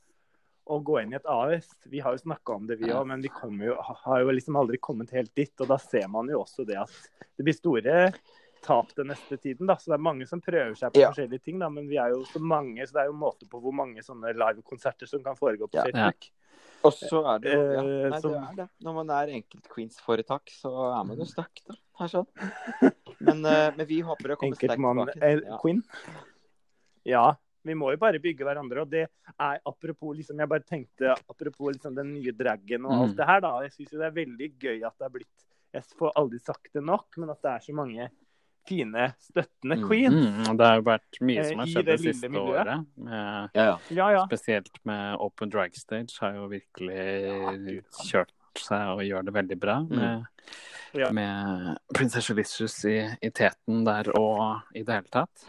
å 0.66 0.78
gå 0.84 1.00
inn 1.02 1.12
i 1.12 1.16
et 1.18 1.26
AS. 1.28 1.68
Vi 1.90 2.00
har 2.00 2.14
jo 2.16 2.22
snakka 2.22 2.54
om 2.56 2.66
det, 2.66 2.78
vi 2.80 2.92
òg, 2.92 3.06
men 3.06 3.20
vi 3.24 3.30
jo, 3.66 3.74
har 3.80 4.20
jo 4.22 4.30
liksom 4.32 4.56
aldri 4.56 4.78
kommet 4.80 5.10
helt 5.12 5.34
dit. 5.36 5.52
Og 5.60 5.68
da 5.68 5.76
ser 5.82 6.08
man 6.08 6.30
jo 6.32 6.40
også 6.44 6.64
det 6.68 6.78
at 6.80 6.94
det 7.36 7.44
blir 7.44 7.56
store 7.56 7.98
tap 8.64 8.94
den 8.96 9.10
neste 9.12 9.36
tiden. 9.36 9.66
da, 9.68 9.76
så 9.76 9.92
Det 9.92 9.98
er 9.98 10.06
mange 10.06 10.26
som 10.26 10.40
prøver 10.40 10.74
seg 10.78 10.92
på 10.94 11.02
Ja. 11.02 11.10
forskjellige 11.12 11.42
ting, 11.44 11.58
da, 11.60 11.68
men 11.68 11.86
vi 11.88 11.98
er 12.00 12.14
jo 12.14 12.22
så 12.24 12.40
mange, 12.40 12.80
så 12.86 12.92
det 12.96 13.02
er 13.02 13.10
jo 13.12 13.18
måte 13.20 13.48
på 13.48 13.60
hvor 13.60 13.74
mange 13.76 14.00
sånne 14.02 14.32
livekonserter 14.32 15.06
som 15.06 15.22
kan 15.22 15.36
foregå 15.36 15.68
på 15.68 15.76
Ja. 15.76 15.84
Facebook. 15.84 16.30
Og 16.84 16.92
så 16.92 17.20
er 17.34 17.38
det 17.40 17.52
jo 17.52 17.60
ja, 17.72 17.80
Eh, 17.80 18.10
nei, 18.10 18.20
det 18.20 18.32
er 18.32 18.56
det. 18.56 18.68
Når 18.84 18.94
man 18.94 19.10
er 19.10 19.32
enkeltqueens-foretak, 19.40 20.48
så 20.52 20.72
er 21.00 21.04
man 21.04 21.16
jo 21.18 21.24
stuck, 21.24 21.60
da. 21.68 21.74
Her 22.00 22.08
sånn. 22.08 22.26
Men, 23.20 23.44
eh, 23.44 23.70
men 23.76 23.86
vi 23.86 24.00
håper 24.02 24.34
å 24.34 24.36
komme 24.36 24.56
sterkt 24.56 24.80
Enkeltmann-queen? 24.80 25.82
eh, 25.86 26.22
Ja. 27.04 27.36
Ja, 27.64 27.70
vi 27.70 27.74
må 27.74 27.90
jo 27.92 27.96
bare 27.96 28.18
bygge 28.20 28.44
hverandre. 28.44 28.82
Og 28.82 28.90
det 28.90 29.06
er 29.40 29.60
apropos 29.66 30.16
liksom, 30.16 30.38
Jeg 30.38 30.48
bare 30.48 30.60
tenkte 30.68 31.14
apropos 31.30 31.72
liksom, 31.74 31.94
den 31.94 32.12
nye 32.14 32.32
dragen 32.32 32.84
og 32.84 32.92
Mm. 32.92 33.00
alt 33.02 33.16
det 33.16 33.26
her, 33.26 33.40
da. 33.40 33.60
Jeg 33.62 33.72
syns 33.72 33.92
jo 33.92 33.98
det 33.98 34.06
er 34.06 34.24
veldig 34.24 34.52
gøy 34.58 34.84
at 34.86 34.98
det 34.98 35.04
er 35.06 35.10
blitt 35.10 35.44
Jeg 35.74 35.82
får 35.98 36.12
aldri 36.14 36.38
sagt 36.40 36.68
det 36.72 36.82
nok, 36.84 37.06
men 37.18 37.30
at 37.30 37.42
det 37.42 37.50
er 37.50 37.58
så 37.58 37.74
mange 37.74 38.08
fine, 38.66 39.14
støttende 39.20 39.76
Mm. 39.76 39.88
queens. 39.88 40.14
Mm, 40.48 40.56
det 40.56 40.66
har 40.66 40.76
jo 40.76 40.82
vært 40.82 41.18
mye 41.20 41.38
Eh, 41.40 41.48
som 41.50 41.58
har 41.58 41.66
i 41.66 41.70
skjedd 41.72 41.84
det 41.84 41.96
det 42.00 42.14
siste 42.14 42.28
miljøet. 42.30 42.66
året. 42.66 42.86
Med, 42.96 43.50
Ja, 43.54 43.64
ja. 43.64 43.78
Ja, 43.90 44.08
ja. 44.10 44.26
spesielt 44.26 44.78
med 44.84 45.16
Open 45.20 45.50
Drag 45.50 45.74
Stage 45.74 46.16
har 46.20 46.32
jo 46.34 46.48
virkelig 46.48 47.82
kjørt 48.06 48.30
seg 48.56 48.86
og 48.94 49.00
gjør 49.02 49.24
det 49.24 49.34
veldig 49.34 49.58
bra. 49.60 49.80
Med, 49.82 50.26
Ja. 50.94 51.10
med 51.10 51.76
Princess 51.92 52.30
Alicious 52.30 52.84
i, 52.84 53.00
i 53.20 53.30
teten 53.30 53.84
der 53.84 54.10
og 54.16 54.62
i 54.74 54.82
det 54.84 54.94
hele 54.94 55.10
tatt. 55.10 55.44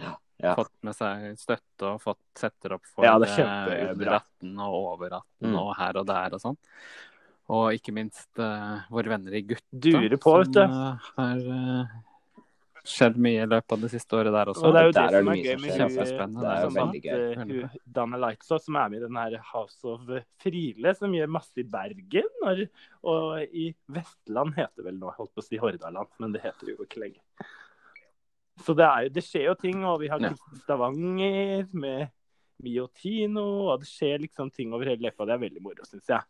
Ja. 0.46 0.54
Fått 0.58 0.72
med 0.86 0.96
seg 0.98 1.26
støtte 1.42 1.90
og 1.90 2.02
fått 2.04 2.22
setter 2.38 2.78
opp 2.78 2.86
for 2.94 3.08
Ja, 3.08 3.18
det 3.22 3.32
eh, 3.34 3.92
under 3.92 4.16
18 4.20 4.56
og 4.70 4.80
over 4.96 5.20
18 5.20 5.50
Mm. 5.50 5.60
og 5.62 5.76
her 5.80 5.98
og 6.02 6.06
der 6.10 6.38
og 6.38 6.42
sånn. 6.44 6.58
Og 7.56 7.76
ikke 7.78 7.94
minst 7.94 8.40
uh, 8.42 8.82
våre 8.90 9.12
venner 9.12 9.36
i 9.38 9.44
Gutta, 9.46 9.70
Durer 9.86 10.18
på, 10.18 10.32
vet 10.42 10.54
du. 10.54 10.60
som 10.64 10.72
eh, 10.72 11.10
har 11.20 11.44
uh, 11.46 11.96
skjedd 12.86 13.18
mye 13.22 13.44
i 13.44 13.50
løpet 13.50 13.76
av 13.76 13.84
det 13.84 13.90
siste 13.94 14.18
året 14.18 14.34
der 14.34 14.50
også. 14.52 14.64
Og 14.66 14.74
det 14.74 14.82
er 14.82 14.88
jo 14.88 14.94
Der 14.96 15.10
det 15.14 15.20
er 15.20 15.22
som 15.22 15.30
er, 15.30 15.36
er 15.36 15.42
gøy 15.42 15.56
med 15.56 15.62
hun-. 15.62 16.34
Det 16.42 17.06
er 17.12 17.44
at, 17.44 17.52
hun- 17.52 17.94
Dana 17.98 18.18
Lightsaw, 18.24 18.62
som 18.62 18.76
er 18.82 18.90
med 18.94 19.02
i 19.02 19.06
den 19.06 19.20
her 19.22 19.38
House 19.52 19.78
of 19.94 20.10
Friele, 20.42 20.96
som 20.98 21.14
gjør 21.18 21.32
masse 21.38 21.62
i 21.62 21.66
Bergen. 21.78 22.30
Og, 22.46 22.66
og 23.04 23.46
i 23.54 23.68
Vestland 23.90 24.54
heter 24.58 24.86
vel 24.90 25.00
nå, 25.02 25.14
holdt 25.18 25.34
på 25.34 25.42
å 25.42 25.48
si 25.48 25.62
Hordaland, 25.62 26.10
men 26.22 26.34
det 26.36 26.44
heter 26.46 26.74
jo 26.76 26.86
ikke 26.86 27.02
lenger. 27.06 27.22
Så 28.63 28.74
det, 28.78 28.86
er, 28.88 29.10
det 29.12 29.24
skjer 29.26 29.50
jo 29.50 29.56
ting, 29.60 29.82
og 29.84 30.00
vi 30.00 30.08
har 30.08 30.20
Ja. 30.24 30.32
Stavanger 30.63 31.68
med 31.76 32.08
Miotino, 32.63 33.44
og 33.74 33.82
det 33.82 33.88
skjer 33.89 34.22
liksom 34.24 34.52
ting 34.56 34.72
over 34.74 34.86
hele 34.88 35.04
løypa. 35.10 35.26
Det 35.28 35.34
er 35.36 35.41
veldig 35.44 35.62
moro, 35.65 35.84
syns 35.84 36.08
jeg. 36.08 36.24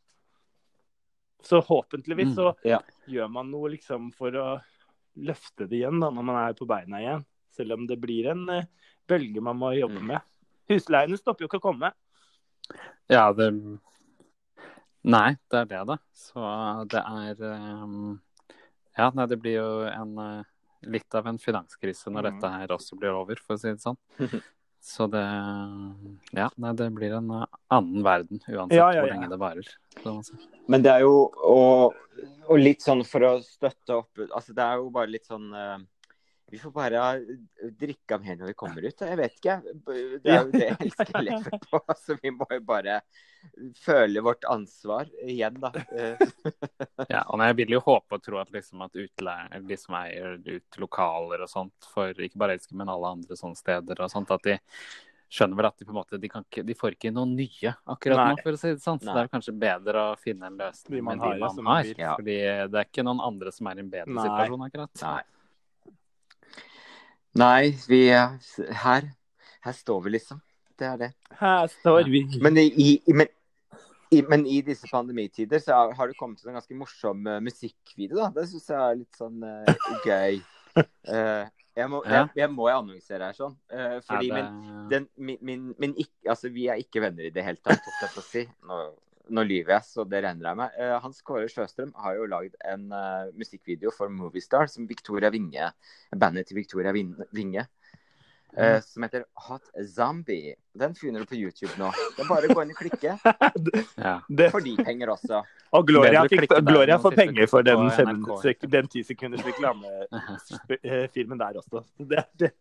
Så 1.45 1.59
håpentligvis 1.61 2.33
Mm, 2.33 2.55
ja. 2.65 2.79
gjør 3.07 3.29
man 3.29 3.51
noe 3.51 3.69
liksom 3.75 4.11
for 4.15 4.33
å 4.33 4.47
løfte 5.21 5.67
det 5.69 5.77
igjen 5.83 5.99
da, 6.01 6.09
når 6.09 6.23
man 6.25 6.35
er 6.47 6.53
på 6.57 6.65
beina 6.65 6.97
igjen. 7.03 7.25
Selv 7.53 7.73
om 7.77 7.85
det 7.88 7.99
blir 8.01 8.31
en 8.31 8.49
uh, 8.49 8.63
bølge 9.07 9.39
man 9.41 9.55
må 9.61 9.69
jobbe 9.77 10.01
Mm. 10.01 10.07
med. 10.07 10.21
Husleiene 10.67 11.17
stopper 11.17 11.45
jo 11.45 11.47
ikke 11.47 11.61
å 11.61 11.67
komme. 11.71 11.91
Ja, 13.07 13.31
det 13.31 13.51
Nei, 15.05 15.35
det 15.51 15.59
er 15.59 15.65
det, 15.69 15.83
da. 15.85 15.97
Så 16.17 16.41
det 16.89 16.97
er 17.05 17.38
um... 17.85 18.19
Ja, 18.97 19.11
nei, 19.13 19.27
det 19.27 19.38
blir 19.39 19.59
jo 19.59 19.83
en 19.85 20.17
uh, 20.17 20.43
litt 20.85 21.15
av 21.15 21.27
en 21.27 21.37
finanskrise 21.41 22.11
når 22.11 22.23
Mhm. 22.23 22.33
dette 22.41 22.51
her 22.51 22.67
også 22.75 22.97
blir 22.99 23.13
over, 23.15 23.35
for 23.35 23.55
å 23.55 23.59
si 23.59 23.69
det 23.71 23.81
sånn. 23.81 23.97
Så 24.85 25.07
det 25.09 25.23
Ja, 26.37 26.49
nei, 26.61 26.73
det 26.77 26.91
blir 26.93 27.15
en 27.17 27.31
uh, 27.31 27.45
annen 27.73 28.03
verden 28.05 28.39
uansett 28.47 28.77
Ja, 28.77 28.91
ja, 28.93 29.01
hvor 29.01 29.09
lenge 29.09 29.29
det 29.29 29.39
varer. 29.39 29.63
si. 30.23 30.33
Men 30.67 30.81
det 30.83 30.91
er 30.91 30.99
jo 31.01 31.31
og, 31.43 31.95
og 32.47 32.59
litt 32.59 32.81
sånn 32.85 33.03
for 33.05 33.19
å 33.21 33.31
støtte 33.41 33.95
opp 33.97 34.19
Altså 34.29 34.53
det 34.53 34.61
er 34.61 34.77
jo 34.77 34.89
bare 34.93 35.09
litt 35.09 35.25
sånn 35.25 35.47
eh, 35.53 35.77
Vi 36.51 36.59
får 36.61 36.71
bare 36.75 36.99
drikke 37.79 38.15
av 38.15 38.21
mer 38.21 38.35
når 38.37 38.51
vi 38.51 38.53
kommer 38.57 38.85
ut. 38.85 39.01
Jeg 39.01 39.17
vet 39.17 39.37
ikke. 39.39 39.55
Det 40.21 40.29
er 40.29 40.35
jo 40.43 40.51
det 40.53 40.61
jeg 40.67 40.75
elsker 40.85 41.09
å 41.17 41.23
leve 41.25 41.59
på. 41.71 41.79
Så 41.97 42.17
vi 42.21 42.31
må 42.35 42.45
jo 42.53 42.59
bare 42.67 42.99
føle 43.81 44.21
vårt 44.25 44.45
ansvar 44.49 45.09
igjen, 45.25 45.57
da. 45.63 45.71
Eh, 45.89 46.21
Ja, 47.09 47.23
og 47.33 47.41
jeg 47.41 47.57
vil 47.63 47.73
jo 47.75 47.81
håpe 47.85 48.17
og 48.19 48.23
tro 48.25 48.37
at, 48.41 48.53
liksom 48.53 48.85
at 48.85 48.93
utleier, 48.97 49.57
de 49.65 49.77
som 49.79 49.97
eier 49.99 50.37
ut 50.45 50.79
lokaler 50.81 51.43
og 51.45 51.49
sånt, 51.51 51.89
for 51.91 52.13
ikke 52.13 52.39
bare 52.41 52.55
Elsker, 52.59 52.77
men 52.77 52.93
alle 52.93 53.11
andre 53.17 53.37
sånne 53.37 53.57
steder 53.59 54.01
og 54.05 54.13
sånt, 54.13 54.31
at 54.33 54.45
de 54.45 54.57
skjønner 55.35 55.57
vel 55.57 55.67
at 55.67 55.77
de 55.81 55.85
på 55.87 55.91
en 55.91 55.97
måte 55.97 56.19
de, 56.21 56.29
kan 56.31 56.45
ikke, 56.45 56.61
de 56.63 56.75
får 56.77 56.95
ikke 56.95 57.11
noen 57.11 57.33
nye 57.35 57.71
akkurat 57.91 58.21
Nei. 58.21 58.27
nå, 58.37 58.43
for 58.45 58.55
å 58.55 58.59
si 58.61 58.69
det 58.75 58.83
sånn. 58.85 59.01
Så 59.01 59.09
Nei. 59.09 59.15
det 59.17 59.23
er 59.25 59.31
kanskje 59.33 59.53
bedre 59.65 60.03
å 60.11 60.17
finne 60.21 60.51
en 60.51 60.59
løsning 60.61 61.01
med 61.09 61.23
de 61.25 61.39
man 61.41 61.71
har. 61.73 61.89
Ja. 61.97 62.13
Fordi 62.19 62.37
det 62.69 62.79
er 62.83 62.85
ikke 62.87 63.05
noen 63.07 63.23
andre 63.25 63.51
som 63.55 63.67
er 63.71 63.81
i 63.81 63.83
en 63.83 63.89
bedre 63.97 64.13
Nei. 64.13 64.27
situasjon 64.29 64.67
akkurat. 64.69 65.01
Nei. 65.01 65.23
Nei, 67.36 67.73
vi 67.89 68.05
er 68.15 68.38
her. 68.83 69.09
Her 69.65 69.73
står 69.75 70.03
vi, 70.05 70.13
liksom. 70.15 70.39
det 70.79 70.88
er 70.88 70.97
det. 70.97 71.09
Her 71.39 71.67
står 71.67 72.07
vi. 72.07 72.21
Men 72.41 72.57
i, 72.61 72.99
men, 73.07 73.27
i, 74.11 74.21
men 74.29 74.45
i 74.47 74.61
disse 74.63 74.88
pandemitider 74.91 75.59
så 75.59 75.91
har- 75.91 76.07
det 76.07 76.17
kommet 76.19 76.45
en 76.45 76.53
ganske 76.55 76.75
morsom 76.75 77.27
eh, 77.27 77.39
musikkvideo. 77.43 78.17
da. 78.21 78.29
Det 78.36 78.47
syns 78.49 78.69
jeg 78.69 78.79
er 78.79 78.99
litt 79.01 79.19
sånn 79.19 79.43
uh, 79.43 79.99
gøy. 80.05 80.39
Uh, 80.77 81.43
jeg, 81.79 81.89
må, 81.91 82.03
jeg, 82.07 82.29
jeg 82.36 82.51
må 82.53 82.69
annonsere 82.71 83.31
her 83.31 83.36
sånn. 83.36 83.55
Uh, 83.71 83.99
fordi 84.07 84.31
ja, 84.31 84.36
det- 84.36 84.43
min, 84.43 84.89
den, 84.93 85.09
min, 85.17 85.39
min, 85.41 85.73
min 85.79 85.95
ikke, 85.97 86.29
altså, 86.29 86.51
vi 86.55 86.69
er 86.71 86.79
ikke 86.83 87.03
venner 87.03 87.27
i 87.27 87.33
det 87.36 87.43
hele 87.43 87.59
tatt, 87.59 87.83
holdt 87.83 88.05
jeg 88.05 88.15
på 88.15 88.23
å 88.23 88.29
si. 88.29 88.45
Nå, 88.69 88.81
nå 89.34 89.43
lyver 89.47 89.78
jeg, 89.78 89.88
så 89.88 90.05
det 90.07 90.21
regner 90.26 90.49
jeg 90.49 90.59
med. 90.59 90.76
Eh, 90.82 90.95
Hans 91.03 91.21
Kåre 91.26 91.47
Sjøstrøm 91.51 91.93
har 92.03 92.17
jo 92.17 92.28
lagd 92.30 92.57
en 92.67 92.89
uh, 92.93 93.32
musikkvideo 93.38 93.93
for 93.95 94.11
Moviestar 94.13 94.69
som 94.71 94.88
Victoria 94.89 95.32
Vinge, 95.34 95.71
bandet 96.15 96.49
til 96.49 96.59
Victoria 96.59 96.93
Vinge, 96.95 97.63
uh, 97.63 98.59
eh, 98.59 98.78
som 98.86 99.05
heter 99.05 99.26
Hot 99.47 99.71
Zombie. 99.89 100.55
Den 100.78 100.95
finner 100.97 101.23
du 101.23 101.30
på 101.30 101.39
YouTube 101.39 101.73
nå. 101.82 101.91
Det 102.15 102.26
er 102.26 102.30
bare 102.30 102.49
å 102.49 102.57
gå 102.57 102.65
inn 102.65 102.76
og 102.76 102.82
klikke. 102.84 103.15
ja. 104.07 104.15
For 104.53 104.61
de 104.65 104.76
penger 104.82 105.13
også. 105.15 105.41
og 105.76 105.88
Gloria, 105.89 106.26
fikk, 106.32 106.51
Gloria 106.67 106.99
får 107.01 107.17
penger 107.21 107.49
for 107.51 107.65
den, 107.65 107.89
den 108.78 108.91
ti 108.91 109.03
sekunders 109.07 109.45
reklamefilmen 109.47 111.41
der 111.45 111.61
også. 111.63 111.86
Så 111.95 112.09
det, 112.11 112.28
det, 112.39 112.53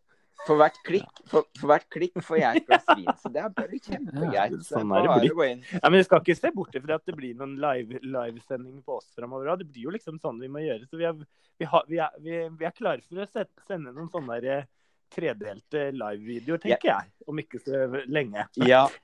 For 0.45 0.59
hvert 0.61 0.77
klikk, 0.85 1.21
for, 1.31 1.47
for 1.57 1.71
hvert 1.71 1.87
klikk 1.95 2.19
får 2.27 2.39
jeg 2.41 2.61
et 2.61 2.67
glass 2.69 2.89
vin. 2.99 3.09
Så 3.23 3.31
det 3.33 3.41
er 3.41 3.53
bare 3.57 3.79
kjempegreit. 3.81 4.57
Så 4.61 4.81
Sånn 4.81 4.91
er 4.93 5.07
det 5.07 5.15
blitt. 5.23 5.71
Ja, 5.73 5.83
men 5.89 5.97
Vi 6.01 6.05
skal 6.05 6.21
ikke 6.21 6.37
se 6.37 6.51
bort 6.53 6.77
fra 6.85 6.99
at 6.99 7.07
det 7.09 7.15
blir 7.17 7.39
noen 7.39 7.55
live- 7.63 8.83
på 8.85 8.99
oss 8.99 9.09
framover. 9.17 9.57
Det 9.63 9.71
blir 9.71 9.87
jo 9.87 9.95
liksom 9.95 10.19
sånn 10.21 10.43
vi 10.43 10.51
må 10.53 10.61
gjøre. 10.65 10.89
Så 10.91 11.01
vi 11.01 11.07
er, 11.09 11.15
vi 11.59 11.69
har, 11.71 11.87
vi 11.89 12.01
er, 12.03 12.19
vi, 12.21 12.43
vi 12.59 12.69
er 12.69 12.77
klare 12.77 13.01
for 13.07 13.23
å 13.25 13.29
sette, 13.31 13.65
sende 13.69 13.95
noen 13.95 14.11
sånne 14.13 14.41
der, 14.41 14.51
eh, 14.59 14.69
tredelte 15.15 15.87
livevideoer, 15.95 16.61
tenker 16.61 16.91
jeg. 16.91 17.13
Om 17.31 17.41
ikke 17.45 17.63
så 17.63 17.87
lenge. 18.11 18.45
Ja. 18.67 18.85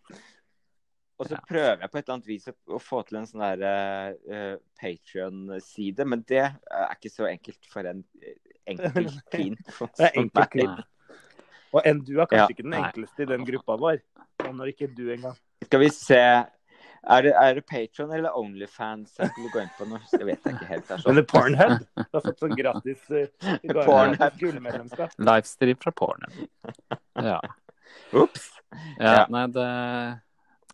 Og 1.20 1.26
så 1.28 1.36
Ja. 1.36 1.40
prøver 1.48 1.82
jeg 1.82 1.90
på 1.92 1.98
et 1.98 2.04
eller 2.06 2.14
annet 2.14 2.28
vis 2.30 2.48
å, 2.48 2.78
få 2.80 3.02
til 3.04 3.18
en 3.20 3.26
sånn 3.28 3.42
der 3.44 4.14
uh, 4.32 4.54
Patrion-side, 4.80 6.06
men 6.08 6.22
det 6.24 6.46
er 6.48 6.94
ikke 6.94 7.12
så 7.12 7.26
enkelt 7.28 7.68
for 7.68 7.84
en 7.90 8.00
eh, 8.24 8.38
enkel 8.72 9.10
teen. 9.28 9.58
Det 9.98 10.06
er 10.08 10.16
enkelt. 10.16 10.80
Og 11.72 11.82
enn 11.86 12.00
du 12.04 12.16
er 12.20 12.26
kanskje 12.26 12.40
Ja. 12.40 12.46
ikke 12.54 12.66
den 12.66 12.74
enkleste 12.74 13.22
i 13.22 13.26
den 13.30 13.44
gruppa 13.46 13.76
vår. 13.78 14.00
Og 14.46 14.54
når 14.56 14.72
ikke 14.72 14.88
du 14.96 15.04
engang. 15.12 15.36
Skal 15.64 15.80
vi 15.80 15.88
se 15.94 16.18
Er 17.02 17.22
det, 17.24 17.32
er 17.32 17.54
det 17.54 17.62
Patron 17.64 18.10
eller 18.12 18.34
Onlyfans 18.36 19.14
jeg 19.16 19.30
skulle 19.30 19.50
gå 19.54 19.60
inn 19.62 19.70
på 19.78 19.86
nå? 19.88 19.98
Det 20.12 20.26
vet 20.26 20.44
jeg 20.44 20.52
ikke 20.54 20.66
helt. 20.68 20.88
Det 20.88 20.96
er 20.96 20.98
sånn. 21.00 21.14
det 21.16 21.22
er 21.22 21.28
Pornhub. 21.30 21.78
Du 21.96 22.18
har 22.18 22.24
fått 22.26 22.42
sånn 22.42 22.56
gratis, 22.58 23.06
uh, 23.08 23.84
Pornhub. 23.86 24.34
gullmedlemskap. 24.42 25.14
Livestream 25.18 25.78
fra 25.80 25.92
Pornhub. 25.96 26.42
Ja. 27.24 27.38
Ops! 28.12 28.50
ja. 28.98 29.14
Ja. 29.14 29.26
Nei, 29.32 29.46
det 29.54 29.64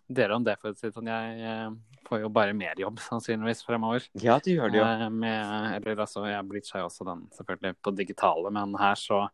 Dere 0.07 0.37
om 0.37 0.45
det, 0.47 0.55
for 0.61 0.71
å 0.71 0.77
si 0.79 0.87
det 0.87 0.95
sånn. 0.95 1.09
Jeg 1.11 1.71
får 2.07 2.21
jo 2.23 2.29
bare 2.31 2.55
mer 2.55 2.79
jobb 2.79 3.01
sannsynligvis 3.03 3.65
fremover. 3.67 4.05
Ja, 4.23 4.37
det 4.43 4.55
gjør 4.55 4.71
det 4.71 4.79
jo. 4.79 4.85
Eh, 4.87 5.09
Med, 5.11 5.73
eller 5.81 6.03
altså, 6.05 6.23
jeg 6.31 6.47
blir 6.47 6.63
seg 6.67 6.85
også 6.87 7.07
den 7.09 7.25
selvfølgelig 7.35 7.79
på 7.83 7.93
digitale, 7.99 8.53
men 8.55 8.77
her 8.79 8.99
så 9.01 9.25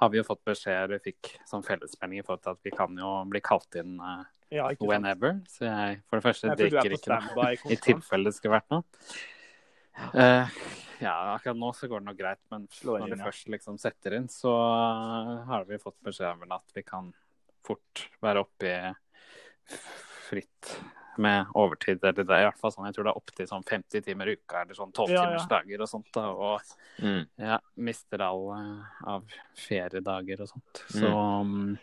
har 0.00 0.12
vi 0.12 0.20
jo 0.20 0.26
fått 0.26 0.40
beskjed, 0.48 0.94
vi 0.94 1.00
fikk 1.10 1.34
som 1.48 1.64
fellesmelding 1.66 2.22
i 2.22 2.24
forhold 2.24 2.44
til 2.46 2.54
at 2.54 2.62
vi 2.64 2.72
kan 2.74 2.96
jo 2.96 3.10
bli 3.28 3.42
kalt 3.44 3.80
inn 3.80 3.98
eh, 4.00 4.22
Ja, 4.56 4.70
whenever. 4.80 5.38
Så 5.52 5.66
jeg 5.68 6.00
for 6.08 6.20
det 6.20 6.26
første 6.28 6.48
du 6.48 6.52
er 6.54 6.62
drikker 6.62 6.96
ikke 6.96 7.20
noe. 7.26 7.50
I 7.68 7.78
tilfelle 7.88 8.30
det 8.30 8.36
skulle 8.38 8.56
vært 8.56 8.72
noe. 8.72 8.84
Uh, 10.16 10.48
ja, 11.02 11.12
akkurat 11.34 11.58
nå 11.60 11.68
så 11.76 11.88
går 11.90 12.00
det 12.00 12.08
nok 12.08 12.16
greit, 12.16 12.40
men 12.48 12.64
Slår 12.72 13.02
når 13.02 13.12
det 13.12 13.18
ja. 13.20 13.26
først 13.26 13.50
liksom 13.52 13.76
setter 13.80 14.16
inn, 14.16 14.30
så 14.32 14.52
har 15.50 15.66
vi 15.68 15.80
fått 15.82 15.98
beskjed 16.06 16.46
om 16.46 16.56
at 16.56 16.72
vi 16.72 16.84
kan 16.86 17.10
fort 17.66 18.06
være 18.24 18.46
oppe 18.46 18.70
i 18.72 18.78
fritt 20.32 20.72
med 21.20 21.50
overtid. 21.60 22.00
Eller 22.08 22.24
det 22.24 22.38
i 22.40 22.46
hvert 22.46 22.56
fall 22.60 22.72
sånn, 22.72 22.86
jeg 22.88 22.96
tror 22.96 23.04
det 23.04 23.12
er 23.12 23.20
opptil 23.20 23.48
sånn 23.50 23.66
50 23.68 24.00
timer 24.06 24.30
i 24.32 24.36
uka 24.40 24.62
eller 24.64 24.78
sånn 24.78 24.94
12 24.96 25.10
Ja, 25.12 25.18
ja. 25.18 25.26
timers 25.28 25.48
dager 25.50 25.84
og 25.84 25.90
sånt. 25.92 26.08
da, 26.16 26.24
Og 26.32 26.60
Mm. 27.02 27.26
ja, 27.38 27.58
mister 27.76 28.22
all 28.24 28.46
eh, 28.56 29.06
av 29.12 29.24
feriedager 29.56 30.40
og 30.44 30.48
sånt. 30.54 30.82
Så 30.88 31.12
mm, 31.12 31.76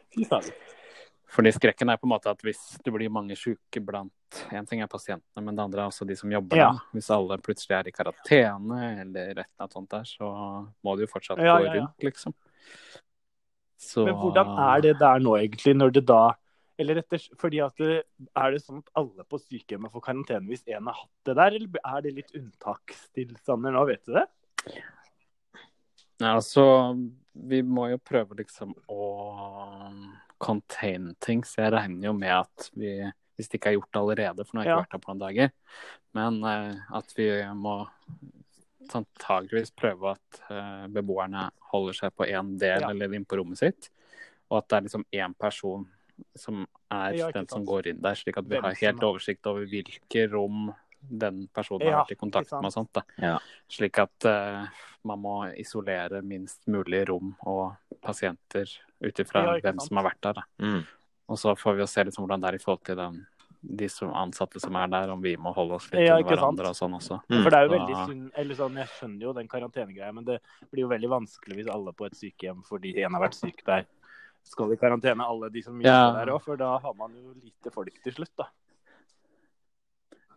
fordi 1.30 1.52
skrekken 1.54 1.92
er 1.94 1.98
på 2.02 2.08
en 2.10 2.14
måte 2.16 2.32
at 2.32 2.42
hvis 2.42 2.62
det 2.84 2.92
blir 2.94 3.10
mange 3.14 3.36
syke 3.38 3.82
blant 3.86 4.12
En 4.54 4.66
ting 4.70 4.82
er 4.82 4.88
pasientene, 4.88 5.42
men 5.42 5.56
det 5.58 5.64
andre 5.64 5.82
er 5.82 5.90
også 5.90 6.06
de 6.06 6.16
som 6.18 6.30
jobber 6.30 6.58
Ja. 6.58 6.72
Hvis 6.94 7.10
alle 7.14 7.38
plutselig 7.42 7.78
er 7.80 7.88
i 7.90 7.92
karantene 7.96 9.02
eller 9.02 9.30
et 9.32 9.38
eller 9.38 9.46
annet 9.60 9.74
sånt 9.74 9.90
der, 9.90 10.04
så 10.06 10.28
må 10.86 10.96
det 10.98 11.08
jo 11.08 11.14
fortsatt 11.20 11.38
Ja, 11.42 11.58
gå 11.58 11.66
ja, 11.66 11.74
ja. 11.74 11.80
rundt, 11.82 11.98
liksom. 12.06 12.34
Så 13.80 14.06
Men 14.06 14.14
hvordan 14.16 14.52
er 14.60 14.82
det 14.82 15.00
der 15.00 15.20
nå, 15.24 15.34
egentlig, 15.40 15.74
når 15.76 15.94
det 15.94 16.06
da 16.06 16.34
Eller 16.80 17.02
etter, 17.02 17.20
fordi 17.40 17.60
at 17.64 17.82
Er 17.84 18.54
det 18.54 18.62
sånn 18.64 18.80
at 18.80 18.92
alle 19.00 19.26
på 19.28 19.40
sykehjemmet 19.42 19.92
får 19.92 20.06
karantene 20.06 20.48
hvis 20.48 20.64
en 20.72 20.88
har 20.88 20.96
hatt 21.02 21.28
det 21.28 21.36
der, 21.36 21.58
eller 21.60 21.82
er 21.84 22.06
det 22.06 22.14
litt 22.16 22.32
unntakstilstander 22.40 23.76
nå, 23.76 23.86
vet 23.90 24.06
du 24.08 24.16
det? 24.16 24.26
Ja, 26.20 26.34
altså 26.38 26.66
Vi 27.34 27.62
må 27.64 27.90
jo 27.92 28.00
prøve 28.04 28.36
liksom 28.42 28.74
å 28.92 29.10
contain 30.40 31.14
ting, 31.20 31.44
så 31.44 31.66
jeg 31.66 31.74
regner 31.76 32.10
jo 32.10 32.14
med 32.16 32.36
at 32.42 32.70
vi 32.80 32.94
hvis 33.40 33.48
det 33.48 33.56
ikke 33.62 33.70
er 33.72 33.76
gjort 33.78 33.96
allerede, 34.02 34.44
for 34.44 34.58
nå 34.58 34.60
har 34.60 34.68
jeg 34.68 34.74
ikke 34.74 34.80
Ja. 34.80 34.84
vært 34.84 34.96
her 34.98 35.00
på 35.00 35.12
noen 35.14 35.22
dager. 35.22 35.52
Men 36.18 36.40
uh, 36.44 36.98
at 36.98 37.14
vi 37.16 37.28
må 37.56 37.76
antageligvis 38.92 39.72
prøve 39.80 40.12
at 40.16 40.40
uh, 40.50 40.88
beboerne 40.92 41.46
holder 41.72 41.96
seg 42.02 42.16
på 42.18 42.28
én 42.28 42.58
del 42.60 42.84
Ja. 42.84 42.90
eller 42.90 43.14
inn 43.16 43.24
på 43.24 43.40
rommet 43.40 43.62
sitt. 43.62 43.88
Og 44.52 44.58
at 44.60 44.68
det 44.68 44.78
er 44.78 44.86
liksom 44.90 45.06
én 45.14 45.36
person 45.40 45.88
som 46.36 46.66
er 46.92 47.14
Ja, 47.18 47.32
den 47.32 47.48
som 47.48 47.66
går 47.66 47.88
inn 47.94 48.02
der, 48.02 48.16
slik 48.16 48.38
at 48.38 48.48
vi 48.50 48.56
har 48.60 48.74
helt 48.74 49.02
er- 49.04 49.08
oversikt 49.08 49.46
over 49.48 49.66
hvilke 49.66 50.28
rom 50.32 50.74
den 51.02 51.48
personen 51.56 51.88
Ja, 51.88 51.92
har 51.94 52.06
vært 52.06 52.12
i 52.12 52.20
kontakt 52.20 52.52
med 52.52 52.66
og 52.66 52.74
sånt. 52.74 52.92
Da. 52.94 53.02
Ja. 53.18 53.38
Slik 53.72 53.98
at 54.00 54.26
uh, 54.28 54.68
man 55.08 55.20
må 55.24 55.36
isolere 55.58 56.22
minst 56.22 56.68
mulig 56.68 57.06
rom 57.08 57.36
og 57.48 57.78
pasienter 58.04 58.68
ut 59.02 59.20
ifra 59.24 59.46
Ja, 59.46 59.60
hvem 59.64 59.80
som 59.80 59.98
har 59.98 60.10
vært 60.10 60.22
der. 60.22 60.34
Da. 60.42 60.44
Mm. 60.60 60.84
Og 61.30 61.38
så 61.38 61.56
får 61.56 61.76
vi 61.78 61.84
jo 61.86 61.88
se 61.88 62.04
liksom 62.04 62.26
hvordan 62.26 62.42
det 62.42 62.50
er 62.50 62.56
i 62.58 62.64
forhold 62.64 62.84
til 62.84 62.98
den, 63.00 63.22
de 63.62 63.88
som 63.92 64.12
ansatte 64.16 64.60
som 64.60 64.76
er 64.76 64.88
der, 64.92 65.10
om 65.14 65.22
vi 65.22 65.36
må 65.38 65.54
holde 65.56 65.76
oss 65.76 65.88
litt 65.92 66.08
Ja, 66.08 66.18
til 66.18 66.26
hverandre 66.34 66.74
sant. 66.74 66.74
og 66.74 66.76
sånn 66.82 66.98
også. 67.00 67.22
Mm. 67.30 67.44
For 67.44 67.50
det 67.50 67.60
er 67.60 67.64
jo 67.68 67.74
veldig 67.78 67.98
synd 68.10 68.32
eller 68.36 68.56
sånn, 68.60 68.76
Jeg 68.82 68.88
skjønner 68.98 69.22
jo 69.22 69.34
den 69.40 69.48
karantenegreia, 69.48 70.12
men 70.14 70.26
det 70.26 70.40
blir 70.72 70.82
jo 70.84 70.92
veldig 70.92 71.10
vanskelig 71.16 71.56
hvis 71.62 71.72
alle 71.72 71.94
på 71.94 72.06
et 72.08 72.16
sykehjem 72.20 72.64
fordi 72.68 72.94
en 73.04 73.14
har 73.14 73.22
vært 73.24 73.40
syk 73.40 73.64
der, 73.66 73.86
skal 74.50 74.74
i 74.74 74.78
karantene, 74.82 75.26
alle 75.26 75.50
de 75.54 75.62
som 75.64 75.74
jobber 75.78 75.90
Ja. 75.90 76.12
der 76.26 76.34
òg. 76.34 76.42
For 76.44 76.58
da 76.58 76.78
har 76.80 76.94
man 76.98 77.14
jo 77.16 77.34
lite 77.44 77.72
folk 77.72 78.02
til 78.04 78.14
slutt, 78.14 78.36
da. 78.38 78.48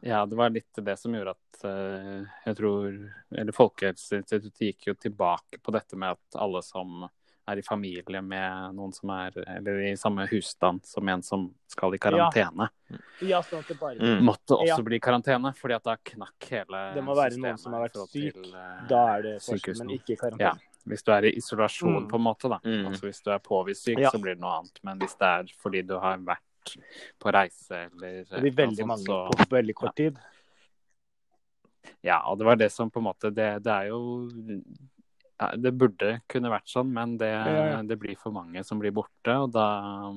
Ja, 0.05 0.27
det 0.27 0.35
var 0.37 0.51
litt 0.51 0.73
det 0.83 0.97
som 0.99 1.13
gjorde 1.15 1.31
at 1.37 1.65
uh, 1.65 2.25
jeg 2.45 2.57
tror 2.59 2.97
Eller 3.39 3.55
Folkehelseinstituttet 3.55 4.65
gikk 4.67 4.89
jo 4.89 4.95
tilbake 4.99 5.61
på 5.63 5.71
dette 5.77 5.95
med 5.97 6.17
at 6.17 6.39
alle 6.43 6.59
som 6.67 7.05
er 7.47 7.59
i 7.59 7.63
familie 7.63 8.21
med 8.23 8.75
noen 8.75 8.91
som 8.95 9.11
er 9.15 9.31
Eller 9.47 9.79
i 9.93 9.95
samme 9.99 10.27
husstand 10.31 10.83
som 10.87 11.09
en 11.09 11.23
som 11.23 11.47
skal 11.71 11.95
i 11.95 11.99
karantene, 12.03 12.67
Ja, 13.23 13.41
sånn 13.47 13.61
at 13.63 13.69
det 13.71 13.79
bare 13.79 13.95
Mm. 14.03 14.25
måtte 14.27 14.59
også 14.59 14.67
Ja. 14.67 14.83
bli 14.83 14.97
i 14.97 15.01
karantene. 15.01 15.55
fordi 15.55 15.75
at 15.77 15.85
da 15.85 15.97
knakk 15.97 16.51
hele 16.51 16.67
systemet. 16.67 16.95
Det 16.95 17.05
må 17.05 17.15
være 17.17 17.39
noen 17.39 17.59
som 17.59 17.73
har 17.73 17.89
vært 17.89 18.09
syk. 18.09 18.33
til, 18.35 18.55
uh, 18.55 18.87
Da 18.89 19.17
er 19.19 19.23
det 19.23 19.41
forskjell, 19.43 19.79
men 19.79 19.89
ikke 19.99 20.19
karantene. 20.19 20.61
Hvis 20.89 21.05
du 21.05 21.13
er 21.13 21.23
i 21.29 21.37
isolasjon, 21.39 22.03
Mm. 22.05 22.09
på 22.11 22.17
en 22.19 22.23
måte, 22.27 22.49
da. 22.51 22.59
Mm. 22.65 22.87
Altså 22.89 23.07
hvis 23.07 23.23
du 23.23 23.31
er 23.31 23.39
påvist 23.39 23.85
syk, 23.85 23.99
Ja. 23.99 24.11
så 24.11 24.19
blir 24.21 24.35
det 24.35 24.41
noe 24.41 24.59
annet. 24.61 24.81
Men 24.83 24.99
hvis 24.99 25.15
det 25.19 25.29
er 25.29 25.45
fordi 25.63 25.83
du 25.87 25.99
har 25.99 26.19
vært 26.19 26.77
på 27.21 27.33
reise 27.33 27.73
eller 27.91 28.25
Det 28.25 28.41
blir 28.41 28.53
veldig 28.55 28.77
sånt, 28.77 28.87
mange 28.89 29.31
på 29.37 29.49
veldig 29.51 29.75
kort 29.75 29.97
tid. 29.97 30.19
Ja, 32.03 32.21
og 32.31 32.39
det 32.39 32.47
var 32.47 32.57
det 32.57 32.71
som 32.73 32.91
på 32.91 33.01
en 33.01 33.07
måte 33.09 33.31
Det, 33.35 33.63
det 33.65 33.73
er 33.73 33.89
jo 33.91 34.31
Det 35.59 35.73
burde 35.75 36.21
kunne 36.31 36.51
vært 36.53 36.71
sånn, 36.71 36.93
men 36.95 37.17
det, 37.19 37.31
Ja, 37.33 37.83
det 37.83 37.99
blir 37.99 38.17
for 38.19 38.31
mange 38.31 38.63
som 38.65 38.79
blir 38.79 38.93
borte. 38.95 39.35
Og 39.43 39.51
da 39.51 40.13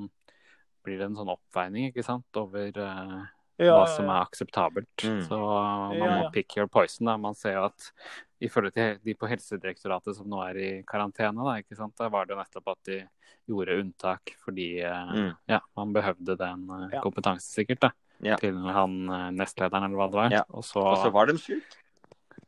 blir 0.85 0.99
det 0.99 1.07
en 1.07 1.15
sånn 1.17 1.31
oppveining, 1.33 1.87
ikke 1.89 2.03
sant, 2.05 2.25
over 2.37 2.67
uh, 2.77 3.23
Ja, 3.57 3.71
hva 3.73 3.87
som 3.89 4.05
er 4.05 4.21
akseptabelt. 4.21 5.01
Mm. 5.01 5.23
Så 5.25 5.39
man 5.97 5.97
må 6.21 6.31
pick 6.31 6.55
your 6.57 6.67
poison. 6.67 7.05
da. 7.07 7.17
Man 7.17 7.33
ser 7.33 7.53
jo 7.53 7.63
at 7.65 7.91
i 8.45 8.49
forhold 8.51 8.73
til 8.75 8.99
de 9.03 9.15
på 9.17 9.27
Helsedirektoratet 9.31 10.15
som 10.17 10.27
nå 10.29 10.39
er 10.45 10.57
i 10.61 10.69
karantene, 10.87 11.43
da, 11.47 11.55
ikke 11.63 11.77
sant? 11.79 11.95
da 11.97 12.07
var 12.13 12.25
det 12.29 12.35
jo 12.35 12.41
nettopp 12.41 12.67
at 12.75 12.83
de 12.89 12.97
gjorde 13.49 13.79
unntak 13.81 14.35
fordi 14.45 14.67
eh, 14.85 15.13
Mm. 15.15 15.31
ja, 15.49 15.59
man 15.77 15.93
behøvde 15.95 16.37
den 16.37 16.67
eh, 16.69 16.89
Ja. 16.97 17.01
kompetansen 17.01 17.49
sikkert 17.65 17.79
da, 17.87 17.91
Ja. 18.23 18.37
til 18.41 18.55
han 18.57 19.09
eh, 19.09 19.31
nestlederen 19.35 19.85
eller 19.89 19.97
hva 19.99 20.07
det 20.11 20.19
var. 20.21 20.31
Ja. 20.31 20.43
Og 20.49 20.63
så, 20.63 20.79
Og 20.83 20.97
så 21.03 21.11
var 21.11 21.25
de 21.27 21.37
syke? 21.41 21.81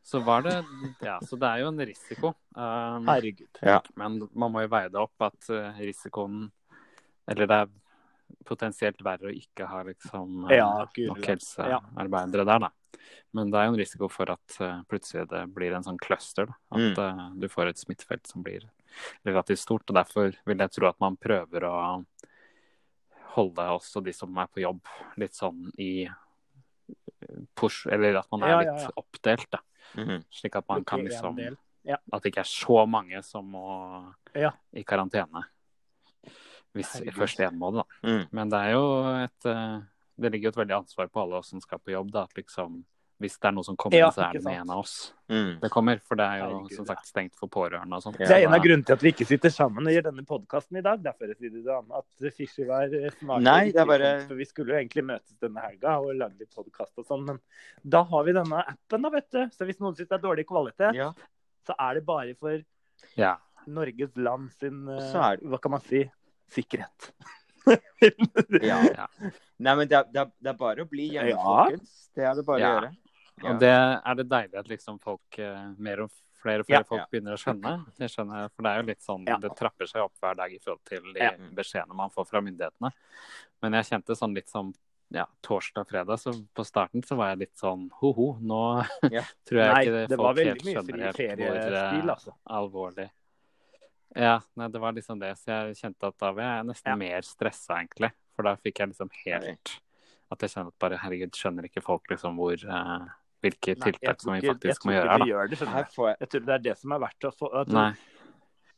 så 0.07 0.21
var 0.23 0.41
det 0.45 0.53
Ja, 1.03 1.17
så 1.19 1.35
det 1.37 1.47
er 1.49 1.59
jo 1.65 1.67
en 1.67 1.79
risiko. 1.85 2.27
Um, 2.55 3.05
Herregud. 3.09 3.59
Ja. 3.61 3.81
men 3.95 4.21
man 4.33 4.51
må 4.53 4.61
jo 4.63 4.69
veie 4.71 4.87
det 4.89 4.95
opp 5.01 5.19
at 5.21 5.49
risikoen 5.81 6.49
Eller 7.27 7.45
det 7.47 7.57
er 7.57 7.67
potensielt 8.45 9.01
verre 9.03 9.29
å 9.29 9.33
ikke 9.35 9.67
ha 9.67 9.83
liksom 9.83 10.45
eh, 10.49 10.57
Ja, 10.57 10.69
nok 10.85 10.97
ja. 10.97 11.13
helsearbeidere 11.27 12.45
der, 12.45 12.59
da. 12.59 12.69
Men 13.33 13.51
det 13.51 13.59
er 13.59 13.65
jo 13.67 13.73
en 13.73 13.79
risiko 13.79 14.07
for 14.09 14.29
at 14.31 14.57
uh, 14.61 14.81
plutselig 14.89 15.27
det 15.29 15.43
blir 15.53 15.73
en 15.75 15.83
sånn 15.83 15.99
cluster. 16.01 16.47
Da. 16.47 16.55
At 16.71 16.79
Mm. 16.79 17.19
uh, 17.19 17.29
du 17.39 17.47
får 17.47 17.67
et 17.69 17.77
smittefelt 17.77 18.25
som 18.27 18.43
blir 18.43 18.63
relativt 19.25 19.59
stort. 19.59 19.83
og 19.89 19.95
Derfor 19.95 20.33
vil 20.45 20.57
jeg 20.57 20.71
tro 20.71 20.87
at 20.89 20.99
man 20.99 21.15
prøver 21.17 21.63
å 21.67 22.05
holde 23.35 23.67
også 23.69 24.01
de 24.03 24.13
som 24.13 24.35
er 24.41 24.47
på 24.47 24.61
jobb, 24.63 24.81
litt 25.17 25.35
sånn 25.37 25.69
i 25.77 26.07
push, 27.55 27.85
eller 27.91 28.17
at 28.21 28.27
man 28.31 28.43
er 28.43 28.49
Ja, 28.55 28.61
ja, 28.63 28.73
litt 28.73 28.97
oppdelt, 28.97 29.47
da. 29.51 29.59
Mhm. 29.95 30.23
Slik 30.31 30.55
at 30.55 30.67
man 30.67 30.83
kan 30.83 31.03
liksom. 31.05 31.37
Ja. 31.87 31.97
At 32.11 32.23
det 32.23 32.33
ikke 32.33 32.43
er 32.43 32.49
så 32.49 32.87
mange 32.89 33.21
som 33.23 33.45
må 33.51 34.13
Ja. 34.35 34.51
i 34.73 34.83
karantene. 34.83 35.45
Hvis 36.77 36.93
Herregud. 36.99 37.17
først 37.21 37.39
én 37.47 37.57
må 37.57 37.71
det, 37.73 37.83
da. 37.83 38.09
Mm. 38.09 38.27
Men 38.31 38.49
det 38.53 38.59
er 38.65 38.71
jo 38.77 38.85
et 39.23 39.45
eh, 39.53 39.79
Det 40.19 40.31
ligger 40.33 40.49
jo 40.49 40.53
et 40.55 40.61
veldig 40.65 40.77
ansvar 40.81 41.09
på 41.13 41.21
alle 41.21 41.35
oss 41.41 41.49
som 41.53 41.61
skal 41.61 41.79
på 41.79 41.91
jobb, 41.93 42.11
da. 42.11 42.23
At 42.23 42.33
liksom 42.39 42.83
Hvis 43.19 43.33
det 43.41 43.47
er 43.49 43.53
noe 43.57 43.65
som 43.65 43.75
kommer, 43.75 43.97
Ja, 43.97 44.11
så 44.13 44.27
er 44.29 44.33
det 44.37 44.43
med 44.45 44.59
en 44.61 44.69
av 44.69 44.79
oss. 44.83 45.11
Mm. 45.27 45.59
Det 45.59 45.69
kommer, 45.73 45.97
for 46.05 46.15
det 46.19 46.25
er 46.29 46.37
jo 46.37 46.49
Herregud, 46.51 46.75
som 46.75 46.85
sagt 46.85 47.07
stengt 47.09 47.33
for 47.35 47.49
pårørende 47.49 47.97
og 47.97 48.03
sånt. 48.03 48.19
Ja, 48.21 48.27
Det 48.29 48.35
er 48.37 48.45
en 48.45 48.53
av 48.53 48.61
grunnene 48.61 48.85
til 48.85 48.93
at 48.93 49.01
vi 49.01 49.09
ikke 49.09 49.25
sitter 49.25 49.49
sammen 49.49 49.87
og 49.89 49.91
gjør 49.95 50.03
denne 50.11 50.23
podkasten 50.29 50.77
i 50.77 50.83
dag. 50.85 51.01
Derfor 51.01 51.33
sier 51.33 51.49
du 51.49 51.63
det 51.65 51.73
an 51.73 51.89
at 51.97 52.29
Fishy 52.37 52.67
var 52.69 52.83
eh, 52.93 53.09
smart. 53.17 53.41
Nei, 53.41 53.71
det 53.71 53.81
er 53.81 53.89
bare- 53.89 54.27
For 54.27 54.35
vi 54.37 54.45
skulle 54.45 54.69
jo 54.69 54.77
egentlig 54.77 55.03
møtes 55.09 55.33
denne 55.41 55.57
helga 55.65 55.95
og 55.97 56.13
lage 56.15 56.37
litt 56.37 56.53
podkast 56.53 56.93
og 57.01 57.07
sånn, 57.09 57.25
men 57.25 57.39
da 57.83 58.03
har 58.03 58.23
vi 58.23 58.33
denne 58.37 58.61
appen, 58.67 59.01
da, 59.01 59.09
vet 59.09 59.29
du. 59.31 59.41
Så 59.49 59.65
hvis 59.65 59.79
noen 59.81 59.95
syns 59.97 60.09
det 60.13 60.19
er 60.19 60.25
dårlig 60.29 60.45
kvalitet, 60.45 60.93
Ja. 60.93 61.09
så 61.65 61.73
er 61.79 61.95
det 61.95 62.05
bare 62.05 62.35
for 62.37 62.61
Ja. 63.17 63.35
Norges 63.65 64.13
land 64.15 64.51
sin 64.59 64.87
eh, 64.87 65.01
er 65.15 65.37
det- 65.37 65.43
Hva 65.49 65.57
kan 65.59 65.71
man 65.71 65.81
si? 65.81 66.03
Sikkerhet. 66.53 67.11
Ja. 68.63 68.77
Ja. 68.95 69.07
Nei, 69.59 69.73
men 69.75 69.87
det 69.89 69.97
er, 69.97 70.05
det, 70.13 70.21
er, 70.21 70.29
det 70.39 70.51
er 70.53 70.57
bare 70.59 70.85
å 70.85 70.89
bli 70.89 71.09
hjemme, 71.15 71.33
Ja. 71.33 71.41
folkens. 71.43 71.95
Det 72.15 72.23
er 72.23 72.35
det 72.37 72.45
bare 72.47 72.57
å 72.57 72.61
Ja. 72.63 72.69
gjøre. 72.77 72.91
Og 73.51 73.59
det 73.59 73.71
er 73.73 74.15
det 74.15 74.25
deilig 74.31 74.57
at 74.61 74.69
liksom 74.71 74.99
folk 75.03 75.39
eh, 75.39 75.65
mer 75.77 75.99
og 76.05 76.11
flere 76.41 76.63
og 76.63 76.65
flere 76.69 76.79
Ja. 76.79 76.83
folk 76.87 77.09
begynner 77.11 77.33
å 77.35 77.41
skjønne. 77.41 77.73
Jeg 77.99 78.09
skjønner 78.13 78.49
for 78.55 78.63
det 78.63 78.71
er 78.71 78.81
jo 78.81 78.87
litt 78.87 79.01
sånn 79.03 79.27
Ja. 79.27 79.37
Det 79.37 79.51
trapper 79.57 79.85
seg 79.89 80.01
opp 80.05 80.13
hver 80.21 80.35
dag 80.39 80.53
i 80.53 80.59
forhold 80.59 80.85
til 80.85 81.13
de 81.13 81.19
Ja. 81.19 81.31
beskjedene 81.53 81.93
man 81.95 82.09
får 82.09 82.27
fra 82.27 82.41
myndighetene. 82.41 82.91
Men 83.61 83.73
jeg 83.73 83.85
kjente 83.91 84.15
sånn 84.15 84.33
litt 84.33 84.47
som 84.49 84.73
ja, 85.09 85.25
torsdag-fredag, 85.41 86.19
så 86.19 86.33
på 86.53 86.65
starten 86.65 87.01
så 87.01 87.15
var 87.15 87.29
jeg 87.29 87.39
litt 87.39 87.55
sånn 87.57 87.89
ho-ho, 88.01 88.37
nå 88.41 88.85
Ja. 89.11 89.21
tror 89.47 89.59
jeg 89.59 89.73
Nei, 89.73 89.83
ikke 89.85 90.07
det 90.07 90.17
folk 90.17 90.37
helt 90.37 90.61
skjønner 90.63 91.17
helt 91.17 91.39
hvor 91.39 91.55
eh, 91.55 92.15
altså. 92.15 92.33
alvorlig 92.49 93.09
Ja, 94.15 94.39
nei, 94.55 94.67
det 94.69 94.79
var 94.81 94.93
liksom 94.93 95.19
det. 95.19 95.33
Så 95.37 95.51
jeg 95.51 95.75
kjente 95.75 96.07
at 96.07 96.17
da 96.17 96.31
var 96.31 96.43
jeg 96.43 96.65
nesten 96.69 96.89
Ja. 96.91 96.95
mer 96.95 97.21
stressa, 97.21 97.75
egentlig. 97.81 98.11
For 98.35 98.43
da 98.43 98.55
fikk 98.55 98.79
jeg 98.79 98.89
liksom 98.93 99.09
helt 99.25 99.81
At 100.31 100.39
jeg 100.43 100.49
kjenner 100.51 100.67
at 100.67 100.79
bare 100.79 100.97
herregud, 100.97 101.31
skjønner 101.31 101.65
ikke 101.65 101.81
folk 101.83 102.03
liksom 102.11 102.35
hvor 102.35 102.53
uh, 102.67 103.07
Hvilke 103.41 103.75
Nei, 103.77 103.91
tiltak 103.91 104.17
tror 104.17 104.23
som 104.25 104.33
vi 104.33 104.47
faktisk 104.47 104.85
må 104.85 104.91
gjøre 104.95 105.09
her, 105.11 105.19
da. 105.19 105.25
gjør 105.25 105.49
det, 105.49 105.59
jeg 105.59 106.17
Jeg 106.19 106.29
tror 106.29 106.45
det 106.45 106.53
er 106.55 106.63
det 106.65 106.77
som 106.77 106.91
er 106.91 106.99
verdt 106.99 107.27
å 107.29 107.31
få 107.37 107.49
at, 107.61 107.67
Nei. 107.67 107.91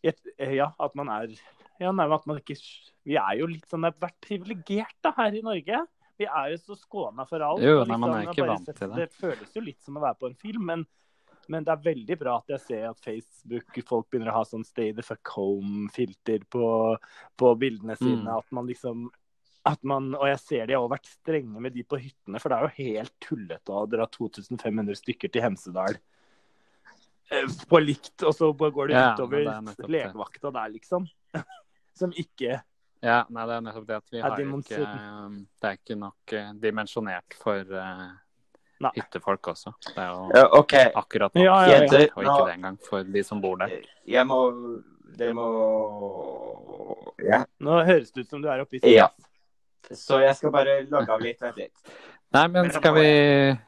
jeg- 0.03 0.55
Ja, 0.55 0.71
at 0.79 0.95
man 0.95 1.09
er 1.09 1.27
ja, 1.79 1.91
nei, 1.91 2.05
at 2.11 2.25
man 2.27 2.37
ikke 2.39 2.57
Vi 3.05 3.15
er 3.15 3.37
jo 3.39 3.45
litt 3.47 3.65
sånn 3.69 3.81
Det 3.87 3.93
har 3.95 4.09
vært 4.09 4.19
privilegert 4.21 4.95
da, 5.01 5.11
her 5.15 5.31
i 5.31 5.41
Norge. 5.41 5.87
Vi 6.19 6.25
er 6.25 6.49
jo 6.51 6.57
så 6.57 6.75
skåna 6.75 7.25
for 7.27 7.39
alt. 7.41 7.61
Jo, 7.63 7.83
nei, 7.85 7.95
man 7.97 8.09
er 8.11 8.25
ikke 8.33 8.45
vant 8.45 8.65
sett- 8.65 8.75
til 8.77 8.89
det. 8.89 8.95
Det 9.07 9.13
føles 9.13 9.53
jo 9.55 9.61
litt 9.61 9.81
som 9.81 9.95
å 9.95 10.01
være 10.01 10.19
på 10.19 10.27
en 10.27 10.35
film, 10.35 10.65
men, 10.65 10.85
men 11.49 11.65
det 11.65 11.73
er 11.73 11.85
veldig 11.87 12.17
bra 12.21 12.35
at 12.39 12.51
jeg 12.53 12.61
ser 12.61 12.83
at 12.91 12.99
Facebook 13.01 13.79
folk 13.87 14.09
begynner 14.09 14.29
å 14.31 14.39
ha 14.39 14.43
sånn 14.45 14.65
stay 14.67 14.93
the 14.93 15.05
fuck 15.05 15.33
home-filter 15.33 16.45
på, 16.53 16.67
på 17.39 17.55
bildene 17.57 17.97
sine. 17.97 18.21
Mm. 18.27 18.35
At 18.37 18.53
man 18.55 18.69
liksom 18.69 19.07
at 19.67 19.81
man, 19.83 20.13
og 20.15 20.27
jeg 20.29 20.39
ser 20.41 20.69
de 20.69 20.75
har 20.75 20.83
også 20.83 20.93
vært 20.93 21.09
strenge 21.11 21.63
med 21.63 21.75
de 21.75 21.83
på 21.87 21.99
hyttene, 21.99 22.39
for 22.41 22.51
det 22.51 22.57
er 22.57 22.65
jo 22.65 22.87
helt 22.93 23.15
tullete 23.23 23.75
å 23.75 23.83
dra 23.91 24.07
2500 24.07 24.97
stykker 25.01 25.33
til 25.33 25.43
Hemsedal 25.45 25.97
eh, 27.33 27.57
på 27.69 27.81
likt, 27.83 28.15
og 28.23 28.33
så 28.35 28.51
går 28.55 28.91
det 28.91 28.97
Ja, 28.97 29.11
utover 29.13 29.43
er 29.43 29.91
legevakta 29.91 30.53
der, 30.55 30.73
liksom. 30.77 31.09
Som 31.99 32.15
ikke 32.15 32.61
Ja, 33.03 33.23
nei, 33.27 33.45
det 33.49 33.57
er 33.57 33.67
nettopp 33.67 33.89
det 33.89 33.99
at 33.99 34.13
vi 34.13 34.23
har 34.23 34.39
ikke 34.39 34.81
um, 34.87 35.37
Det 35.59 35.69
er 35.69 35.77
ikke 35.81 35.99
nok 35.99 36.35
eh, 36.39 36.49
dimensjonert 36.63 37.37
for 37.41 37.77
eh, 37.83 38.07
Nei. 38.79 38.91
hyttefolk 38.95 39.49
også. 39.51 39.73
Det 39.89 39.97
er 39.97 40.09
jo 40.13 40.29
Ja, 40.35 40.45
okay. 40.55 40.91
akkurat 40.95 41.33
nok. 41.35 41.43
Ja, 41.43 41.57
ja, 41.67 41.79
ja. 41.83 42.05
Og 42.15 42.23
ikke 42.23 42.45
det 42.47 42.53
engang 42.55 42.77
for 42.87 43.03
de 43.03 43.23
som 43.23 43.41
bor 43.41 43.57
der. 43.59 43.81
jeg 44.07 44.25
må 44.27 44.39
Dere 45.19 45.33
må 45.33 45.47
Ja. 47.19 47.43
Nå 47.59 47.83
høres 47.85 48.11
det 48.11 48.21
ut 48.21 48.29
som 48.29 48.41
du 48.41 48.47
er 48.47 48.61
oppe 48.63 48.79
i 48.79 48.93
Ja. 48.95 49.09
Så 49.91 50.19
jeg 50.21 50.35
skal 50.35 50.51
bare 50.51 50.83
logge 50.89 51.09
av 51.09 51.21
litt. 51.21 51.41
Vent 51.41 51.57
litt. 51.57 51.73
Nei, 52.31 52.47
men 52.47 52.67
Men 52.67 52.71
skal 52.71 52.93
vi 52.93 53.59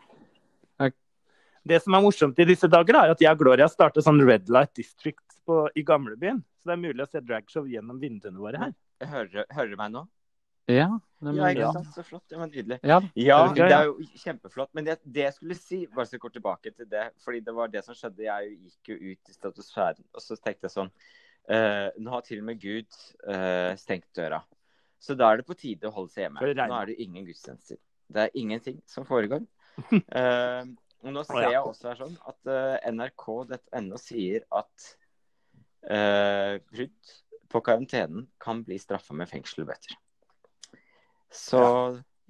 Det 1.63 1.81
som 1.83 1.93
er 1.93 2.01
morsomt 2.01 2.39
i 2.39 2.45
disse 2.45 2.67
dager, 2.67 2.91
da, 2.93 3.03
er 3.05 3.11
at 3.11 3.19
jeg 3.21 3.29
og 3.29 3.37
Gloria 3.37 3.67
startet 3.69 4.03
sånn 4.03 4.25
Red 4.25 4.49
Light 4.49 4.73
District 4.73 5.21
på, 5.45 5.69
i 5.77 5.83
gamlebyen. 5.83 6.39
Så 6.57 6.65
det 6.65 6.73
er 6.73 6.81
mulig 6.81 7.03
å 7.05 7.09
se 7.09 7.21
dragshow 7.21 7.67
gjennom 7.69 7.99
vinduene 8.01 8.39
våre 8.41 8.57
her. 8.57 8.73
Hører 9.05 9.69
du 9.69 9.75
meg 9.77 9.91
nå? 9.91 10.07
Ja, 10.73 10.87
det, 11.21 11.33
Ja, 11.37 11.49
ikke 11.53 11.71
sant? 11.75 11.89
Så 11.95 12.03
flott. 12.05 12.23
Det 12.29 12.39
var 12.39 12.49
nydelig. 12.49 12.79
ja. 12.83 12.99
Ja, 13.19 13.39
det 13.53 13.67
er 13.67 13.89
jo 13.89 13.97
kjempeflott. 14.23 14.71
Men 14.77 14.87
det, 14.87 14.97
det 15.03 15.25
jeg 15.27 15.35
skulle 15.37 15.57
si, 15.59 15.81
bare 15.95 16.09
så 16.09 16.19
kort 16.21 16.35
tilbake 16.37 16.73
til 16.75 16.89
det, 16.89 17.09
fordi 17.23 17.41
det 17.45 17.55
var 17.57 17.71
det 17.73 17.83
som 17.85 17.97
skjedde. 17.97 18.25
Jeg 18.27 18.55
gikk 18.55 18.93
jo 18.93 18.97
ut 19.11 19.33
i 19.33 19.37
stratosfæren, 19.37 20.07
og 20.13 20.23
så 20.23 20.37
tenkte 20.37 20.69
jeg 20.69 20.75
sånn 20.75 20.91
uh, 20.91 21.87
Nå 22.01 22.15
har 22.15 22.25
til 22.25 22.41
og 22.41 22.49
med 22.49 22.61
Gud 22.61 22.89
uh, 23.27 23.71
stengt 23.79 24.09
døra. 24.17 24.41
Så 25.01 25.17
da 25.17 25.31
er 25.31 25.41
det 25.41 25.47
på 25.49 25.57
tide 25.57 25.89
å 25.89 25.95
holde 25.95 26.13
seg 26.13 26.27
hjemme. 26.27 26.53
Nå 26.61 26.79
er 26.79 26.91
det 26.91 26.97
ingen 27.01 27.25
gudstjenester. 27.25 27.81
Det 28.11 28.27
er 28.27 28.37
ingenting 28.37 28.81
som 28.89 29.05
foregår. 29.07 29.45
Uh, 29.91 30.65
og 31.05 31.13
nå 31.15 31.23
ser 31.25 31.47
jeg 31.49 31.61
også 31.61 31.91
her 31.91 32.01
sånn 32.03 32.17
at 32.29 32.51
uh, 32.51 32.91
nrk.no 32.91 34.01
sier 34.01 34.45
at 34.53 34.91
eh, 35.89 36.61
brudd 36.71 37.13
på 37.51 37.61
karantenen 37.61 38.27
kan 38.39 38.63
bli 38.63 38.77
straffa 38.79 39.15
med 39.17 39.29
fengsel 39.29 39.65
og 39.65 39.71
bøter. 39.71 39.97
Så 41.31 41.61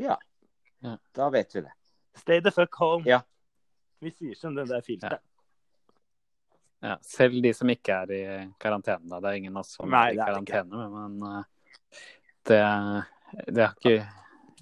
ja. 0.02 0.18
Ja. 0.82 0.95
Da 1.18 1.30
vet 1.34 1.56
vi 1.56 1.62
det. 1.66 1.74
Stay 2.18 2.41
the 2.41 2.52
fuck 2.52 2.76
home. 2.76 3.04
Ja. 3.10 3.22
Vi 4.02 4.12
sier 4.12 4.36
som 4.36 4.56
det 4.56 4.68
der 4.70 4.82
filteret. 4.82 5.22
Ja, 6.82 6.95
selv 7.06 7.38
de 7.43 7.52
som 7.54 7.70
ikke 7.70 7.93
er 7.93 8.12
i 8.16 8.22
karantene, 8.62 9.06
da. 9.12 9.20
Det 9.22 9.30
er 9.30 9.38
ingen 9.38 9.54
av 9.58 9.62
oss 9.62 9.76
som 9.78 9.89
Nei, 9.93 10.08
er 10.10 10.16
i 10.16 10.18
karantene, 10.26 10.88
men 10.89 11.28
eh, 11.28 11.99
det, 12.49 12.58
det 13.54 13.62
har 13.68 13.76
ikke 13.78 14.08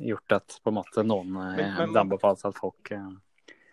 gjort 0.09 0.35
at 0.35 0.57
på 0.63 0.73
en 0.73 0.77
måte 0.81 1.05
noen 1.07 1.31
eh, 1.39 1.55
Men- 1.61 1.77
men- 1.77 1.93
Det 1.95 2.01
anbefales 2.03 2.43
at 2.45 2.55
folk 2.59 2.91
eh, 2.91 3.07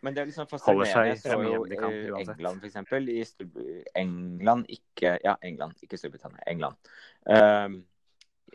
Men 0.03 0.15
det 0.15 0.23
er 0.23 0.27
liksom 0.31 0.47
Holder 0.47 0.87
seg 0.87 1.11
fascinerende. 1.11 1.11
Jeg 1.11 1.19
så 1.19 1.57
jo 1.57 1.65
de 1.67 1.77
kan, 1.81 1.91
uansett. 2.15 2.37
England, 2.37 2.61
for 2.61 2.67
eksempel. 2.71 3.09
I 3.11 3.25
England, 3.99 4.67
ikke 4.71 5.19
Ja, 5.25 5.35
England, 5.43 5.75
ikke 5.83 5.99
Storbritannia. 5.99 6.43
England. 6.47 6.77
Um, 7.27 7.81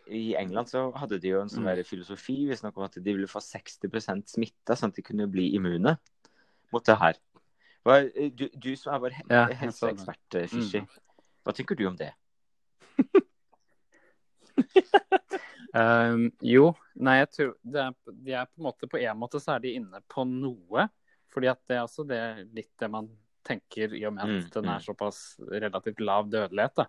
I 0.08 0.36
England 0.40 0.70
så 0.72 0.88
hadde 0.98 1.20
de 1.22 1.34
jo 1.34 1.42
en 1.42 1.50
sånn 1.52 1.68
Mm. 1.68 1.84
filosofi 1.86 2.48
hvis 2.48 2.64
noe 2.64 2.74
om 2.76 2.84
at 2.84 2.96
de 2.98 3.14
ville 3.14 3.28
få 3.28 3.40
60% 3.40 4.28
smitte, 4.28 4.76
sånn 4.76 4.90
at 4.90 4.96
de 4.96 5.02
kunne 5.02 5.28
bli 5.28 5.54
immune 5.56 5.98
mot 6.72 6.86
det 6.86 6.98
her. 6.98 7.20
Hva, 7.86 8.02
du, 8.36 8.50
du 8.54 8.76
som 8.76 8.94
er 8.94 9.00
vår 9.00 9.12
he 9.18 9.24
Ja, 9.30 9.46
helseekspert, 9.48 10.50
Fishy, 10.50 10.82
mm. 10.82 10.88
hva 11.46 11.54
tenker 11.54 11.76
du 11.76 11.88
om 11.88 11.98
det? 11.98 12.14
Um, 15.72 16.26
jo, 16.44 16.74
nei, 17.00 17.22
jeg 17.22 17.30
tror 17.32 17.52
det 17.64 17.80
er, 17.80 17.94
de 18.12 18.34
er 18.36 18.48
på 18.50 18.60
en 18.60 18.66
måte 18.66 18.88
På 18.92 19.00
en 19.00 19.20
måte 19.22 19.40
så 19.40 19.54
er 19.56 19.62
de 19.64 19.76
inne 19.80 20.02
på 20.12 20.26
noe. 20.28 20.88
Fordi 21.32 21.48
at 21.48 21.62
det 21.70 21.78
er 21.78 21.86
også 21.86 22.04
det, 22.08 22.20
litt 22.52 22.72
det 22.82 22.90
man 22.92 23.08
tenker 23.48 23.94
i 23.96 24.04
og 24.06 24.14
med 24.18 24.26
at 24.26 24.34
Mm, 24.34 24.50
den 24.52 24.66
mm. 24.68 24.72
er 24.74 24.84
såpass 24.84 25.20
relativt 25.48 26.02
lav 26.04 26.28
dødelighet. 26.30 26.76
Da. 26.76 26.86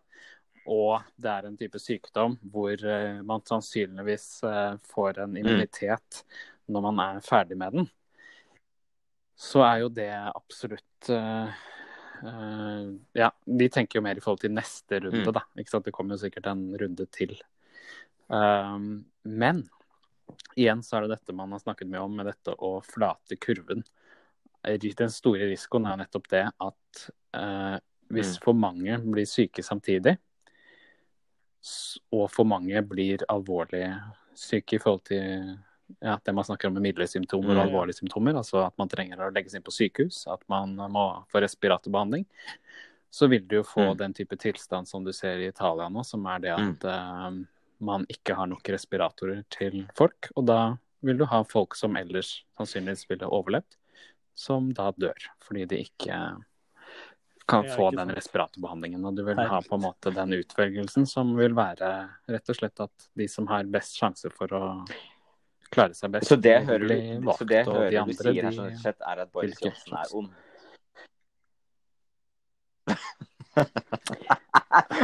Og 0.66 1.02
det 1.16 1.30
er 1.30 1.46
en 1.48 1.56
type 1.58 1.78
sykdom 1.82 2.36
hvor 2.52 2.72
eh, 2.84 3.22
man 3.26 3.42
sannsynligvis 3.48 4.26
eh, 4.46 4.76
får 4.92 5.18
en 5.24 5.36
immunitet 5.36 6.22
når 6.70 6.84
man 6.86 7.00
er 7.02 7.20
ferdig 7.26 7.56
med 7.58 7.72
den. 7.72 7.88
Så 9.34 9.62
er 9.66 9.80
jo 9.82 9.88
det 9.90 10.12
absolutt 10.12 11.08
eh, 11.10 11.50
Ja, 13.18 13.32
de 13.44 13.66
tenker 13.68 13.98
jo 13.98 14.04
mer 14.06 14.14
i 14.14 14.22
forhold 14.22 14.44
til 14.44 14.52
neste 14.54 15.00
runde, 15.02 15.24
Mm. 15.26 15.32
da. 15.34 15.42
Ikke 15.58 15.70
sant? 15.72 15.84
Det 15.84 15.92
kommer 15.92 16.14
jo 16.14 16.22
sikkert 16.22 16.46
en 16.46 16.76
runde 16.78 17.06
til. 17.10 17.34
Um, 18.28 19.04
men 19.24 19.64
igjen 20.56 20.84
så 20.86 20.96
er 20.96 21.08
det 21.08 21.16
dette 21.18 21.34
man 21.34 21.50
har 21.50 21.58
snakket 21.58 21.90
mye 21.90 22.04
om, 22.04 22.14
med 22.14 22.26
dette 22.30 22.54
å 22.54 22.76
flate 22.86 23.36
kurven. 23.42 23.82
Den 24.62 25.10
store 25.10 25.50
risikoen 25.50 25.88
er 25.90 25.98
nettopp 25.98 26.28
det 26.30 26.44
at 26.62 27.08
uh, 27.34 27.78
hvis 28.12 28.36
Mm. 28.38 28.42
for 28.44 28.54
mange 28.54 28.98
blir 29.10 29.26
syke 29.26 29.62
samtidig, 29.66 30.16
og 32.12 32.30
for 32.32 32.44
mange 32.48 32.80
blir 32.88 33.22
alvorlig 33.30 33.86
syke 34.34 34.76
i 34.76 34.82
forhold 34.82 35.04
til 35.06 35.58
ja, 36.00 36.16
det 36.24 36.32
man 36.34 36.44
snakker 36.44 36.68
om 36.70 36.74
med 36.74 36.82
midlertidige 36.86 37.20
symptomer 37.20 37.52
og 37.52 37.58
Mm. 37.58 37.66
alvorlige 37.68 37.98
symptomer, 38.00 38.34
altså 38.40 38.66
at 38.66 38.78
man 38.78 38.88
trenger 38.88 39.20
å 39.20 39.32
legges 39.32 39.54
inn 39.54 39.62
på 39.62 39.74
sykehus, 39.74 40.26
at 40.26 40.40
man 40.48 40.74
må 40.76 41.24
få 41.30 41.42
respiratorbehandling, 41.44 42.24
så 43.12 43.28
vil 43.28 43.46
du 43.46 43.56
jo 43.56 43.62
få 43.62 43.90
Mm. 43.92 43.96
den 43.98 44.14
type 44.14 44.36
tilstand 44.36 44.88
som 44.88 45.04
du 45.04 45.12
ser 45.12 45.36
i 45.38 45.48
Italia 45.48 45.88
nå, 45.88 46.02
som 46.04 46.24
er 46.26 46.38
det 46.40 46.50
at 46.50 46.84
eh, 46.84 47.44
man 47.80 48.06
ikke 48.08 48.34
har 48.34 48.46
nok 48.46 48.62
respiratorer 48.72 49.44
til 49.50 49.86
folk. 49.94 50.30
Og 50.36 50.46
da 50.46 50.76
vil 51.02 51.18
du 51.18 51.24
ha 51.26 51.42
folk 51.44 51.74
som 51.74 51.96
ellers 51.96 52.42
sannsynligvis 52.56 53.06
ville 53.10 53.26
overlevd, 53.28 53.76
som 54.34 54.72
da 54.72 54.92
dør 54.92 55.18
fordi 55.44 55.66
de 55.68 55.84
ikke 55.84 56.42
kan 57.48 57.66
få 57.68 57.90
den 57.90 58.06
sant. 58.06 58.16
respiratorbehandlingen. 58.16 59.04
Og 59.04 59.16
du 59.16 59.24
vil 59.26 59.36
Nei. 59.36 59.46
ha 59.50 59.60
på 59.64 59.74
en 59.78 59.84
måte 59.86 60.12
den 60.14 60.32
utvelgelsen 60.38 61.06
som 61.08 61.34
vil 61.36 61.54
være 61.56 61.90
rett 62.30 62.52
og 62.52 62.58
slett 62.58 62.80
at 62.84 63.08
de 63.18 63.28
som 63.28 63.46
har 63.50 63.64
best 63.70 63.98
sjanse 63.98 64.30
for 64.34 64.52
å 64.56 64.62
klare 65.72 65.94
seg 65.96 66.12
best, 66.12 66.28
Så 66.28 66.36
det 66.36 66.58
hører 66.66 66.86
bli 66.86 67.00
du, 67.00 67.26
valgt, 67.26 67.38
så 67.38 67.44
det 67.48 67.62
og 67.66 67.74
hører 67.76 67.90
de 67.90 68.04
du 68.06 68.14
sier 68.18 68.44
her, 68.44 68.56
sånn 68.56 68.76
sett, 68.80 69.00
er 69.08 69.22
at 69.24 69.32
Boris 69.32 69.62
Johnsen 69.62 69.96
er 69.98 70.16
ond. 70.20 70.30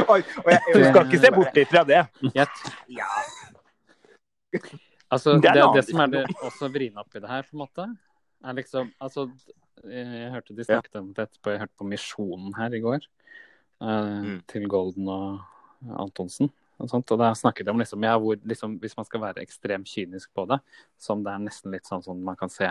Oi, 0.09 0.21
og 0.21 0.47
jeg, 0.49 0.59
Du 0.73 0.83
skal 0.83 1.03
ikke 1.05 1.21
se 1.21 1.31
bort 1.33 1.59
fra 1.69 1.83
det. 1.85 2.01
Jeg 2.37 2.47
Ja. 2.89 3.09
Altså, 5.09 5.33
Det 5.33 5.41
det, 5.41 5.49
er 5.49 5.53
det, 5.57 5.73
det, 5.75 5.83
som 5.89 5.99
er 6.01 6.07
det 6.13 6.23
også 6.45 6.69
vriene 6.73 7.01
oppi 7.01 7.21
det 7.21 7.29
her, 7.29 7.41
på 7.45 7.53
en 7.57 7.61
måte, 7.63 7.85
er 8.45 8.53
liksom 8.57 8.91
Altså, 9.01 9.27
jeg 9.83 10.31
hørte 10.33 10.55
de 10.55 10.63
snakket 10.65 10.95
om 10.99 11.13
det 11.13 11.27
etterpå. 11.29 11.51
Jeg 11.53 11.59
hørte 11.63 11.77
på 11.79 11.87
Misjonen 11.87 12.53
her 12.57 12.73
i 12.75 12.81
går. 12.83 13.05
eh, 13.81 14.21
Mm. 14.23 14.41
Til 14.47 14.67
Golden 14.67 15.07
og 15.07 15.39
Antonsen. 15.99 16.51
Og, 16.79 16.89
sånt, 16.89 17.11
og 17.11 17.19
da 17.19 17.33
snakket 17.33 17.65
de 17.65 17.71
om 17.71 17.77
liksom, 17.79 18.03
ja, 18.03 18.17
hvor, 18.19 18.35
liksom, 18.43 18.77
hvis 18.79 18.95
man 18.97 19.05
skal 19.05 19.21
være 19.21 19.41
ekstremt 19.43 19.87
kynisk 19.87 20.29
på 20.35 20.45
det, 20.47 20.59
som 20.97 21.23
det 21.23 21.31
er 21.33 21.39
nesten 21.39 21.71
litt 21.71 21.85
sånn 21.87 22.03
som 22.03 22.21
man 22.23 22.35
kan 22.39 22.49
se 22.49 22.69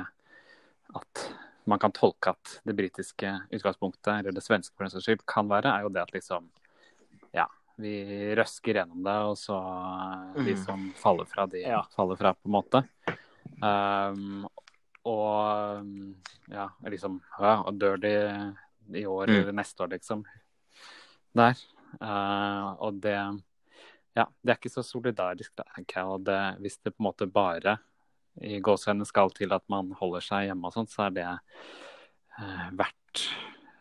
at 0.94 1.24
man 1.68 1.78
kan 1.78 1.92
tolke 1.92 2.30
at 2.30 2.60
det 2.64 2.74
britiske 2.76 3.28
utgangspunktet, 3.52 4.08
eller 4.20 4.32
det 4.32 4.42
svenske 4.42 4.72
for 4.74 4.84
den 4.84 4.90
saks 4.94 5.04
skyld, 5.04 5.26
kan 5.26 5.48
være, 5.48 5.68
er 5.68 5.82
jo 5.82 5.88
det 5.92 6.00
at 6.02 6.12
liksom 6.12 6.48
Ja, 7.34 7.46
vi 7.76 8.34
røsker 8.34 8.74
gjennom 8.80 9.02
det, 9.04 9.16
og 9.28 9.36
så 9.36 9.56
eh, 9.58 10.44
de 10.44 10.54
Mhm. 10.54 10.64
som 10.64 10.92
faller 10.96 11.24
fra, 11.26 11.46
de 11.46 11.60
Ja. 11.60 11.82
faller 11.94 12.16
fra, 12.16 12.32
på 12.34 12.46
en 12.46 12.52
måte. 12.52 12.88
Um, 13.62 14.46
og 15.08 15.80
um, 15.82 16.14
ja, 16.52 16.68
liksom 16.88 17.18
Ja, 17.40 17.54
og 17.66 17.78
dør 17.80 17.96
de 18.02 18.12
i 18.98 19.04
år 19.08 19.28
Mm. 19.28 19.34
eller 19.40 19.52
neste 19.58 19.84
år, 19.84 19.90
liksom. 19.96 20.22
Der. 21.36 21.58
Uh, 22.00 22.76
og 22.84 23.00
det 23.02 23.16
Ja, 24.16 24.24
det 24.42 24.50
er 24.50 24.56
ikke 24.58 24.72
så 24.72 24.82
solidarisk, 24.82 25.52
da, 25.56 25.62
tenker 25.76 26.00
jeg. 26.00 26.06
Og 26.10 26.24
det, 26.26 26.38
hvis 26.60 26.78
det 26.82 26.94
på 26.96 27.00
en 27.02 27.06
måte 27.06 27.26
bare 27.30 27.76
i 28.42 28.58
gåsehudene 28.60 29.06
skal 29.06 29.30
til 29.34 29.52
at 29.54 29.62
man 29.70 29.92
holder 29.98 30.20
seg 30.24 30.46
hjemme 30.48 30.66
og 30.66 30.72
sånt, 30.74 30.90
så 30.90 31.06
er 31.06 31.10
det 31.14 31.26
uh, 32.38 32.68
verdt 32.78 33.22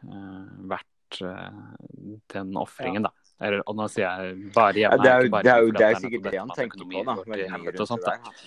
uh, 0.05 0.45
verdt 0.69 1.21
den 2.33 2.57
ofringen, 2.59 3.03
da. 3.07 3.11
Eller, 3.39 3.61
og 3.69 3.75
nå 3.77 3.85
sier 3.87 4.09
jeg 4.09 4.51
bare 4.53 4.73
Ja, 4.77 4.89
hjemme. 4.89 5.03
det 5.03 5.11
er 5.11 5.17
ikke 5.17 5.25
jo, 5.27 5.31
bare 5.31 5.43
det 5.43 5.51
er 5.51 5.61
jo, 5.61 5.71
det 5.71 5.85
er 5.87 5.99
sikkert 6.01 6.23
det 6.31 6.39
han 6.41 6.53
tenker 6.57 6.79
på, 6.83 7.03
da. 7.05 7.13
og 7.81 7.87
sånt. 7.87 8.07
At 8.07 8.43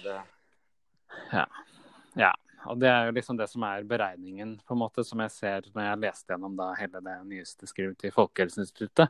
Ja, 2.18 2.32
og 2.66 2.78
det 2.80 2.88
er 2.88 3.06
jo 3.08 3.12
liksom 3.16 3.36
det 3.38 3.48
som 3.50 3.62
er 3.62 3.82
beregningen, 3.88 4.58
på 4.66 4.74
en 4.74 4.78
måte, 4.82 5.04
som 5.06 5.20
jeg 5.20 5.30
ser 5.30 5.62
når 5.74 5.86
jeg 5.86 6.00
leste 6.04 6.32
gjennom 6.34 6.56
da 6.56 6.74
hele 6.74 7.00
det 7.00 7.14
nyeste 7.26 7.66
skrivet 7.66 7.98
til 7.98 8.10
Folkehelseinstituttet, 8.12 9.08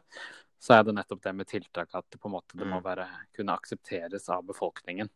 så 0.61 0.75
er 0.77 0.85
det 0.85 0.95
nettopp 0.95 1.23
det 1.25 1.35
med 1.35 1.49
tiltak 1.49 1.89
at 1.95 2.05
det 2.13 2.21
på 2.21 2.29
en 2.29 2.35
måte 2.37 2.55
det 2.59 2.67
må 2.69 2.81
Mm. 2.81 2.85
være, 2.85 3.07
kunne 3.35 3.57
aksepteres 3.57 4.29
av 4.29 4.45
befolkningen. 4.45 5.09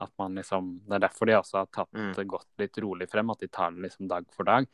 At 0.00 0.10
man 0.18 0.34
liksom, 0.34 0.80
Det 0.88 0.94
er 0.94 0.98
derfor 1.08 1.26
de 1.26 1.32
også 1.32 1.58
har 1.58 1.66
tatt 1.66 1.92
Mm. 1.92 2.14
det 2.14 2.28
godt 2.28 2.46
litt 2.58 2.78
rolig 2.78 3.08
frem, 3.10 3.30
at 3.30 3.38
de 3.40 3.48
tar 3.48 3.70
det 3.72 3.82
liksom 3.82 4.08
dag 4.08 4.24
for 4.32 4.44
dag. 4.44 4.66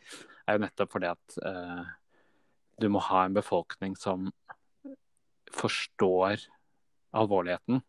er 0.47 0.59
jo 0.59 0.65
nettopp 0.65 0.91
fordi 0.91 1.07
at 1.11 1.39
uh, 1.45 1.85
du 2.81 2.89
må 2.89 3.01
ha 3.01 3.25
en 3.25 3.35
befolkning 3.35 3.97
som 3.97 4.33
forstår 5.51 6.47
alvorligheten 7.15 7.83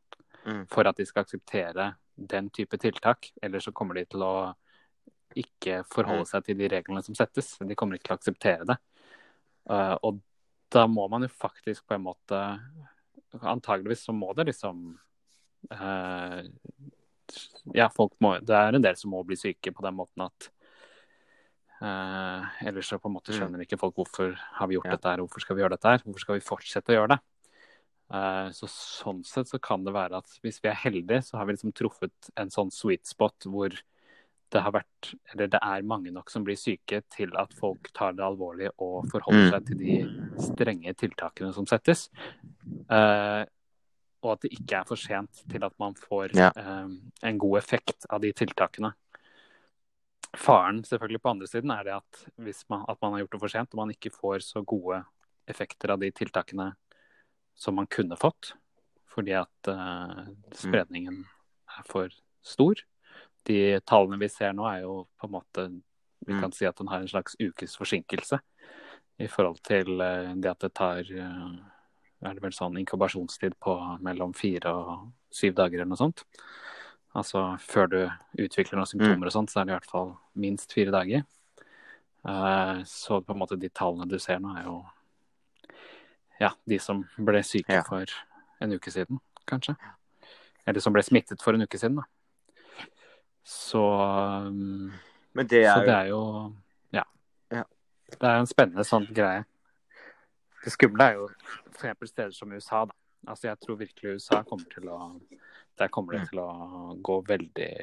Mm. 0.46 0.66
for 0.70 0.88
at 0.88 0.96
de 0.96 1.06
skal 1.06 1.24
akseptere 1.26 1.96
den 2.18 2.50
type 2.50 2.78
tiltak. 2.78 3.32
Ellers 3.44 3.66
så 3.66 3.74
kommer 3.74 3.96
de 3.96 4.06
til 4.06 4.22
å 4.22 4.56
ikke 5.36 5.84
forholde 5.86 6.26
Mm. 6.26 6.32
seg 6.32 6.44
til 6.46 6.58
de 6.58 6.68
reglene 6.70 7.04
som 7.04 7.16
settes. 7.16 7.58
De 7.60 7.76
kommer 7.76 7.96
ikke 7.98 8.08
til 8.08 8.16
å 8.16 8.20
akseptere 8.20 8.66
det. 8.66 8.78
Eh, 9.70 9.98
og 10.04 10.22
da 10.72 10.88
må 10.88 11.08
man 11.10 11.22
jo 11.22 11.28
faktisk 11.28 11.86
på 11.88 11.96
en 11.96 12.04
måte 12.04 12.60
Antageligvis 13.42 14.06
så 14.08 14.14
må 14.14 14.34
det 14.36 14.48
liksom 14.48 14.98
eh, 15.72 16.44
Ja, 17.76 17.88
folk 17.90 18.14
må 18.20 18.40
Det 18.44 18.56
er 18.56 18.74
en 18.74 18.82
del 18.82 18.96
som 18.96 19.12
må 19.12 19.24
bli 19.24 19.36
syke 19.36 19.72
på 19.72 19.82
den 19.86 19.96
måten 19.96 20.26
at 20.26 20.50
Uh, 21.82 22.44
Ellers 22.68 22.90
så 22.92 22.98
på 23.00 23.08
en 23.08 23.14
måte 23.16 23.32
skjønner 23.32 23.62
ikke 23.64 23.78
folk 23.80 23.96
hvorfor 23.96 24.34
har 24.36 24.68
vi 24.68 24.76
gjort 24.76 24.90
Ja. 24.90 24.98
dette 24.98 25.08
her, 25.14 25.18
hvorfor 25.24 25.40
skal 25.40 25.56
vi 25.56 25.62
gjøre 25.62 25.78
dette 25.78 25.88
her, 25.88 26.00
hvorfor 26.04 26.20
skal 26.20 26.36
vi 26.36 26.42
fortsette 26.44 26.92
å 26.92 26.96
gjøre 26.98 27.08
det. 27.14 27.20
Uh, 28.12 28.50
Så 28.52 28.68
sånn 28.68 29.24
sett 29.24 29.48
så 29.48 29.62
kan 29.62 29.86
det 29.86 29.94
være 29.94 30.18
at 30.18 30.26
hvis 30.44 30.60
vi 30.62 30.68
er 30.68 30.76
heldige, 30.76 31.22
så 31.24 31.38
har 31.38 31.46
vi 31.46 31.54
liksom 31.54 31.72
truffet 31.72 32.12
en 32.36 32.50
sånn 32.50 32.70
sweet 32.70 33.06
spot 33.08 33.48
hvor 33.48 33.70
det 34.52 34.62
har 34.66 34.72
vært, 34.74 35.14
eller 35.34 35.48
det 35.48 35.60
er 35.62 35.84
mange 35.86 36.12
nok 36.12 36.30
som 36.34 36.44
blir 36.44 36.58
syke 36.58 37.04
til 37.14 37.30
at 37.38 37.54
folk 37.54 37.92
tar 37.94 38.16
det 38.18 38.24
alvorlig 38.26 38.70
og 38.80 39.06
forholder 39.12 39.46
Mm. 39.46 39.52
seg 39.54 39.66
til 39.68 39.78
de 39.78 39.98
strenge 40.42 40.94
tiltakene 40.98 41.54
som 41.54 41.66
settes. 41.70 42.10
Uh, 42.90 43.46
og 44.24 44.34
at 44.34 44.42
det 44.42 44.52
ikke 44.58 44.80
er 44.82 44.88
for 44.90 44.96
sent 45.00 45.44
til 45.50 45.64
at 45.64 45.74
man 45.80 45.94
får 45.94 46.34
Ja. 46.36 46.50
uh, 46.58 46.90
en 47.24 47.38
god 47.38 47.58
effekt 47.60 48.06
av 48.10 48.22
de 48.22 48.34
tiltakene. 48.34 48.94
Faren 50.36 50.84
selvfølgelig 50.84 51.22
på 51.22 51.30
andre 51.32 51.48
siden 51.48 51.72
er 51.72 51.84
det 51.84 51.94
at 51.94 52.26
hvis 52.38 52.64
man, 52.70 52.86
at 52.90 52.98
man 53.02 53.14
har 53.14 53.20
gjort 53.24 53.32
det 53.32 53.40
for 53.40 53.48
sent, 53.50 53.74
og 53.74 53.78
man 53.82 53.90
ikke 53.96 54.12
får 54.14 54.40
så 54.46 54.62
gode 54.66 55.04
effekter 55.48 55.90
av 55.92 56.00
de 56.00 56.12
tiltakene 56.12 56.74
som 57.56 57.76
man 57.76 57.88
kunne 57.88 58.16
fått, 58.18 58.54
fordi 59.10 59.34
at 59.34 59.68
uh, 59.68 60.26
spredningen 60.54 61.26
er 61.78 61.84
for 61.90 62.10
stor. 62.46 62.76
De 63.46 63.80
tallene 63.88 64.20
vi 64.20 64.28
ser 64.30 64.54
nå 64.54 64.66
er 64.70 64.82
jo 64.84 65.08
på 65.20 65.28
en 65.28 65.32
måte 65.32 65.82
Vi 66.26 66.34
Mm. 66.34 66.42
kan 66.42 66.52
si 66.52 66.66
at 66.66 66.76
den 66.76 66.88
har 66.88 67.00
en 67.00 67.08
slags 67.08 67.36
ukes 67.40 67.78
forsinkelse 67.78 68.40
i 69.20 69.28
forhold 69.28 69.62
til 69.64 70.02
eh, 70.02 70.34
det 70.36 70.50
at 70.52 70.60
det 70.60 70.74
tar 70.74 71.00
eh, 71.00 71.56
er 72.22 72.34
det 72.34 72.42
vel 72.44 72.52
sånn 72.52 72.78
inkubasjonstid 72.78 73.56
på 73.60 73.76
mellom 74.04 74.34
fire 74.36 74.68
og 74.68 75.12
syv 75.32 75.54
dager 75.56 75.76
eller 75.80 75.86
noe 75.86 75.98
sånt. 75.98 76.24
Altså 77.16 77.58
før 77.64 77.88
du 77.90 78.12
utvikler 78.44 78.76
noen 78.78 78.86
symptomer 78.92 79.26
og 79.28 79.32
sånt, 79.32 79.50
så 79.50 79.62
er 79.62 79.66
det 79.66 79.72
i 79.72 79.78
hvert 79.80 79.90
fall 79.90 80.18
minst 80.36 80.74
fire 80.74 80.92
dager. 80.92 81.24
Eh, 82.28 82.84
Så 82.84 83.22
på 83.24 83.32
en 83.34 83.40
måte 83.40 83.58
de 83.58 83.70
tallene 83.70 84.08
du 84.08 84.20
ser 84.20 84.40
nå, 84.40 84.58
er 84.60 84.66
jo 84.66 84.86
ja, 86.40 86.52
de 86.68 86.78
som 86.80 87.06
ble 87.18 87.42
syke 87.44 87.74
Ja. 87.74 87.84
for 87.84 88.06
en 88.62 88.72
uke 88.74 88.92
siden, 88.92 89.20
kanskje. 89.48 89.76
Eller 90.68 90.80
som 90.82 90.94
ble 90.94 91.02
smittet 91.02 91.42
for 91.42 91.54
en 91.54 91.62
uke 91.62 91.78
siden, 91.80 91.96
da. 91.96 92.04
Så, 93.50 93.82
um, 93.82 94.92
Men 95.34 95.48
det 95.50 95.64
så 95.66 95.80
er 95.82 95.86
det 95.86 95.90
jo 95.90 95.96
er 95.98 96.10
jo 96.12 96.22
ja. 96.94 97.04
Ja. 97.50 97.64
Det 98.14 98.28
er 98.30 98.42
en 98.44 98.50
spennende 98.50 98.86
sånn 98.86 99.08
greie. 99.14 99.46
Det 100.64 100.74
skumle 100.76 101.08
er 101.10 101.16
jo 101.18 101.28
f.eks. 101.74 102.12
steder 102.12 102.36
som 102.36 102.52
USA, 102.54 102.84
da. 102.86 102.94
Altså 103.28 103.50
jeg 103.50 103.60
tror 103.60 103.80
virkelig 103.80 104.14
USA 104.20 104.44
kommer 104.48 104.70
til 104.72 104.88
å 104.90 105.00
Der 105.80 105.88
kommer 105.88 106.14
det 106.14 106.22
Mm. 106.22 106.28
til 106.30 106.40
å 106.40 107.02
gå 107.02 107.16
veldig 107.26 107.74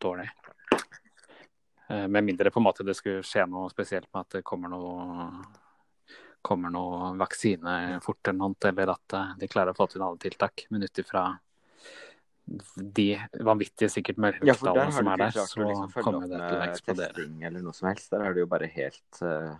dårlig. 0.00 0.28
Eh, 1.88 2.06
Med 2.08 2.24
mindre 2.24 2.50
på 2.50 2.58
en 2.60 2.64
måte 2.66 2.84
det 2.84 2.96
skulle 2.96 3.22
skje 3.22 3.46
noe 3.48 3.70
spesielt 3.70 4.08
med 4.12 4.20
at 4.26 4.30
det 4.30 4.44
kommer 4.44 4.68
noe 4.68 5.44
kommer 6.42 6.70
noe 6.70 7.12
vaksine 7.18 8.00
fort 8.02 8.26
eller 8.28 8.38
noe, 8.38 8.54
eller 8.64 8.90
at 8.90 9.12
eh, 9.14 9.34
de 9.38 9.48
klarer 9.48 9.70
å 9.72 9.76
få 9.76 9.86
til 9.88 10.02
alle 10.02 10.18
tiltak. 10.18 10.66
Men 10.70 10.82
ut 10.82 10.98
ifra 10.98 11.38
de 12.76 13.06
vanvittige 13.44 13.88
sikkert 13.92 14.16
Ja, 14.18 14.22
mørketallene 14.26 14.84
ja, 14.84 14.90
som 14.96 15.08
er 15.12 15.16
der, 15.20 15.30
så 15.30 15.64
liksom 15.68 15.92
kommer 16.04 16.28
det 16.30 16.38
til 16.40 16.56
å 16.58 16.62
eksplodere. 16.68 17.14
testing 17.14 17.42
eller 17.44 17.60
noe 17.66 17.74
som 17.76 17.88
helst. 17.90 18.10
Der 18.10 18.24
er 18.24 18.32
det 18.36 18.40
jo 18.44 18.46
bare 18.50 18.68
helt 18.72 19.22
eh, 19.22 19.56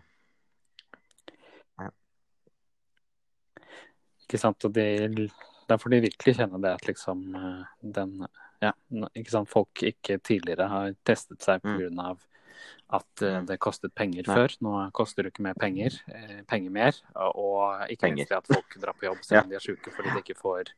Ikke 4.29 4.41
sant? 4.41 4.65
Og 4.69 4.73
de, 4.77 5.29
der 5.69 5.81
får 5.81 5.95
de 5.95 6.01
virkelig 6.05 6.35
kjenne 6.37 6.61
det 6.61 6.75
at 6.77 6.89
liksom 6.89 7.23
eh, 7.39 7.63
den 7.97 8.19
Ja, 8.61 8.73
ikke 9.15 9.31
sant. 9.31 9.49
Folk 9.49 9.85
ikke 9.87 10.17
tidligere 10.27 10.67
har 10.69 10.95
testet 11.07 11.41
seg 11.45 11.63
Mm. 11.63 11.99
av 12.03 12.19
at 12.91 13.23
eh, 13.23 13.39
Mm. 13.39 13.47
det 13.47 13.59
kostet 13.61 13.95
penger 13.95 14.25
Nei. 14.27 14.35
før. 14.35 14.57
Nå 14.61 14.91
koster 14.93 15.23
det 15.23 15.33
ikke 15.33 15.43
mer 15.47 15.55
penger. 15.55 15.95
Penger 16.49 16.71
mer. 16.71 16.93
Og, 17.15 17.87
ikke 17.89 18.01
Penger. 18.09 18.17
minst 18.17 18.29
det 18.31 18.39
at 18.39 18.47
folk 18.51 18.75
drar 18.81 18.93
på 18.99 19.07
jobb 19.07 19.23
selv 19.23 19.45
om 19.45 19.51
de 19.51 19.55
er 19.57 19.61
syke 19.61 19.93
fordi 19.95 20.11
de 20.13 20.23
ikke 20.25 20.37
får 20.41 20.73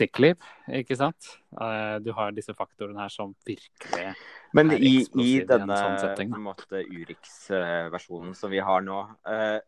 sick 0.00 0.20
leave. 0.22 0.50
Ikke 0.80 0.96
sant? 0.98 1.30
Eh, 1.54 1.96
du 2.04 2.10
har 2.16 2.32
disse 2.34 2.54
faktorene 2.56 3.04
her 3.04 3.12
som 3.12 3.34
virkelig 3.46 4.12
Men 4.56 4.72
er 4.74 4.82
i, 4.82 4.94
i 5.22 5.28
denne 5.46 5.76
sånn 5.78 5.98
setting, 6.02 6.34
måte 6.42 6.82
Urix-versjonen 6.86 8.34
som 8.38 8.52
vi 8.52 8.62
har 8.64 8.82
nå 8.86 9.00
uh, 9.06 9.58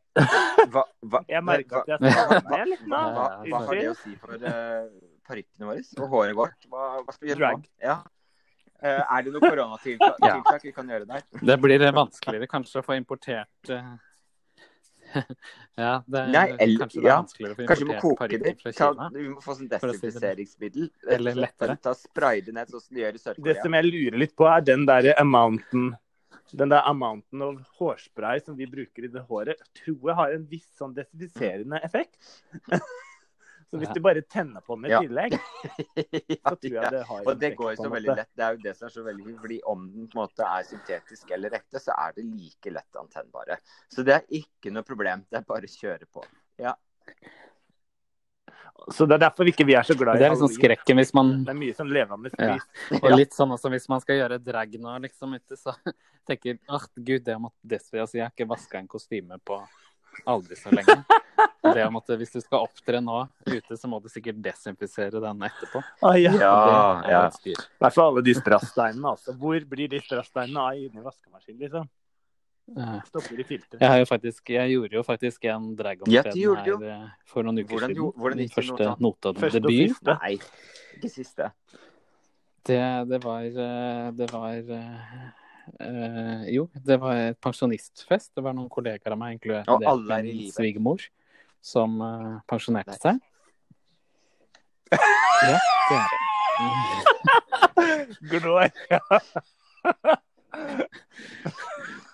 hva, 0.73 0.85
hva, 1.11 1.23
Jeg 1.31 1.45
merker 1.47 1.83
at 1.83 1.93
jeg 1.95 2.15
skal 2.15 2.43
hva, 2.49 2.63
litt 2.69 2.87
nå. 2.87 3.03
hva, 3.17 3.27
hva 3.47 3.63
har 3.69 3.79
det 3.79 3.91
å 3.93 3.99
si 3.99 4.17
for 4.19 4.35
uh, 4.43 4.89
parykkene 5.29 5.71
våre 5.71 5.85
og 6.03 6.17
håret 6.17 6.39
vårt? 6.39 6.69
Hva, 6.71 6.89
hva 7.03 7.15
skal 7.15 7.27
vi 7.27 7.33
gjøre 7.35 7.55
nå? 7.57 7.71
Ja. 7.83 8.01
Uh, 8.83 8.99
er 8.99 9.27
det 9.27 9.35
noe 9.35 9.43
koronatiltak 9.53 10.23
Ja. 10.27 10.39
vi 10.63 10.73
kan 10.75 10.89
gjøre 10.91 11.07
der? 11.07 11.27
Det 11.39 11.59
blir 11.63 11.85
vanskeligere 11.95 12.51
kanskje 12.51 12.83
å 12.83 12.87
få 12.87 12.97
importert 12.99 13.71
eh, 13.71 13.93
Ja, 15.83 16.03
det 16.07 16.21
er 16.21 16.29
Nei, 16.33 16.45
eller- 16.61 16.81
kanskje 16.83 17.01
det 17.01 17.05
er 17.05 17.09
ja. 17.09 17.17
vanskeligere 17.23 17.53
å 17.53 17.57
få 17.59 17.67
Kanskje 17.71 17.87
vi 17.87 17.91
må 17.93 18.15
parykker 18.19 18.43
det? 18.45 18.55
fra 18.63 18.73
Ta, 18.73 18.89
Kina. 18.93 19.09
vi 19.15 19.29
må 19.29 19.43
få 19.43 19.55
sånn 19.59 19.69
det. 19.71 19.81
desinfiseringsmiddel. 19.83 20.91
Eller 21.17 21.35
lettere. 21.47 21.77
Ta, 21.83 21.95
spray 21.97 22.41
det 22.47 22.55
ned 22.55 22.69
sånn 22.73 22.81
som 22.85 22.95
de 22.97 23.03
gjør 23.05 23.15
i 23.15 23.23
Sør-Korea. 23.25 23.63
som 23.63 23.73
jeg 23.79 23.85
lurer 23.91 24.19
litt 24.19 24.35
på, 24.37 24.49
er 24.57 24.61
den 24.69 24.87
derre 24.89 25.15
amounten 25.21 25.93
Den 26.53 26.69
der 26.69 26.83
amounten 26.85 27.41
av 27.41 27.61
hårspray 27.79 28.43
som 28.45 28.57
vi 28.59 28.67
bruker 28.69 29.05
i 29.05 29.09
det 29.09 29.23
håret, 29.29 29.57
tror 29.73 30.11
jeg 30.11 30.17
har 30.19 30.33
en 30.35 30.45
viss 30.51 30.67
sånn 30.77 30.93
desinfiserende 30.95 31.81
effekt. 31.83 32.19
Så 33.73 33.79
hvis 33.81 33.89
du 33.97 34.03
bare 34.05 34.21
tenner 34.29 34.61
på 34.61 34.77
den 34.77 34.85
i 34.85 34.91
Ja. 34.93 34.99
tillegg, 35.01 35.33
så 36.45 36.57
tror 36.61 36.75
jeg 36.77 36.91
det 36.93 37.05
har 37.09 37.21
en 37.23 37.29
Og 37.31 37.39
det 37.41 37.49
går 37.57 37.71
jo 37.73 37.85
så 37.87 37.91
veldig 37.95 38.17
lett. 38.19 38.29
Det 38.37 38.45
er 38.45 38.57
jo 38.59 38.61
det 38.67 38.75
som 38.77 38.87
er 38.87 38.93
så 38.93 39.05
veldig 39.07 39.37
fordi 39.41 39.61
om 39.73 39.87
den 39.95 40.09
på 40.13 40.19
en 40.19 40.27
måte 40.27 40.45
er 40.45 40.67
syntetisk 40.69 41.31
eller 41.33 41.57
ekte, 41.57 41.81
så 41.81 41.95
er 41.97 42.13
det 42.19 42.27
like 42.29 42.73
lett 42.75 42.99
antennbare. 43.01 43.57
Så 43.89 44.05
det 44.05 44.19
er 44.19 44.27
ikke 44.43 44.75
noe 44.77 44.85
problem. 44.85 45.25
Det 45.31 45.41
er 45.41 45.47
bare 45.49 45.65
å 45.65 45.73
kjøre 45.73 46.05
på. 46.13 46.27
Så 48.91 49.07
det 49.07 49.15
er 49.15 49.23
derfor 49.29 49.49
ikke 49.49 49.65
vi 49.69 49.75
er 49.79 49.87
så 49.87 49.95
glad 49.95 50.17
i 50.17 50.23
Det 50.23 50.27
er 50.27 50.33
liksom 50.35 50.51
skrekken 50.53 50.99
hvis 50.99 51.13
man 51.15 51.45
Det 51.47 51.53
er 51.53 51.59
mye 51.59 51.75
sånn 51.77 51.93
levende 51.93 52.31
Ja. 52.39 52.55
lys. 52.57 52.65
Og 53.01 53.11
litt 53.15 53.33
sånn 53.37 53.53
også 53.55 53.71
hvis 53.73 53.89
man 53.89 54.01
skal 54.03 54.19
gjøre 54.19 54.39
drag 54.43 54.75
nå, 54.81 54.95
liksom 55.05 55.37
ute, 55.37 55.57
så 55.57 55.73
tenker 56.29 56.53
jeg 56.53 56.61
at 56.69 56.91
gud, 56.97 57.23
det 57.25 57.37
måtte 57.41 57.57
Desvi, 57.63 58.01
altså, 58.03 58.19
jeg 58.19 58.27
har 58.27 58.33
ikke 58.35 58.49
vaska 58.51 58.79
en 58.81 58.89
kostyme 58.91 59.39
på 59.45 59.61
aldri 60.27 60.59
så 60.59 60.73
lenge. 60.75 60.99
Det 61.63 61.85
om 61.87 61.97
at 61.97 62.11
hvis 62.19 62.33
du 62.35 62.41
skal 62.43 62.67
opptre 62.67 62.99
nå 63.01 63.21
ute, 63.47 63.77
så 63.79 63.89
må 63.89 64.01
du 64.03 64.09
sikkert 64.13 64.41
desinfisere 64.45 65.21
den 65.23 65.45
etterpå. 65.47 65.81
Ah, 66.03 66.17
ja. 66.19 66.33
Ja, 66.37 66.53
Og 66.99 67.09
er. 67.09 67.51
I 67.51 67.55
hvert 67.85 67.95
fall 67.97 68.11
alle 68.11 68.23
de 68.27 68.35
strassteinene. 68.37 69.13
Altså. 69.15 69.35
Hvor 69.39 69.67
blir 69.71 69.91
de 69.93 70.01
strassteinene 70.03 70.65
av 70.67 70.81
inni 70.81 71.05
vaskemaskinen? 71.05 71.61
Liksom? 71.63 71.89
Eh, 72.77 72.99
Stopper 73.09 73.41
i 73.41 73.45
filteret. 73.47 73.81
Jeg, 73.83 73.91
har 73.91 73.99
jo 74.03 74.09
faktisk, 74.11 74.51
jeg 74.55 74.75
gjorde 74.75 74.99
jo 74.99 75.03
faktisk 75.07 75.47
en 75.51 75.71
drag 75.77 76.03
om 76.05 76.11
det 76.13 76.35
gjorde 76.39 76.65
du 76.65 76.71
jo. 76.71 76.79
her 76.83 76.93
eh, 76.95 77.09
for 77.27 77.47
noen 77.47 77.59
uker 77.63 77.75
Hvordan 77.75 77.95
siden. 77.95 78.13
hvordan 78.23 78.43
gikk 78.45 78.55
første 78.59 78.91
nota? 79.03 79.33
og 79.33 79.41
første 79.43 79.63
debut. 79.65 79.95
siste. 79.95 80.17
Nei, 80.23 80.35
ikke 80.99 81.11
siste. 81.11 81.51
Det, 82.63 82.81
det 83.11 83.19
var 83.25 83.43
eh, 83.43 84.11
Det 84.15 84.29
var 84.31 84.61
eh, 85.81 86.45
Jo, 86.55 86.69
det 86.75 87.01
var 87.01 87.15
et 87.31 87.39
pensjonistfest. 87.43 88.33
Det 88.37 88.45
var 88.45 88.55
noen 88.57 88.71
kollegaer 88.73 89.15
av 89.15 89.21
meg, 89.21 89.39
inkludert 89.39 89.69
er 89.69 90.23
min 90.27 90.51
svigermor, 90.53 91.05
som 91.63 92.01
uh, 92.03 92.41
pensjonerte 92.51 92.97
seg. 92.99 93.21
Ja, 94.93 95.59
det 95.89 95.97
er 95.99 96.07
det. 96.13 96.21
Glår. 98.31 98.69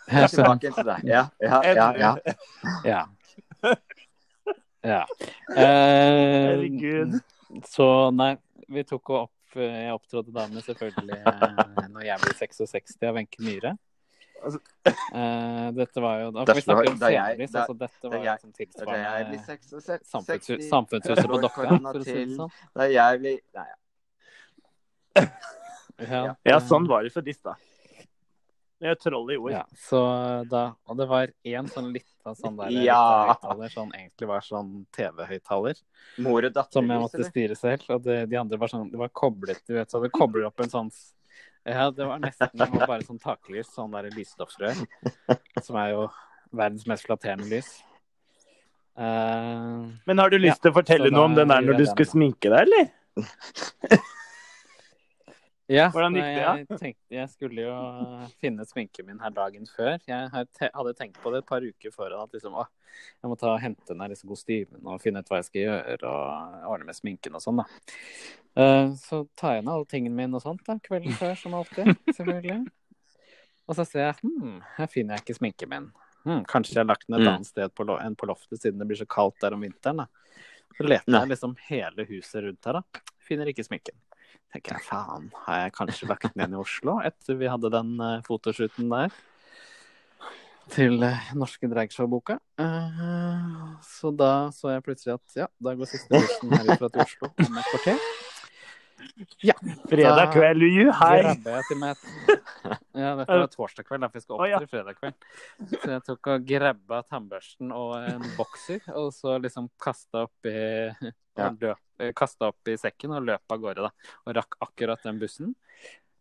Jeg 0.08 0.22
er 0.22 0.30
tilbake 0.32 0.70
til 0.72 0.86
deg. 0.88 1.02
Ja, 1.04 1.24
ja, 1.42 1.58
ja. 1.68 1.88
ja. 1.98 2.12
Ja. 2.84 3.00
ja. 4.84 5.02
Uh, 5.50 5.56
Herregud. 5.58 7.18
så 7.68 7.88
nei, 8.16 8.36
vi 8.72 8.84
tok 8.88 9.10
og 9.12 9.18
opp 9.26 9.32
Jeg 9.54 9.92
opptrådte 9.94 10.32
da 10.34 10.46
med 10.52 10.62
selvfølgelig 10.62 11.18
eh, 11.26 11.88
når 11.94 12.02
jeg 12.04 12.20
ble 12.20 12.32
66 12.38 12.96
av 13.08 13.14
Wenche 13.16 13.40
Myhre. 13.44 13.76
Altså- 14.44 14.60
Eh, 14.88 15.70
dette 15.74 16.00
var 16.00 16.20
jo 16.20 16.30
Da 16.30 16.44
får 16.46 16.54
vi 16.54 16.60
snakke 16.62 16.90
om 16.92 16.98
senere. 16.98 17.48
Altså, 17.48 17.74
dette 17.78 18.08
var 18.08 18.18
jo 18.18 18.24
liksom 18.24 18.52
tilsvarende 18.52 19.38
samfunnshuset, 20.04 20.68
Samfunnshuset 20.70 21.26
på 21.28 21.40
Dokka, 21.42 21.68
for 21.68 21.98
å 21.98 22.04
si 22.04 22.14
det 22.24 22.36
sånn. 22.36 22.52
Da 22.76 22.86
jeg 22.88 23.18
blir 23.20 23.38
Nei, 23.58 23.66
Ja, 26.08 26.34
Ja, 26.46 26.58
sånn 26.60 26.86
var 26.88 27.02
det 27.02 27.12
for 27.12 27.22
disse, 27.26 27.42
da. 27.42 27.54
Det 28.78 28.92
er 28.92 28.98
troll 29.02 29.30
i 29.34 29.36
ord. 29.40 29.50
Ja, 29.50 29.64
så 29.74 30.00
da, 30.46 30.62
og 30.86 30.98
det 31.00 31.06
var 31.10 31.32
én 31.46 31.66
sånn 31.72 31.88
lita 31.90 32.34
sånn 32.38 32.58
der 32.60 32.70
Ja. 32.84 33.00
høyttaler 33.32 33.72
som 33.72 33.90
egentlig 33.90 34.28
var 34.30 34.44
sånn 34.46 34.70
TV-høyttaler, 34.94 35.80
mor 36.22 36.46
og 36.46 36.52
datter. 36.54 36.72
som 36.78 36.86
jeg 36.86 37.02
måtte 37.02 37.26
styre 37.26 37.56
selv. 37.58 37.82
Og 37.90 38.04
det, 38.04 38.28
de 38.30 38.36
andre 38.38 38.58
var 38.60 38.70
sånn, 38.70 38.90
det 38.92 39.00
var 39.00 39.08
koblet, 39.10 39.60
du 39.66 39.74
vet, 39.74 39.90
så 39.90 40.00
det 40.02 40.12
kobler 40.14 40.46
opp 40.46 40.60
en 40.60 40.70
sånn 40.70 40.92
Ja, 41.66 41.90
det 41.90 42.06
var 42.06 42.18
nesten 42.22 42.48
det 42.54 42.70
var 42.70 42.86
bare 42.86 43.04
sånn 43.04 43.18
taklys, 43.20 43.66
sånn 43.74 43.90
der 43.92 44.08
lysstoffrør, 44.14 44.78
som 45.66 45.76
er 45.76 45.90
jo 45.90 46.06
verdens 46.54 46.86
mest 46.86 47.04
flatterende 47.04 47.50
lys. 47.50 47.82
Uh, 48.96 49.90
Men 50.06 50.18
har 50.18 50.30
du 50.30 50.38
lyst 50.38 50.62
til 50.62 50.70
å 50.70 50.74
fortelle 50.78 51.10
noe 51.10 51.26
om 51.28 51.34
den 51.34 51.50
der 51.50 51.60
når 51.66 51.82
du 51.82 51.84
skulle 51.86 52.08
sminke 52.08 52.48
deg, 52.50 52.70
eller? 52.70 52.94
Ja, 55.68 55.90
Hvordan 55.92 56.14
gikk 56.16 56.24
det, 56.24 56.40
Ja? 56.40 56.52
jeg, 56.56 56.66
tenkte, 56.80 57.12
jeg 57.12 57.28
skulle 57.28 57.64
jo 57.66 57.74
finne 58.40 58.64
sminken 58.64 59.04
min 59.06 59.18
her 59.20 59.30
dagen 59.36 59.66
før. 59.68 59.98
Jeg 60.08 60.30
hadde 60.32 60.94
tenkt 60.96 61.18
på 61.20 61.32
det 61.34 61.42
et 61.42 61.46
par 61.50 61.60
uker 61.60 61.92
før. 61.92 62.14
at 62.22 62.32
liksom, 62.32 62.54
å, 62.56 62.64
jeg 63.20 63.28
må 63.28 63.36
ta 63.36 63.50
og 63.52 63.60
hente 63.60 63.94
ned 63.94 64.14
disse 64.14 64.26
kostymene 64.26 64.94
og 64.94 65.02
finne 65.02 65.20
ut 65.20 65.28
hva 65.28 65.42
jeg 65.42 65.48
skal 65.50 65.60
gjøre 65.66 66.08
og 66.08 66.64
ordne 66.72 66.88
med 66.88 66.96
sminken 66.96 67.36
og 67.36 67.44
sånn. 67.44 67.60
da. 67.60 67.66
Uh, 68.58 68.94
så 68.96 69.28
tar 69.36 69.58
jeg 69.58 69.66
ned 69.66 69.74
alle 69.74 69.90
tingene 69.92 70.16
mine 70.16 70.40
og 70.40 70.42
sånt 70.42 70.64
da, 70.66 70.78
kvelden 70.88 71.12
før, 71.20 71.36
som 71.36 71.54
alltid. 71.60 71.92
selvfølgelig. 72.16 72.64
Og 73.68 73.76
så 73.76 73.84
ser 73.84 74.06
jeg 74.06 74.16
hm, 74.24 74.58
her 74.78 74.88
finner 74.88 75.18
jeg 75.18 75.26
ikke 75.26 75.36
sminken 75.42 75.68
min. 75.68 75.90
Hm, 76.24 76.42
kanskje 76.48 76.78
jeg 76.78 76.80
har 76.82 76.88
lagt 76.94 77.04
den 77.06 77.20
et 77.20 77.26
Mm. 77.28 77.34
annet 77.34 77.46
sted 77.52 77.74
på 77.76 77.84
enn 78.00 78.16
på 78.16 78.26
loftet, 78.26 78.56
siden 78.62 78.80
det 78.80 78.88
blir 78.88 78.96
så 79.04 79.06
kaldt 79.06 79.36
der 79.44 79.52
om 79.52 79.60
vinteren. 79.60 80.00
da. 80.00 80.06
Så 80.78 80.84
leter 80.88 81.12
jeg 81.12 81.28
liksom 81.28 81.56
hele 81.68 82.04
huset 82.08 82.42
rundt 82.44 82.64
her, 82.64 82.80
da. 82.80 83.02
Finner 83.20 83.46
ikke 83.52 83.64
sminken 83.68 83.94
tenker 84.54 84.78
jeg 84.78 84.86
faen, 84.86 85.28
har 85.46 85.64
jeg 85.64 85.74
kanskje 85.76 86.08
lagt 86.10 86.28
den 86.28 86.42
igjen 86.42 86.56
i 86.56 86.60
Oslo 86.62 86.98
etter 87.04 87.38
vi 87.40 87.50
hadde 87.50 87.72
den 87.74 87.96
uh, 88.00 88.20
fotoshooten 88.26 88.88
der? 88.92 89.12
Til 90.72 91.00
uh, 91.00 91.28
norske 91.38 91.68
dragshow-boka. 91.68 92.38
Uh, 92.60 93.76
så 93.84 94.12
da 94.12 94.32
så 94.54 94.74
jeg 94.74 94.84
plutselig 94.84 95.16
at 95.16 95.38
ja, 95.44 95.50
da 95.64 95.76
går 95.76 95.92
siste 95.92 96.12
bussen 96.12 96.56
herfra 96.56 96.90
til 96.92 97.04
Oslo 97.04 97.30
om 97.32 97.60
et 97.60 97.70
kvarter. 97.72 98.02
Ja. 99.42 99.54
Fredag 99.88 100.32
kveld, 100.34 100.62
you, 100.62 100.90
hei! 101.00 101.20
grabba 101.22 101.58
jeg 101.58 101.68
til 101.68 101.78
meg 101.80 101.94
et 101.94 102.37
Ja, 102.98 103.12
dette 103.18 103.36
var 103.38 103.50
torsdag 103.52 103.86
kveld, 103.86 104.02
da, 104.02 104.10
vi 104.12 104.22
skal 104.22 104.40
oh, 104.40 104.46
ja. 104.48 104.58
til 104.62 104.70
fredag 104.72 104.98
kveld. 104.98 105.28
Så 105.70 105.92
jeg 105.92 106.02
tok 106.06 106.30
og 106.32 106.48
grabba 106.48 107.00
tannbørsten 107.06 107.70
og 107.74 107.94
en 108.00 108.24
bokser, 108.38 108.82
og 108.98 109.12
så 109.14 109.36
liksom 109.42 109.70
kasta 109.80 110.26
opp, 110.26 110.50
Ja. 111.38 111.76
Opp 112.42 112.70
i 112.70 112.74
sekken 112.78 113.12
og 113.14 113.24
løp 113.28 113.54
av 113.54 113.60
gårde, 113.62 113.86
da. 113.86 114.12
Og 114.26 114.34
rakk 114.34 114.56
akkurat 114.64 115.04
den 115.06 115.20
bussen. 115.20 115.52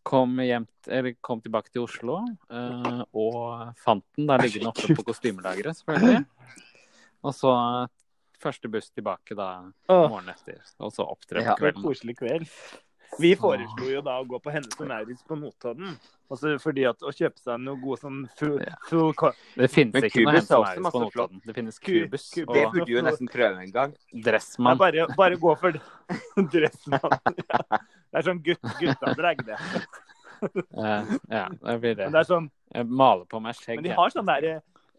Kom, 0.05 0.38
hjem, 0.39 0.67
eller 0.88 1.17
kom 1.25 1.41
tilbake 1.43 1.73
til 1.73 1.83
Oslo 1.83 2.19
uh, 2.21 3.01
og 3.11 3.73
fant 3.81 4.05
den 4.15 4.29
da 4.29 4.38
den 4.39 4.69
oppe 4.69 4.95
på 4.95 5.03
kostymelageret, 5.09 5.75
selvfølgelig. 5.81 6.21
Og 7.25 7.35
så 7.35 7.53
første 8.39 8.69
buss 8.71 8.91
tilbake 8.93 9.35
da 9.35 9.49
morgenen 9.89 10.31
etter, 10.35 10.61
og 10.79 10.93
så 10.95 11.07
opptre 11.07 11.41
på 11.41 11.57
kvelden. 11.59 11.81
Ja, 11.81 11.88
koselig 11.89 12.17
kveld. 12.21 12.47
Vi 13.20 13.32
foreslo 13.39 13.88
jo 13.89 14.01
da 14.05 14.18
å 14.22 14.26
gå 14.30 14.38
på 14.43 14.51
Hennes 14.53 14.76
og 14.78 14.88
Maurits 14.89 15.24
på 15.26 15.38
Notodden. 15.39 15.95
Altså 16.30 16.58
fordi 16.60 16.84
at 16.89 17.01
å 17.08 17.14
kjøpe 17.16 17.39
seg 17.39 17.62
noe 17.64 17.80
god 17.82 18.01
sånn 18.01 18.18
full, 18.38 18.58
full 18.89 19.14
Det 19.55 19.70
finnes 19.72 19.95
Men 19.95 20.08
ikke 20.10 20.24
noe 20.26 20.34
Hennes 20.36 20.51
og 20.51 20.66
Maurits 20.66 20.91
på. 20.93 21.01
Notodden. 21.05 21.41
Det 21.47 21.55
finnes 21.55 21.80
Ku- 21.80 21.93
Cubus. 22.03 22.26
Det 22.36 22.66
burde 22.76 22.91
jo 22.91 23.03
nesten 23.08 23.32
prøve 23.32 23.64
en 23.64 23.72
gang. 23.72 23.95
Dressmann. 24.28 24.78
bare, 24.82 25.08
bare 25.18 25.39
gå 25.39 25.55
for 25.62 25.80
Dressmann. 26.53 27.18
Ja. 27.47 27.64
Det 28.12 28.22
er 28.22 28.24
sånn 28.30 28.39
gutt, 28.43 28.64
gutteandrag, 28.80 29.41
det. 29.47 29.58
Ja, 30.78 31.47
det 31.49 31.80
blir 31.82 31.95
det. 31.97 32.12
Det 32.14 32.20
er 32.22 32.28
sånn 32.28 32.51
Jeg 32.76 32.86
maler 32.88 33.26
på 33.30 33.39
meg 33.41 33.55
skjegg. 33.58 33.80
Men 33.80 33.88
de 33.89 33.95
har 33.97 34.12
sånn 34.14 34.28
derre 34.30 34.51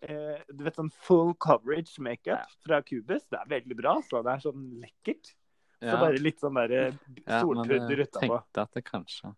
eh, 0.03 0.41
Du 0.51 0.65
vet 0.67 0.75
sånn 0.81 0.91
full 1.07 1.31
coverage 1.39 2.01
makeup 2.03 2.49
fra 2.67 2.81
Cubus. 2.83 3.23
Det 3.31 3.39
er 3.39 3.53
veldig 3.53 3.77
bra. 3.79 3.95
Så 4.09 4.23
det 4.27 4.35
er 4.35 4.43
sånn 4.49 4.65
lekkert. 4.83 5.33
Så 5.79 5.99
bare 6.01 6.19
litt 6.19 6.41
sånn 6.43 6.57
der 6.59 6.73
derre 6.73 6.87
ja, 7.23 7.43
men 7.47 7.71
jeg 7.71 8.09
utapå. 8.09 8.19
tenkte 8.25 8.63
at 8.65 8.75
det 8.75 8.83
kanskje 8.87 9.31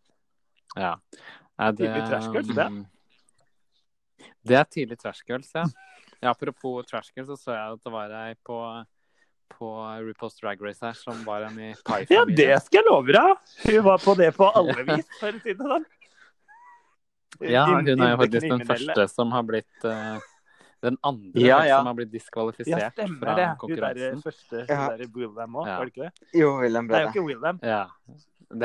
Ja. 0.79 0.95
Er 1.61 1.75
det, 1.77 1.85
Tidlig 1.85 2.07
trash 2.09 2.31
girls, 2.33 2.55
det. 2.57 2.69
Det 4.49 4.57
er 4.57 4.65
tidlig 4.65 4.97
trash 5.03 5.27
girls, 5.29 5.51
ja. 5.55 5.67
ja. 6.23 6.31
Apropos 6.31 6.87
trash 6.89 7.13
girls, 7.15 7.29
så 7.29 7.37
så 7.37 7.53
jeg 7.53 7.75
at 7.77 7.85
det 7.85 7.93
var 7.93 8.15
ei 8.23 8.35
på, 8.49 8.57
på 9.53 9.69
RuPaul's 10.07 10.41
Drag 10.41 10.63
Race 10.65 10.81
her 10.81 10.97
som 10.97 11.21
var 11.27 11.45
en 11.51 11.59
i 11.61 11.75
Pai-familien. 11.85 12.09
Ja, 12.17 12.25
det 12.25 12.63
skal 12.65 12.81
jeg 12.81 12.89
love 12.89 13.13
deg! 13.13 13.55
Hun 13.67 13.85
var 13.85 14.01
på 14.01 14.17
det 14.17 14.31
på 14.39 14.49
alle 14.49 14.85
vis, 14.95 15.09
for 15.21 15.29
å 15.37 15.43
si 15.45 15.53
det 15.53 15.69
sånn. 15.75 15.89
Ja, 17.41 17.67
hun 17.69 17.89
er 17.89 18.15
jo 18.15 18.17
faktisk 18.21 18.49
den 18.53 18.67
første 18.69 19.09
som 19.13 19.31
har 19.33 19.45
blitt 19.49 19.85
eh, 19.89 20.25
Den 20.83 20.97
andre 21.05 21.41
Ja, 21.45 21.59
ja. 21.67 21.79
som 21.79 21.87
har 21.87 21.95
blitt 21.95 22.09
Ja, 22.13 22.19
diskvalifisert 22.19 22.93
stemmer 22.95 23.19
fra 23.21 23.35
det. 23.37 23.47
Hun 23.47 23.55
der 23.55 23.57
konkurransen. 23.61 24.23
første 24.23 24.67
Ja. 24.69 24.89
der 24.97 25.07
William 25.15 25.53
òg, 25.57 25.67
Ja. 25.67 25.77
var 25.79 25.85
det 25.85 25.93
ikke 25.95 26.07
det? 26.09 26.41
Jo, 26.41 26.55
William 26.61 26.87
ble 26.89 26.97
det. 26.97 27.01
det. 27.01 27.09
er 27.09 27.13
jo 27.13 27.21
ikke 27.21 27.27
William. 27.27 27.61
Ja. 27.63 27.87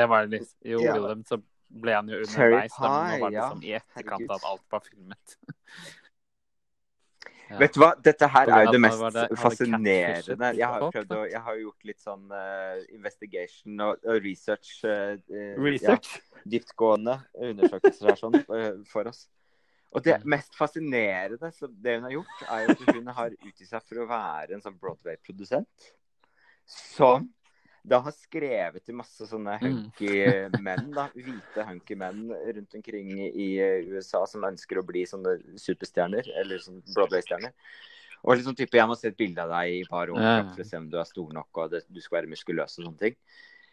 Det 0.00 0.08
var 0.08 0.26
litt 0.26 0.54
Jo, 0.64 0.78
Ja. 0.80 0.92
William, 0.94 1.24
så 1.24 1.42
ble 1.70 1.92
han 1.92 2.08
jo 2.08 2.16
underveis. 2.22 2.72
da, 2.80 2.88
men 3.04 3.20
Nå 3.20 3.20
var 3.20 3.30
det 3.30 3.36
pie, 3.36 3.36
ja. 3.36 3.48
liksom 3.50 3.62
i 3.64 3.72
etterkant 3.80 4.30
av 4.30 4.36
at 4.36 4.44
alt 4.44 4.62
var 4.70 4.80
filmet. 4.80 5.36
Ja. 7.48 7.58
Vet 7.60 7.74
du 7.74 7.78
hva, 7.78 7.92
dette 8.02 8.26
her 8.26 8.48
er 8.50 8.64
jo 8.66 8.72
det 8.72 8.80
mest 8.80 8.98
det- 9.14 9.38
fascinerende. 9.38 10.48
Jeg 10.58 10.66
har, 10.66 10.80
prøvd 10.90 11.12
å, 11.14 11.30
jeg 11.30 11.40
har 11.40 11.54
gjort 11.60 11.84
litt 11.84 12.00
sånn 12.02 12.24
uh, 12.32 12.82
investigation 12.92 13.80
og, 13.80 14.00
og 14.04 14.18
research. 14.24 14.84
eh, 14.84 15.12
eh, 15.30 15.54
Research. 15.56 16.16
Ja, 16.16 16.40
dyptgående 16.56 17.14
undersøkelser 17.38 18.08
her 18.10 18.16
sånn 18.18 18.34
uh, 18.50 18.82
for 18.90 19.06
oss. 19.06 19.28
Og 19.94 20.02
det 20.04 20.18
mest 20.28 20.56
fascinerende 20.58 21.52
så 21.54 21.68
det 21.70 21.94
hun 21.96 22.08
har 22.08 22.16
gjort, 22.16 22.42
er 22.50 22.64
jo 22.66 22.74
at 22.74 22.94
hun 22.96 23.06
har 23.16 23.36
utgitt 23.36 23.68
seg 23.68 23.84
for 23.86 24.02
å 24.02 24.08
være 24.10 24.56
en 24.56 24.64
sånn 24.64 24.76
Broadway-produsent. 24.80 25.90
Som 26.66 27.30
da 27.86 28.00
har 28.02 28.14
skrevet 28.16 28.82
til 28.82 28.96
masse 28.98 29.28
sånne 29.30 29.54
Mm. 29.62 29.66
hunky 29.66 30.10
menn, 30.58 30.88
da, 30.92 31.04
hvite 31.14 31.66
hunky 31.68 31.94
menn 31.94 32.24
rundt 32.32 32.74
omkring 32.74 33.12
i 33.30 33.46
eh, 33.62 33.86
USA 33.86 34.24
som 34.26 34.42
ønsker 34.42 34.80
å 34.80 34.86
bli 34.86 35.04
sånne 35.06 35.36
superstjerner, 35.54 36.26
eller 36.42 36.58
sånn 36.58 36.82
Broadway-stjerner. 36.92 37.54
Og 38.26 38.34
liksom 38.34 38.56
type, 38.58 38.74
jeg 38.74 38.88
må 38.90 38.96
se 38.98 39.06
et 39.12 39.16
bilde 39.16 39.38
av 39.38 39.52
deg 39.54 39.70
i 39.76 39.84
par 39.86 40.10
år 40.10 40.18
for 40.50 40.64
å 40.64 40.66
se 40.66 40.76
om 40.76 40.90
du 40.90 40.98
er 40.98 41.06
stor 41.06 41.32
nok 41.32 41.58
og 41.62 41.70
det, 41.70 41.84
du 41.86 42.00
skal 42.02 42.18
være 42.18 42.32
muskuløs 42.32 42.74
og 42.80 42.88
sånne 42.88 42.98
ting. 42.98 43.16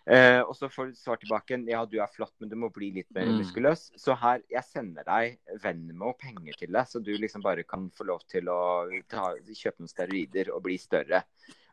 Eh, 0.06 0.42
og 0.44 0.52
så 0.56 0.68
får 0.68 0.90
du 0.92 0.96
svar 1.00 1.16
tilbake 1.22 1.56
ja, 1.70 1.86
du 1.88 1.96
er 2.04 2.10
flott, 2.12 2.34
men 2.42 2.50
du 2.52 2.58
må 2.60 2.68
bli 2.76 2.90
litt 2.92 3.08
mer 3.16 3.24
Mm. 3.26 3.38
muskuløs. 3.40 3.86
Så 3.96 4.16
her, 4.20 4.42
jeg 4.52 4.64
sender 4.68 5.04
deg 5.08 5.38
Venmo 5.64 6.12
penger 6.20 6.54
til 6.60 6.72
deg, 6.76 6.86
så 6.92 7.00
du 7.02 7.14
liksom 7.18 7.42
bare 7.42 7.64
kan 7.64 7.90
få 7.96 8.04
lov 8.10 8.20
til 8.28 8.50
å 8.52 8.90
ta, 9.08 9.30
kjøpe 9.48 9.80
noen 9.80 9.88
steroider 9.88 10.52
og 10.52 10.64
bli 10.64 10.76
større. 10.78 11.24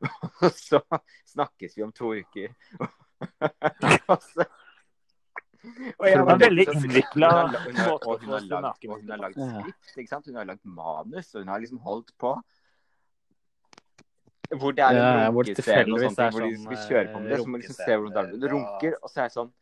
Og 0.43 0.53
så 0.55 0.78
snakkes 1.26 1.74
vi 1.76 1.83
om 1.83 1.93
to 1.93 2.14
uker. 2.14 2.55
og 4.09 4.22
så 4.22 4.47
og 6.01 6.07
jeg 6.09 6.22
var 6.24 6.39
veldig 6.41 6.64
innvikla 6.72 7.28
hun 7.53 7.76
har- 7.76 7.91
måte 7.91 8.07
å 8.09 8.39
lagd- 8.49 8.62
naken 8.64 8.91
hun 8.95 9.11
har 9.12 9.18
lagd 9.26 9.37
skript, 9.37 9.91
ikke 10.01 10.09
sant? 10.09 10.24
Hun 10.31 10.37
har 10.41 10.47
lagd 10.49 10.64
manus, 10.64 11.35
og 11.35 11.43
hun 11.43 11.49
har 11.53 11.61
liksom 11.61 11.83
holdt 11.85 12.14
på. 12.16 12.31
Hvor 14.51 14.75
det 14.75 14.83
er 14.83 14.91
en 14.91 14.97
Ja, 14.99 15.29
runkescene 15.31 15.95
og 15.95 16.01
sånne 16.03 16.17
ting, 16.17 16.33
hvor 16.35 16.43
de 16.43 16.57
sånn, 16.57 16.65
skal 16.67 16.89
kjøre 16.91 17.13
på 17.13 17.21
med 17.21 17.31
det. 17.31 17.39
Så 17.39 17.47
må 17.51 17.61
liksom 17.61 17.77
se 17.79 17.99
hvordan 18.01 18.31
det 18.31 18.35
er. 18.35 18.41
Du 18.43 18.49
runker, 18.55 18.97
og 18.99 19.11
så 19.13 19.21
er 19.21 19.29
jeg 19.29 19.37
sånn 19.37 19.53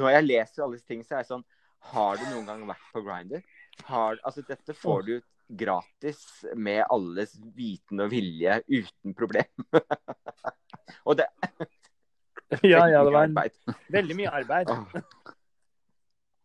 Når 0.00 0.10
jeg 0.16 0.26
leser 0.26 0.64
alle 0.64 0.78
disse 0.80 0.88
tingene, 0.90 1.06
så 1.06 1.14
er 1.14 1.22
jeg 1.22 1.30
sånn 1.30 1.44
Har 1.92 2.18
du 2.18 2.24
noen 2.32 2.46
gang 2.50 2.66
vært 2.66 2.90
på 2.92 3.02
Grindr? 3.06 3.42
Har, 3.86 4.18
altså, 4.24 4.42
dette 4.48 4.74
får 4.74 5.02
du 5.06 5.14
gratis 5.46 6.44
med 6.58 6.82
alles 6.90 7.36
viten 7.54 8.00
og 8.02 8.10
vilje 8.10 8.56
uten 8.66 9.14
problem. 9.14 9.66
og 11.06 11.20
det 11.20 11.28
Ja, 12.62 12.86
ja, 12.88 13.04
det 13.04 13.12
var 13.12 13.26
en, 13.26 13.36
veldig 13.90 14.16
mye 14.16 14.32
arbeid. 14.40 14.70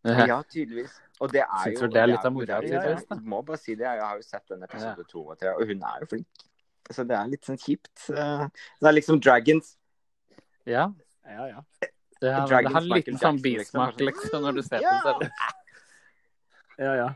Ja. 0.03 0.25
Ja, 0.25 0.37
tydeligvis. 0.49 0.93
Og 1.21 1.29
det 1.29 1.43
er 1.45 1.73
jo 1.75 1.87
det 1.93 2.01
er 2.01 2.09
litt 2.09 2.25
av 2.25 2.37
er- 2.41 2.63
tydeligvis. 2.65 3.03
Jeg 3.09 3.25
må 3.33 3.41
bare 3.45 3.61
si 3.61 3.75
det. 3.75 3.85
Jeg 3.85 4.01
har 4.01 4.15
jo 4.17 4.25
sett 4.25 4.47
den 4.49 4.63
episode 4.65 5.05
to 5.09 5.25
og 5.27 5.37
tre, 5.37 5.53
og 5.53 5.67
hun 5.69 5.83
er 5.91 6.01
jo 6.01 6.09
flink. 6.15 6.47
Så 6.89 7.03
det 7.07 7.15
er 7.15 7.27
litt 7.31 7.45
sånn 7.47 7.59
kjipt. 7.61 8.09
Eh, 8.09 8.45
Det 8.81 8.87
er 8.89 8.95
liksom 8.97 9.19
Dragons. 9.21 9.75
ja. 10.65 10.91
Ja, 11.31 11.45
ja. 11.47 11.61
Det, 12.21 12.29
er, 12.29 12.45
det 12.45 12.71
har 12.73 12.81
en 12.81 12.87
liten 12.91 13.17
sånn 13.17 13.37
liksom. 13.39 13.41
bismak 13.41 13.99
liksom, 14.01 14.41
når 14.43 14.57
du 14.59 14.61
ser 14.65 14.81
på 14.83 15.13
den. 15.21 15.29
selv. 15.29 15.31
ja, 16.77 16.93
ja. 16.95 17.09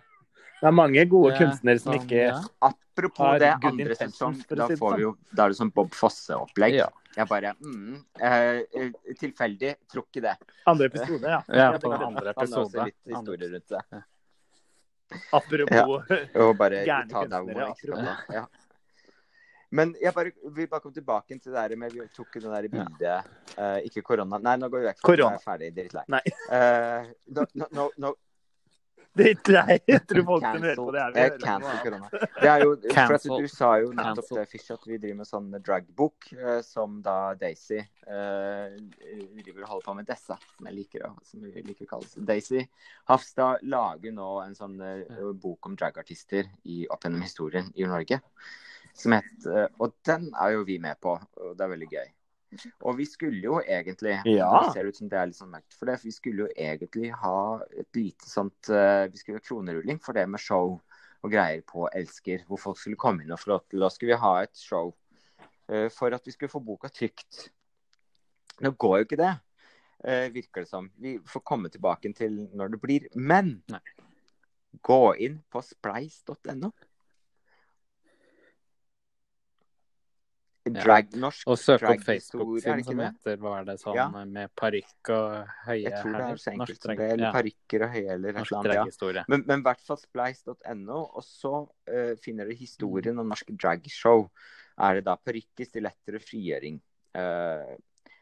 Det 0.61 0.68
er 0.70 0.72
mange 0.72 1.03
gode 1.11 1.34
Det 1.34 1.36
er 1.36 1.41
kunstnere 1.43 1.80
som 1.82 1.91
som 1.93 1.99
ikke 1.99 2.22
ja. 2.22 2.38
Apropos 2.63 3.20
Har 3.26 3.39
det, 3.39 3.49
good 3.61 3.72
andre 3.74 3.95
sesong, 3.99 4.38
da 4.49 4.68
si 4.70 4.78
får 4.80 4.89
sånn. 4.89 4.95
vi 4.97 5.03
jo 5.03 5.11
Da 5.36 5.43
er 5.45 5.49
det 5.53 5.57
sånn 5.59 5.72
Bob 5.76 5.91
Fosse-opplegg. 5.93 6.78
Ja. 6.80 6.88
Jeg 7.18 7.28
bare 7.28 7.51
mm, 7.59 7.97
eh, 8.20 8.61
eh, 8.82 9.13
Tilfeldig. 9.20 9.76
Tror 9.91 10.05
ikke 10.07 10.24
det. 10.26 10.36
Andre 10.66 10.86
episode, 10.89 11.28
ja. 11.36 11.41
Ja, 11.49 11.55
Ja, 11.59 11.72
på 11.78 11.91
den 11.91 12.01
andre 12.07 12.34
Han 12.34 12.36
episode. 12.47 12.86
litt 12.86 13.13
historie 13.13 13.51
rundt 13.51 13.68
det. 13.76 14.03
Apropos 15.34 15.76
ja. 15.76 15.86
Gærne 16.88 17.13
kunstnere, 17.13 17.68
Apropos? 17.70 18.18
Ja. 18.34 18.47
Men 19.76 19.95
jeg 19.99 20.13
bare 20.15 20.32
vil 20.55 20.69
bare 20.71 20.84
komme 20.84 20.95
tilbake 20.95 21.38
til 21.38 21.51
det 21.51 21.57
der 21.57 21.80
med 21.80 21.95
Vi 21.95 22.05
tok 22.15 22.38
det 22.38 22.51
der 22.51 22.67
bildet 22.71 23.57
eh, 23.57 23.80
Ikke 23.89 24.05
korona. 24.05 24.39
Nei, 24.41 24.57
nå 24.61 24.69
går 24.71 24.84
vi 24.84 24.91
vekk 24.91 25.01
fra. 25.01 25.07
Korona. 25.09 25.34
Jeg 25.36 25.41
er 25.41 25.49
ferdig. 25.49 25.71
Drittlei. 25.76 26.05
Nei. 26.15 26.21
Uh, 26.47 27.09
no, 27.36 27.45
no, 27.59 27.67
no, 27.80 27.89
no, 28.05 28.13
Det 29.15 29.30
Jeg 29.88 30.01
tror 30.09 30.26
folk 30.28 30.43
som 30.43 30.63
hører 30.65 30.80
på 30.80 30.88
det 30.91 31.01
her, 31.01 31.13
eh, 31.21 31.38
cancel 31.39 31.78
korona. 31.84 32.09
Det 32.11 32.49
er 32.51 32.63
jo, 32.65 32.73
for 32.84 33.15
at 33.15 33.28
du 33.43 33.47
sa 33.51 33.69
jo 33.80 33.93
nettopp 33.95 34.32
det, 34.38 34.43
Fish, 34.51 34.71
at 34.76 34.88
vi 34.88 34.97
driver 34.97 35.19
med 35.21 35.30
sånn 35.30 35.47
dragbok 35.55 36.28
uh, 36.36 36.59
som 36.65 36.97
da 37.05 37.17
Daisy 37.39 37.80
uh, 37.80 38.76
driver 39.39 39.63
og 39.63 39.69
holder 39.69 39.88
på 39.88 39.95
med 40.01 40.09
dessa, 40.09 40.36
som 40.57 40.67
jeg 40.67 40.78
liker 40.82 41.07
som 41.23 41.47
vi 41.47 41.63
liker 41.63 41.88
å 41.88 41.93
kalle 41.93 42.11
det. 42.11 42.26
Daisy 42.28 42.65
Hafstad 43.07 43.63
lager 43.63 44.15
nå 44.19 44.30
en 44.43 44.59
sånn 44.59 44.76
uh, 44.84 45.32
bok 45.32 45.71
om 45.71 45.80
dragartister 45.80 46.51
i, 46.63 46.84
opp 46.91 47.07
gjennom 47.07 47.23
historien 47.23 47.71
i 47.80 47.88
Norge. 47.88 48.19
Som 48.95 49.15
het, 49.17 49.47
eh, 49.51 49.67
og 49.79 49.95
den 50.07 50.29
er 50.39 50.53
jo 50.55 50.63
vi 50.67 50.77
med 50.79 50.99
på, 51.03 51.15
og 51.15 51.57
det 51.57 51.65
er 51.65 51.73
veldig 51.73 51.89
gøy. 51.91 52.11
Og 52.87 52.95
vi 52.95 53.05
skulle 53.09 53.41
jo 53.43 53.57
egentlig 53.59 54.21
Ja. 54.23 54.47
Det 54.63 54.73
ser 54.73 54.87
ut 54.87 54.95
som 54.95 55.09
det 55.09 55.17
er 55.19 55.25
litt 55.27 55.35
sånn 55.35 55.51
mørkt 55.51 55.75
for 55.75 55.89
det. 55.89 55.97
For 55.99 56.07
vi 56.07 56.11
skulle 56.15 56.45
jo 56.45 56.53
egentlig 56.55 57.11
ha 57.11 57.59
et 57.75 57.89
lite 57.93 58.29
sånt 58.29 58.69
eh, 58.69 59.07
Vi 59.11 59.17
skulle 59.17 59.41
ha 59.41 59.43
kronerulling 59.43 59.99
for 59.99 60.13
det 60.13 60.23
med 60.29 60.39
show 60.39 60.79
og 61.25 61.31
greier 61.31 61.61
på 61.67 61.89
Elsker, 61.91 62.45
hvor 62.47 62.61
folk 62.61 62.77
skulle 62.77 62.95
komme 63.01 63.23
inn 63.23 63.33
og 63.33 63.41
få 63.41 63.49
lov 63.49 63.65
til 63.67 63.83
Da 63.83 63.89
skulle 63.89 64.13
vi 64.13 64.21
ha 64.21 64.33
et 64.43 64.55
show 64.55 64.93
eh, 65.67 65.89
for 65.89 66.15
at 66.15 66.23
vi 66.23 66.31
skulle 66.31 66.53
få 66.53 66.63
boka 66.63 66.87
trygt. 66.87 67.49
Nå 68.61 68.71
går 68.71 68.97
jo 68.97 69.03
ikke 69.09 69.19
det, 69.19 69.33
virker 70.31 70.63
det 70.63 70.69
som. 70.69 70.87
Vi 70.95 71.17
får 71.27 71.41
komme 71.43 71.67
tilbake 71.69 72.13
til 72.15 72.47
når 72.55 72.71
det 72.71 72.79
blir. 72.79 73.07
Men 73.15 73.57
Nei. 73.67 73.81
gå 74.81 75.15
inn 75.19 75.41
på 75.51 75.59
spleis.no. 75.59 76.71
Drag, 80.66 81.11
norsk 81.22 81.47
Og 81.47 81.59
søk 81.61 81.84
opp 81.86 82.01
Facebook-siden 82.01 82.84
som 82.88 83.01
heter 83.03 83.38
hva 83.38 83.51
er 83.59 83.68
det 83.68 83.76
sånn 83.84 83.95
Ja. 83.99 84.07
med 84.09 84.49
parykk 84.57 85.11
og 85.13 85.51
høye 85.68 85.84
Jeg 85.84 85.93
tror 86.01 86.16
det 86.16 86.24
er 86.26 86.41
så 86.41 86.51
enkelt 86.55 86.82
som 86.82 86.95
det. 86.95 87.09
Eller 87.11 87.26
ja, 87.28 87.32
parykker 87.36 87.86
og 87.86 87.93
annet. 88.57 88.97
Ja. 89.13 89.24
Men, 89.30 89.43
men 89.45 89.59
i 89.59 89.63
hvert 89.68 89.84
fall 89.86 89.99
spleis.no, 90.01 90.99
og 91.05 91.24
så 91.24 91.53
uh, 91.70 92.16
finner 92.18 92.49
du 92.49 92.55
historien 92.57 93.20
om 93.22 93.30
norsk 93.30 93.53
dragshow. 93.53 94.30
Er 94.82 94.95
det 94.95 95.05
da 95.05 95.16
parykker, 95.22 95.70
stiletter 95.70 96.18
og 96.18 96.26
frigjøring. 96.26 96.82
Uh, 97.13 97.78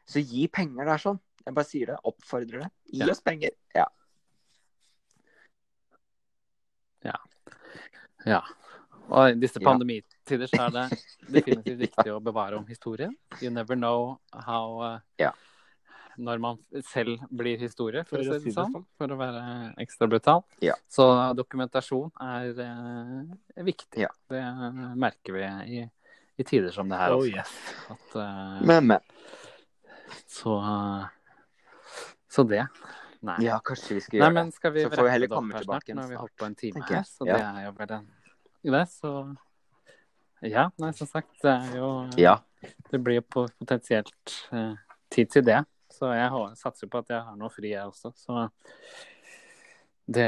så 0.05 0.19
gi 0.19 0.47
penger 0.51 0.85
der, 0.91 0.99
sånn. 0.99 1.21
Jeg 1.45 1.55
bare 1.55 1.69
sier 1.69 1.93
det. 1.93 1.99
Oppfordrer 2.03 2.65
det. 2.65 2.71
Gi 2.91 3.05
Ja. 3.05 3.11
oss 3.11 3.21
penger. 3.23 3.55
Ja. 3.73 3.87
Ja. 8.25 8.39
Og 9.11 9.39
disse 9.39 9.59
Ja. 9.59 9.67
Pandemitider 10.23 10.47
så 10.47 10.67
er 10.67 10.71
det 10.71 10.99
definitivt 11.33 11.79
viktig 11.79 12.13
å 12.13 12.19
bevare 12.23 12.57
om 12.57 12.65
historien. 12.67 13.15
You 13.41 13.51
never 13.51 13.75
know 13.75 14.19
how 14.31 14.81
uh, 14.81 14.99
Ja. 15.19 15.31
Når 16.15 16.37
man 16.39 16.57
selv 16.85 17.17
blir 17.31 17.57
historie, 17.57 18.03
for, 18.05 18.21
For 18.21 18.35
å 18.35 18.39
si 18.39 18.51
det 18.51 18.53
sånn. 18.53 18.71
sånn. 18.71 18.85
For 18.99 19.07
å 19.09 19.15
være 19.17 19.73
ekstra 19.81 20.05
brutal. 20.07 20.43
Ja. 20.61 20.75
Så 20.87 21.07
dokumentasjon 21.33 22.11
er 22.21 22.53
er 22.61 23.63
viktig. 23.65 24.03
Ja. 24.03 24.11
Det 24.29 24.37
eh, 24.37 24.93
merker 24.95 25.33
vi 25.33 25.79
i, 25.79 25.89
i 26.37 26.43
tider 26.45 26.69
som 26.71 26.87
det 26.89 26.99
her 27.01 27.15
Oh, 27.15 27.25
yes. 27.25 27.49
At, 27.89 28.13
uh, 28.15 28.61
Men, 28.61 28.85
men. 28.91 28.99
så, 30.29 30.59
eh, 30.61 31.07
så 32.29 32.43
det. 32.45 32.67
Nei. 33.23 33.39
Ja, 33.47 33.57
kanskje 33.65 33.95
vi 33.97 34.01
skal 34.05 34.19
Nei, 34.19 34.27
gjøre 34.27 34.33
men 34.37 34.51
det. 34.51 34.55
skal 34.59 34.71
vi 34.75 34.83
Så 34.85 34.89
får 34.93 35.03
vi 35.07 35.09
heller 35.15 35.27
komme 35.33 35.57
tilbake 35.63 35.65
snart? 35.65 35.87
igjen 35.89 35.97
Nå 35.97 36.01
har 36.03 36.09
vi 36.09 36.13
snart, 36.13 36.21
holdt 36.27 36.37
på 36.37 36.45
en 36.45 36.55
time 36.61 36.85
her, 36.91 37.03
så 37.09 37.25
Ja. 37.25 37.37
det 37.37 37.45
er 37.49 37.65
jo 37.65 37.71
bare 37.81 37.97
en 37.97 38.07
det, 38.77 38.85
så 38.93 39.11
Ja, 40.43 40.67
nei, 40.81 40.91
som 40.97 41.07
sagt, 41.07 41.31
det 41.43 41.51
er 41.53 41.77
jo 41.79 41.91
Ja. 42.19 42.37
Det 42.91 42.99
blir 43.03 43.17
jo 43.19 43.23
potensielt 43.35 44.35
eh, 44.55 44.75
tid 45.11 45.31
til 45.33 45.43
det. 45.47 45.61
Så 45.91 46.09
jeg 46.15 46.29
har, 46.31 46.53
satser 46.57 46.87
på 46.89 47.01
at 47.03 47.09
jeg 47.11 47.21
har 47.23 47.35
noe 47.37 47.51
fri, 47.53 47.71
jeg 47.73 47.85
også. 47.85 48.11
Så 48.17 48.45
det, 50.07 50.27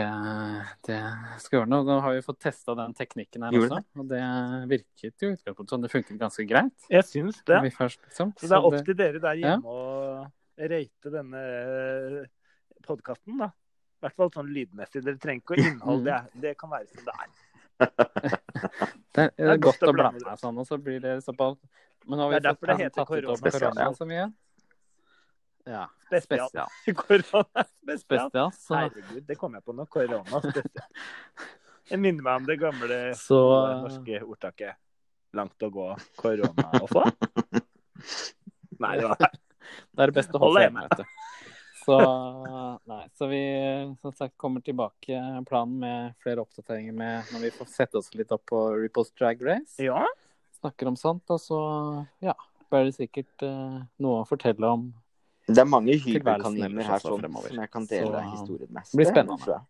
det 0.88 1.00
skal 1.44 1.60
gjøre 1.60 1.70
noe. 1.72 1.84
Nå 1.88 1.98
har 2.04 2.16
vi 2.16 2.22
fått 2.26 2.40
testa 2.46 2.76
den 2.80 2.94
teknikken 2.96 3.44
her 3.44 3.56
også, 3.60 3.80
og 4.00 4.08
det 4.12 4.22
virket 4.72 5.26
jo 5.26 5.32
utgangspunktet 5.34 5.74
sånn. 5.74 5.84
det 5.84 5.92
funket 5.92 6.20
ganske 6.22 6.46
greit. 6.48 6.88
Jeg 6.92 7.08
syns 7.10 7.42
det. 7.48 7.60
først, 7.76 8.00
liksom. 8.08 8.32
Så 8.40 8.48
det 8.52 8.56
er 8.60 8.68
opp 8.70 8.78
til 8.88 9.00
dere 9.00 9.20
der 9.24 9.42
Ja. 9.42 9.56
hjemme 9.56 9.74
å 9.76 10.28
rate 10.56 11.12
denne 11.18 11.42
podkasten, 12.88 13.40
da. 13.42 13.52
I 13.52 14.06
hvert 14.06 14.16
fall 14.20 14.32
sånn 14.32 14.52
lydmessig. 14.54 15.04
Dere 15.04 15.20
trenger 15.20 15.42
ikke 15.44 15.56
å 15.58 15.66
innhold. 15.72 16.06
Det, 16.08 16.22
det 16.46 16.56
kan 16.60 16.72
være 16.72 16.88
som 16.94 17.04
det 17.10 17.16
er. 17.26 17.30
Det 19.16 19.24
er, 19.24 19.30
Det 19.38 19.46
er 19.48 19.60
godt, 19.60 19.80
godt 19.80 19.90
å 19.90 19.94
blande 19.96 20.22
seg 20.24 20.40
sånn, 20.42 20.58
og 20.60 20.68
så 20.68 20.78
blir 20.82 21.00
det 21.04 21.18
såpass 21.24 21.56
Men 22.06 22.20
nå 22.20 22.26
har 22.26 22.32
vi 22.32 22.36
Det 22.36 22.40
er 22.40 22.48
derfor 22.50 22.72
det 22.72 22.78
heter 22.82 23.08
korona. 23.10 23.92
så 23.96 24.08
mye. 24.10 24.26
Ja. 25.66 25.86
Spesial. 26.06 26.50
Korona 27.02 27.66
spesial. 27.98 28.52
Herregud, 28.70 29.24
det 29.26 29.38
kom 29.40 29.56
jeg 29.58 29.66
på 29.66 29.74
nå. 29.74 29.88
Korona 29.90 30.42
spesial. 30.44 30.90
Jeg 31.90 32.02
minner 32.02 32.26
meg 32.26 32.42
om 32.42 32.46
det 32.50 32.60
gamle 32.62 33.00
så 33.28 33.40
norske 33.84 34.22
ordtaket. 34.26 34.78
Langt 35.36 35.66
å 35.66 35.70
gå, 35.74 35.88
korona 36.16 36.70
å 36.80 36.88
få. 36.88 37.04
Nei, 38.80 38.94
det 39.00 39.10
var 39.10 39.20
Det 39.20 40.04
er 40.06 40.12
det 40.12 40.16
beste 40.16 40.38
å 40.38 40.44
holde 40.46 40.64
hjemme, 40.64 40.86
vet 40.86 41.02
du. 41.02 41.25
Så, 41.86 41.96
nei, 42.90 43.04
så 43.14 43.28
vi 43.30 43.42
som 44.02 44.14
sagt 44.14 44.34
kommer 44.42 44.62
tilbake 44.66 45.20
planen 45.46 45.80
med 45.84 46.16
flere 46.24 46.42
oppdateringer 46.42 46.96
med 46.98 47.30
når 47.34 47.44
vi 47.46 47.52
får 47.54 47.70
sette 47.70 48.00
oss 48.00 48.10
litt 48.18 48.32
opp 48.34 48.42
på 48.50 48.62
Ripples 48.80 49.12
Drag 49.14 49.44
Race. 49.46 49.78
Ja. 49.84 50.02
Snakker 50.58 50.90
om 50.90 50.98
sånt, 50.98 51.30
og 51.30 51.42
så 51.44 51.60
ja, 52.26 52.34
blir 52.74 52.88
det 52.90 52.96
sikkert 52.98 53.46
uh, 53.46 53.84
noe 54.02 54.24
å 54.24 54.26
fortelle 54.26 54.66
om. 54.66 54.88
Det 55.46 55.62
er 55.62 55.70
mange 55.70 55.94
Tilværelsen 56.02 56.80
her 56.82 57.04
sånn, 57.04 57.22
som 57.22 57.62
jeg 57.62 57.70
kan 57.70 57.86
dele 57.86 58.18
Så- 58.18 58.32
historien 58.32 58.72
med. 58.74 58.90
Det 58.90 58.98
blir 58.98 59.12
spennende. 59.12 59.62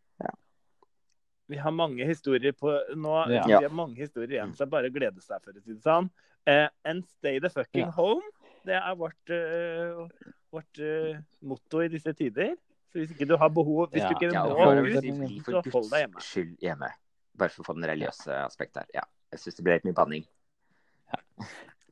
Vi 1.47 1.57
har 1.61 1.72
mange 1.72 2.05
historier 2.07 2.55
på 2.57 2.72
nå. 2.95 3.18
Ja. 3.30 3.43
Vi 3.45 3.53
har 3.53 3.70
mange 3.70 3.99
historier 3.99 4.39
igjen, 4.39 4.55
så 4.57 4.66
bare 4.66 4.89
glede 4.89 5.22
seg, 5.22 5.43
for 5.43 5.51
å 5.51 5.61
si 5.61 5.76
det 5.76 5.84
sånn. 5.84 6.07
Uh, 6.47 6.70
and 6.86 7.03
stay 7.18 7.39
the 7.39 7.49
fucking 7.49 7.86
Ja. 7.89 7.91
home. 7.91 8.22
Det 8.66 8.78
er 8.78 8.95
vårt, 8.97 9.34
uh, 9.34 10.32
vårt 10.53 10.82
uh, 10.82 11.18
motto 11.45 11.84
i 11.86 11.89
disse 11.93 12.13
tider. 12.18 12.55
Så 12.91 13.01
hvis 13.01 13.11
ikke 13.11 13.28
du 13.28 13.36
har 13.38 13.51
behov 13.51 13.89
Hvis 13.91 14.05
Ja, 14.05 14.09
du 14.09 14.16
ikke 14.16 14.32
Ja, 14.32 14.45
må 14.47 14.72
ut, 14.86 15.01
si, 15.03 15.39
så 15.43 15.61
hold 15.74 15.89
deg 15.91 16.05
hjemme. 16.05 16.24
Skyld 16.24 16.55
hjemme. 16.63 16.89
Bare 17.36 17.51
for 17.51 17.66
å 17.66 17.68
få 17.68 17.76
den 17.78 17.88
religiøse 17.91 18.38
aspektet 18.45 18.86
her. 18.86 18.91
Ja. 19.01 19.05
Jeg 19.36 19.41
syns 19.43 19.57
det 19.57 19.66
ble 19.68 19.76
litt 19.76 19.88
mye 19.89 19.97
banning. 19.97 20.28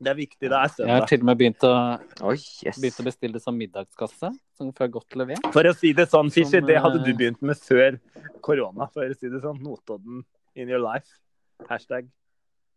Det 0.04 0.10
er 0.10 0.16
viktig. 0.18 0.48
Det 0.50 0.56
er 0.58 0.72
Jeg 0.80 0.90
har 0.90 1.06
til 1.08 1.22
og 1.22 1.28
med 1.28 1.38
begynt 1.38 1.64
å, 1.68 1.72
oh, 2.24 2.32
yes. 2.34 2.78
begynt 2.80 2.98
å 3.00 3.04
bestille 3.06 3.40
som 3.40 3.56
middagskasse, 3.56 4.30
som 4.58 4.72
får 4.74 4.90
godt 4.96 5.16
levert. 5.20 5.46
For 5.54 5.68
å 5.68 5.72
si 5.76 5.92
det 5.96 6.08
sånn, 6.10 6.32
Fischer, 6.34 6.64
Som, 6.64 6.68
det 6.72 6.80
hadde 6.82 7.00
eh, 7.02 7.06
du 7.06 7.20
begynt 7.20 7.44
med 7.46 7.60
før 7.60 8.00
korona. 8.44 8.88
For 8.96 9.06
å 9.06 9.18
si 9.18 9.30
det 9.30 9.40
sånn. 9.44 9.60
Notodden 9.64 10.24
in 10.58 10.72
your 10.72 10.82
life. 10.82 11.20
Hashtag. 11.70 12.10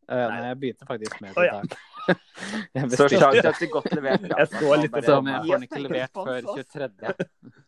Uh, 0.07 0.15
Nei. 0.15 0.27
nei, 0.27 0.43
jeg 0.51 0.59
begynte 0.61 0.87
faktisk 0.87 1.17
med 1.19 1.33
det 1.35 1.47
i 1.47 1.49
ja. 1.49 1.57
jeg 2.77 2.89
Så 2.91 3.05
bestilte 3.05 3.29
er 3.51 3.71
godt 3.71 3.93
levert. 3.97 4.27
ja. 4.27 4.35
Jeg 4.41 4.49
så 4.53 4.75
litt 4.81 4.91
Bare- 4.91 5.07
som 5.07 5.27
jeg 5.31 5.41
får 5.47 5.53
den 5.55 5.65
ikke 5.67 5.81
levert 5.87 6.13
før 6.13 6.41
23. 6.55 7.15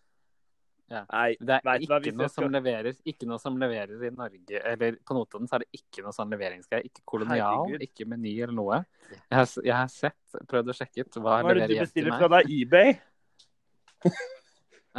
Ja. 0.89 1.03
Nei, 1.05 1.35
Det 1.37 1.53
er 1.61 1.83
ikke 1.85 2.11
noe 2.17 2.27
som 2.33 2.47
leverer 2.49 2.87
leveres 2.87 3.01
ikke 3.05 3.27
noe 3.29 3.37
som 3.37 3.57
leverer 3.61 3.91
i 4.07 4.09
Norge 4.09 4.61
Eller 4.71 4.95
på 5.05 5.13
Notodden 5.13 5.45
så 5.45 5.59
er 5.59 5.61
det 5.61 5.77
ikke 5.83 6.01
noe 6.01 6.15
sånn 6.15 6.31
leveringsgreie. 6.33 6.81
Ikke 6.89 7.03
kolonial, 7.05 7.59
Herregud. 7.67 7.83
ikke 7.85 8.07
Meny 8.09 8.31
eller 8.41 8.55
noe. 8.57 8.79
Jeg 9.13 9.37
har, 9.37 9.45
jeg 9.67 9.75
har 9.75 9.91
sett, 9.93 10.17
prøvd 10.49 10.73
å 10.73 10.77
sjekke 10.79 11.05
ut 11.05 11.19
hva 11.21 11.35
Hva 11.43 11.51
er 11.53 11.61
det 11.61 11.67
du 11.69 11.75
bestiller 11.83 12.17
fra 12.17 12.31
deg? 12.39 12.49
eBay? 12.57 12.97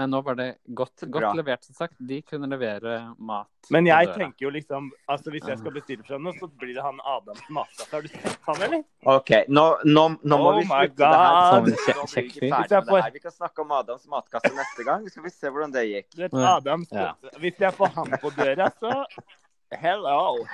Eh, 0.01 0.07
Nå 0.09 0.21
var 0.25 0.35
det 0.39 0.47
godt, 0.65 1.03
godt 1.13 1.37
levert, 1.37 1.65
som 1.67 1.75
sagt. 1.77 1.95
De 1.99 2.23
kunne 2.23 2.49
levere 2.49 3.15
mat. 3.19 3.49
Men 3.71 3.85
jeg 3.87 4.09
tenker 4.15 4.47
jo 4.47 4.51
liksom 4.55 4.87
altså 5.13 5.31
Hvis 5.35 5.45
jeg 5.47 5.59
skal 5.61 5.75
bestille 5.75 6.07
fra 6.07 6.17
noe, 6.19 6.33
så 6.41 6.49
blir 6.49 6.73
det 6.79 6.85
han 6.85 7.01
Adams 7.05 7.43
matkasse. 7.53 7.91
Har 7.93 8.07
du 8.07 8.09
sett 8.09 8.39
han, 8.47 8.63
eller? 8.67 8.85
OK, 9.13 9.31
nå, 9.53 9.65
nå, 9.85 10.05
nå 10.25 10.39
må 10.41 10.55
Oh 10.55 10.59
vi 10.59 10.65
slutte 10.71 10.97
det 10.97 11.11
her. 11.21 11.53
Sånn 11.53 11.69
vi 11.69 11.77
kjekk 12.15 12.33
fyr. 12.39 12.57
her. 13.03 13.13
Vi 13.19 13.25
kan 13.27 13.37
snakke 13.37 13.67
om 13.67 13.77
Adams 13.77 14.09
matkasse 14.09 14.55
neste 14.57 14.89
gang. 14.89 15.05
Skal 15.13 15.27
vi 15.29 15.35
se 15.35 15.53
hvordan 15.53 15.77
det 15.77 15.85
gikk. 15.91 16.09
Det 16.17 16.33
Adams 16.33 16.89
Ja. 16.97 17.13
Hvis 17.43 17.61
jeg 17.61 17.77
får 17.77 17.93
han 17.99 18.17
på 18.25 18.33
døra, 18.39 18.71
så 18.81 19.05
Hello! 19.71 20.47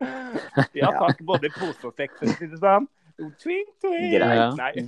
Ja 0.76 0.90
takk, 0.92 1.22
både 1.24 1.48
pose 1.54 1.88
og 1.88 1.94
sekk, 1.96 2.18
for 2.18 2.28
å 2.28 2.34
si 2.36 2.46
det 2.52 2.58
sånn. 2.60 2.84
Twing, 3.40 3.64
twing. 3.80 4.10
Greit. 4.12 4.58
Nei. 4.60 4.84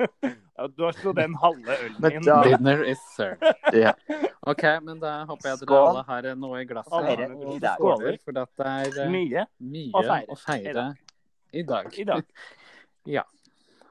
Ja, 0.60 0.66
har 0.84 0.92
så 1.00 1.12
den 1.16 1.34
halve 1.40 1.72
ølen 1.72 1.94
Men 2.04 2.26
Dinner 2.44 2.82
is 2.84 3.00
served. 3.16 3.40
Yeah. 3.74 3.94
OK, 4.42 4.62
men 4.84 4.98
da 5.00 5.14
håper 5.28 5.48
jeg 5.54 5.60
dere 5.62 5.80
alle 5.88 6.02
har 6.08 6.28
noe 6.36 6.60
i 6.60 6.66
glasset. 6.68 6.92
Alle 6.92 7.28
og 7.32 7.54
i 7.54 7.58
dag. 7.62 7.76
skåler, 7.80 8.18
for 8.24 8.36
det 8.36 8.44
er 8.68 9.02
eh, 9.06 9.10
Mye 9.14 9.44
mye 9.58 9.92
å 9.96 10.02
feire 10.04 10.28
å 10.28 10.38
feire 10.44 10.86
i 11.52 11.62
dag. 11.66 11.92
i 11.98 12.04
dag. 12.12 12.24
Ja. 13.08 13.22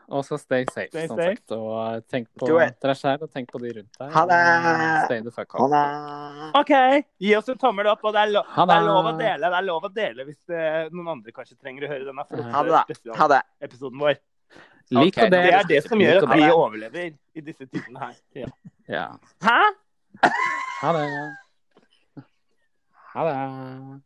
Og 0.09 0.23
så 0.25 0.37
stay 0.41 0.63
safe, 0.69 0.89
Stay 0.89 1.05
sånn 1.09 1.17
safe. 1.19 1.35
sagt. 1.37 1.51
Og 1.53 2.05
tenk 2.09 2.29
på 2.37 2.47
dere 2.49 2.93
selv, 2.97 3.25
og 3.27 3.33
tenk 3.33 3.49
på 3.53 3.59
de 3.61 3.73
rundt 3.77 3.97
deg. 3.99 4.09
Ha 4.15 4.23
det. 4.29 4.37
Stay 5.05 5.19
the 5.25 5.33
fuck 5.33 5.51
home. 5.57 5.81
OK, 6.57 6.71
gi 7.21 7.35
oss 7.37 7.49
en 7.53 7.59
tommel 7.61 7.89
opp. 7.91 8.01
Og 8.09 8.15
det 8.15 8.23
er, 8.23 8.31
lo 8.33 8.41
Ha 8.55 8.65
det 8.65 8.73
det. 8.73 8.77
er 8.79 8.87
lov 8.89 9.09
å 9.11 9.13
dele 9.19 9.51
Det 9.53 9.59
er 9.59 9.67
lov 9.67 9.85
å 9.85 9.91
dele 9.93 10.25
hvis 10.29 10.39
det, 10.49 10.63
noen 10.95 11.11
andre 11.13 11.33
kanskje 11.35 11.57
trenger 11.61 11.85
å 11.85 11.91
høre 11.93 12.07
denne 12.09 12.25
flotte 12.29 12.49
Ha 12.55 12.63
det. 12.65 12.81
spesialepisoden 12.89 14.01
vår. 14.01 14.17
Lik 14.91 15.17
okay, 15.17 15.29
Det 15.29 15.31
del. 15.31 15.53
er 15.53 15.63
det 15.69 15.83
som 15.85 15.99
gjør 16.01 16.25
at 16.25 16.37
vi 16.37 16.49
overlever 16.49 17.11
i 17.35 17.41
disse 17.45 17.65
tidene 17.65 17.99
her. 17.99 18.13
Ja. 18.35 18.47
Ja. 18.89 19.05
Hæ? 19.45 19.59
Ha 20.81 20.93
det. 20.97 21.03
Ha 23.13 23.25
det. 23.29 24.01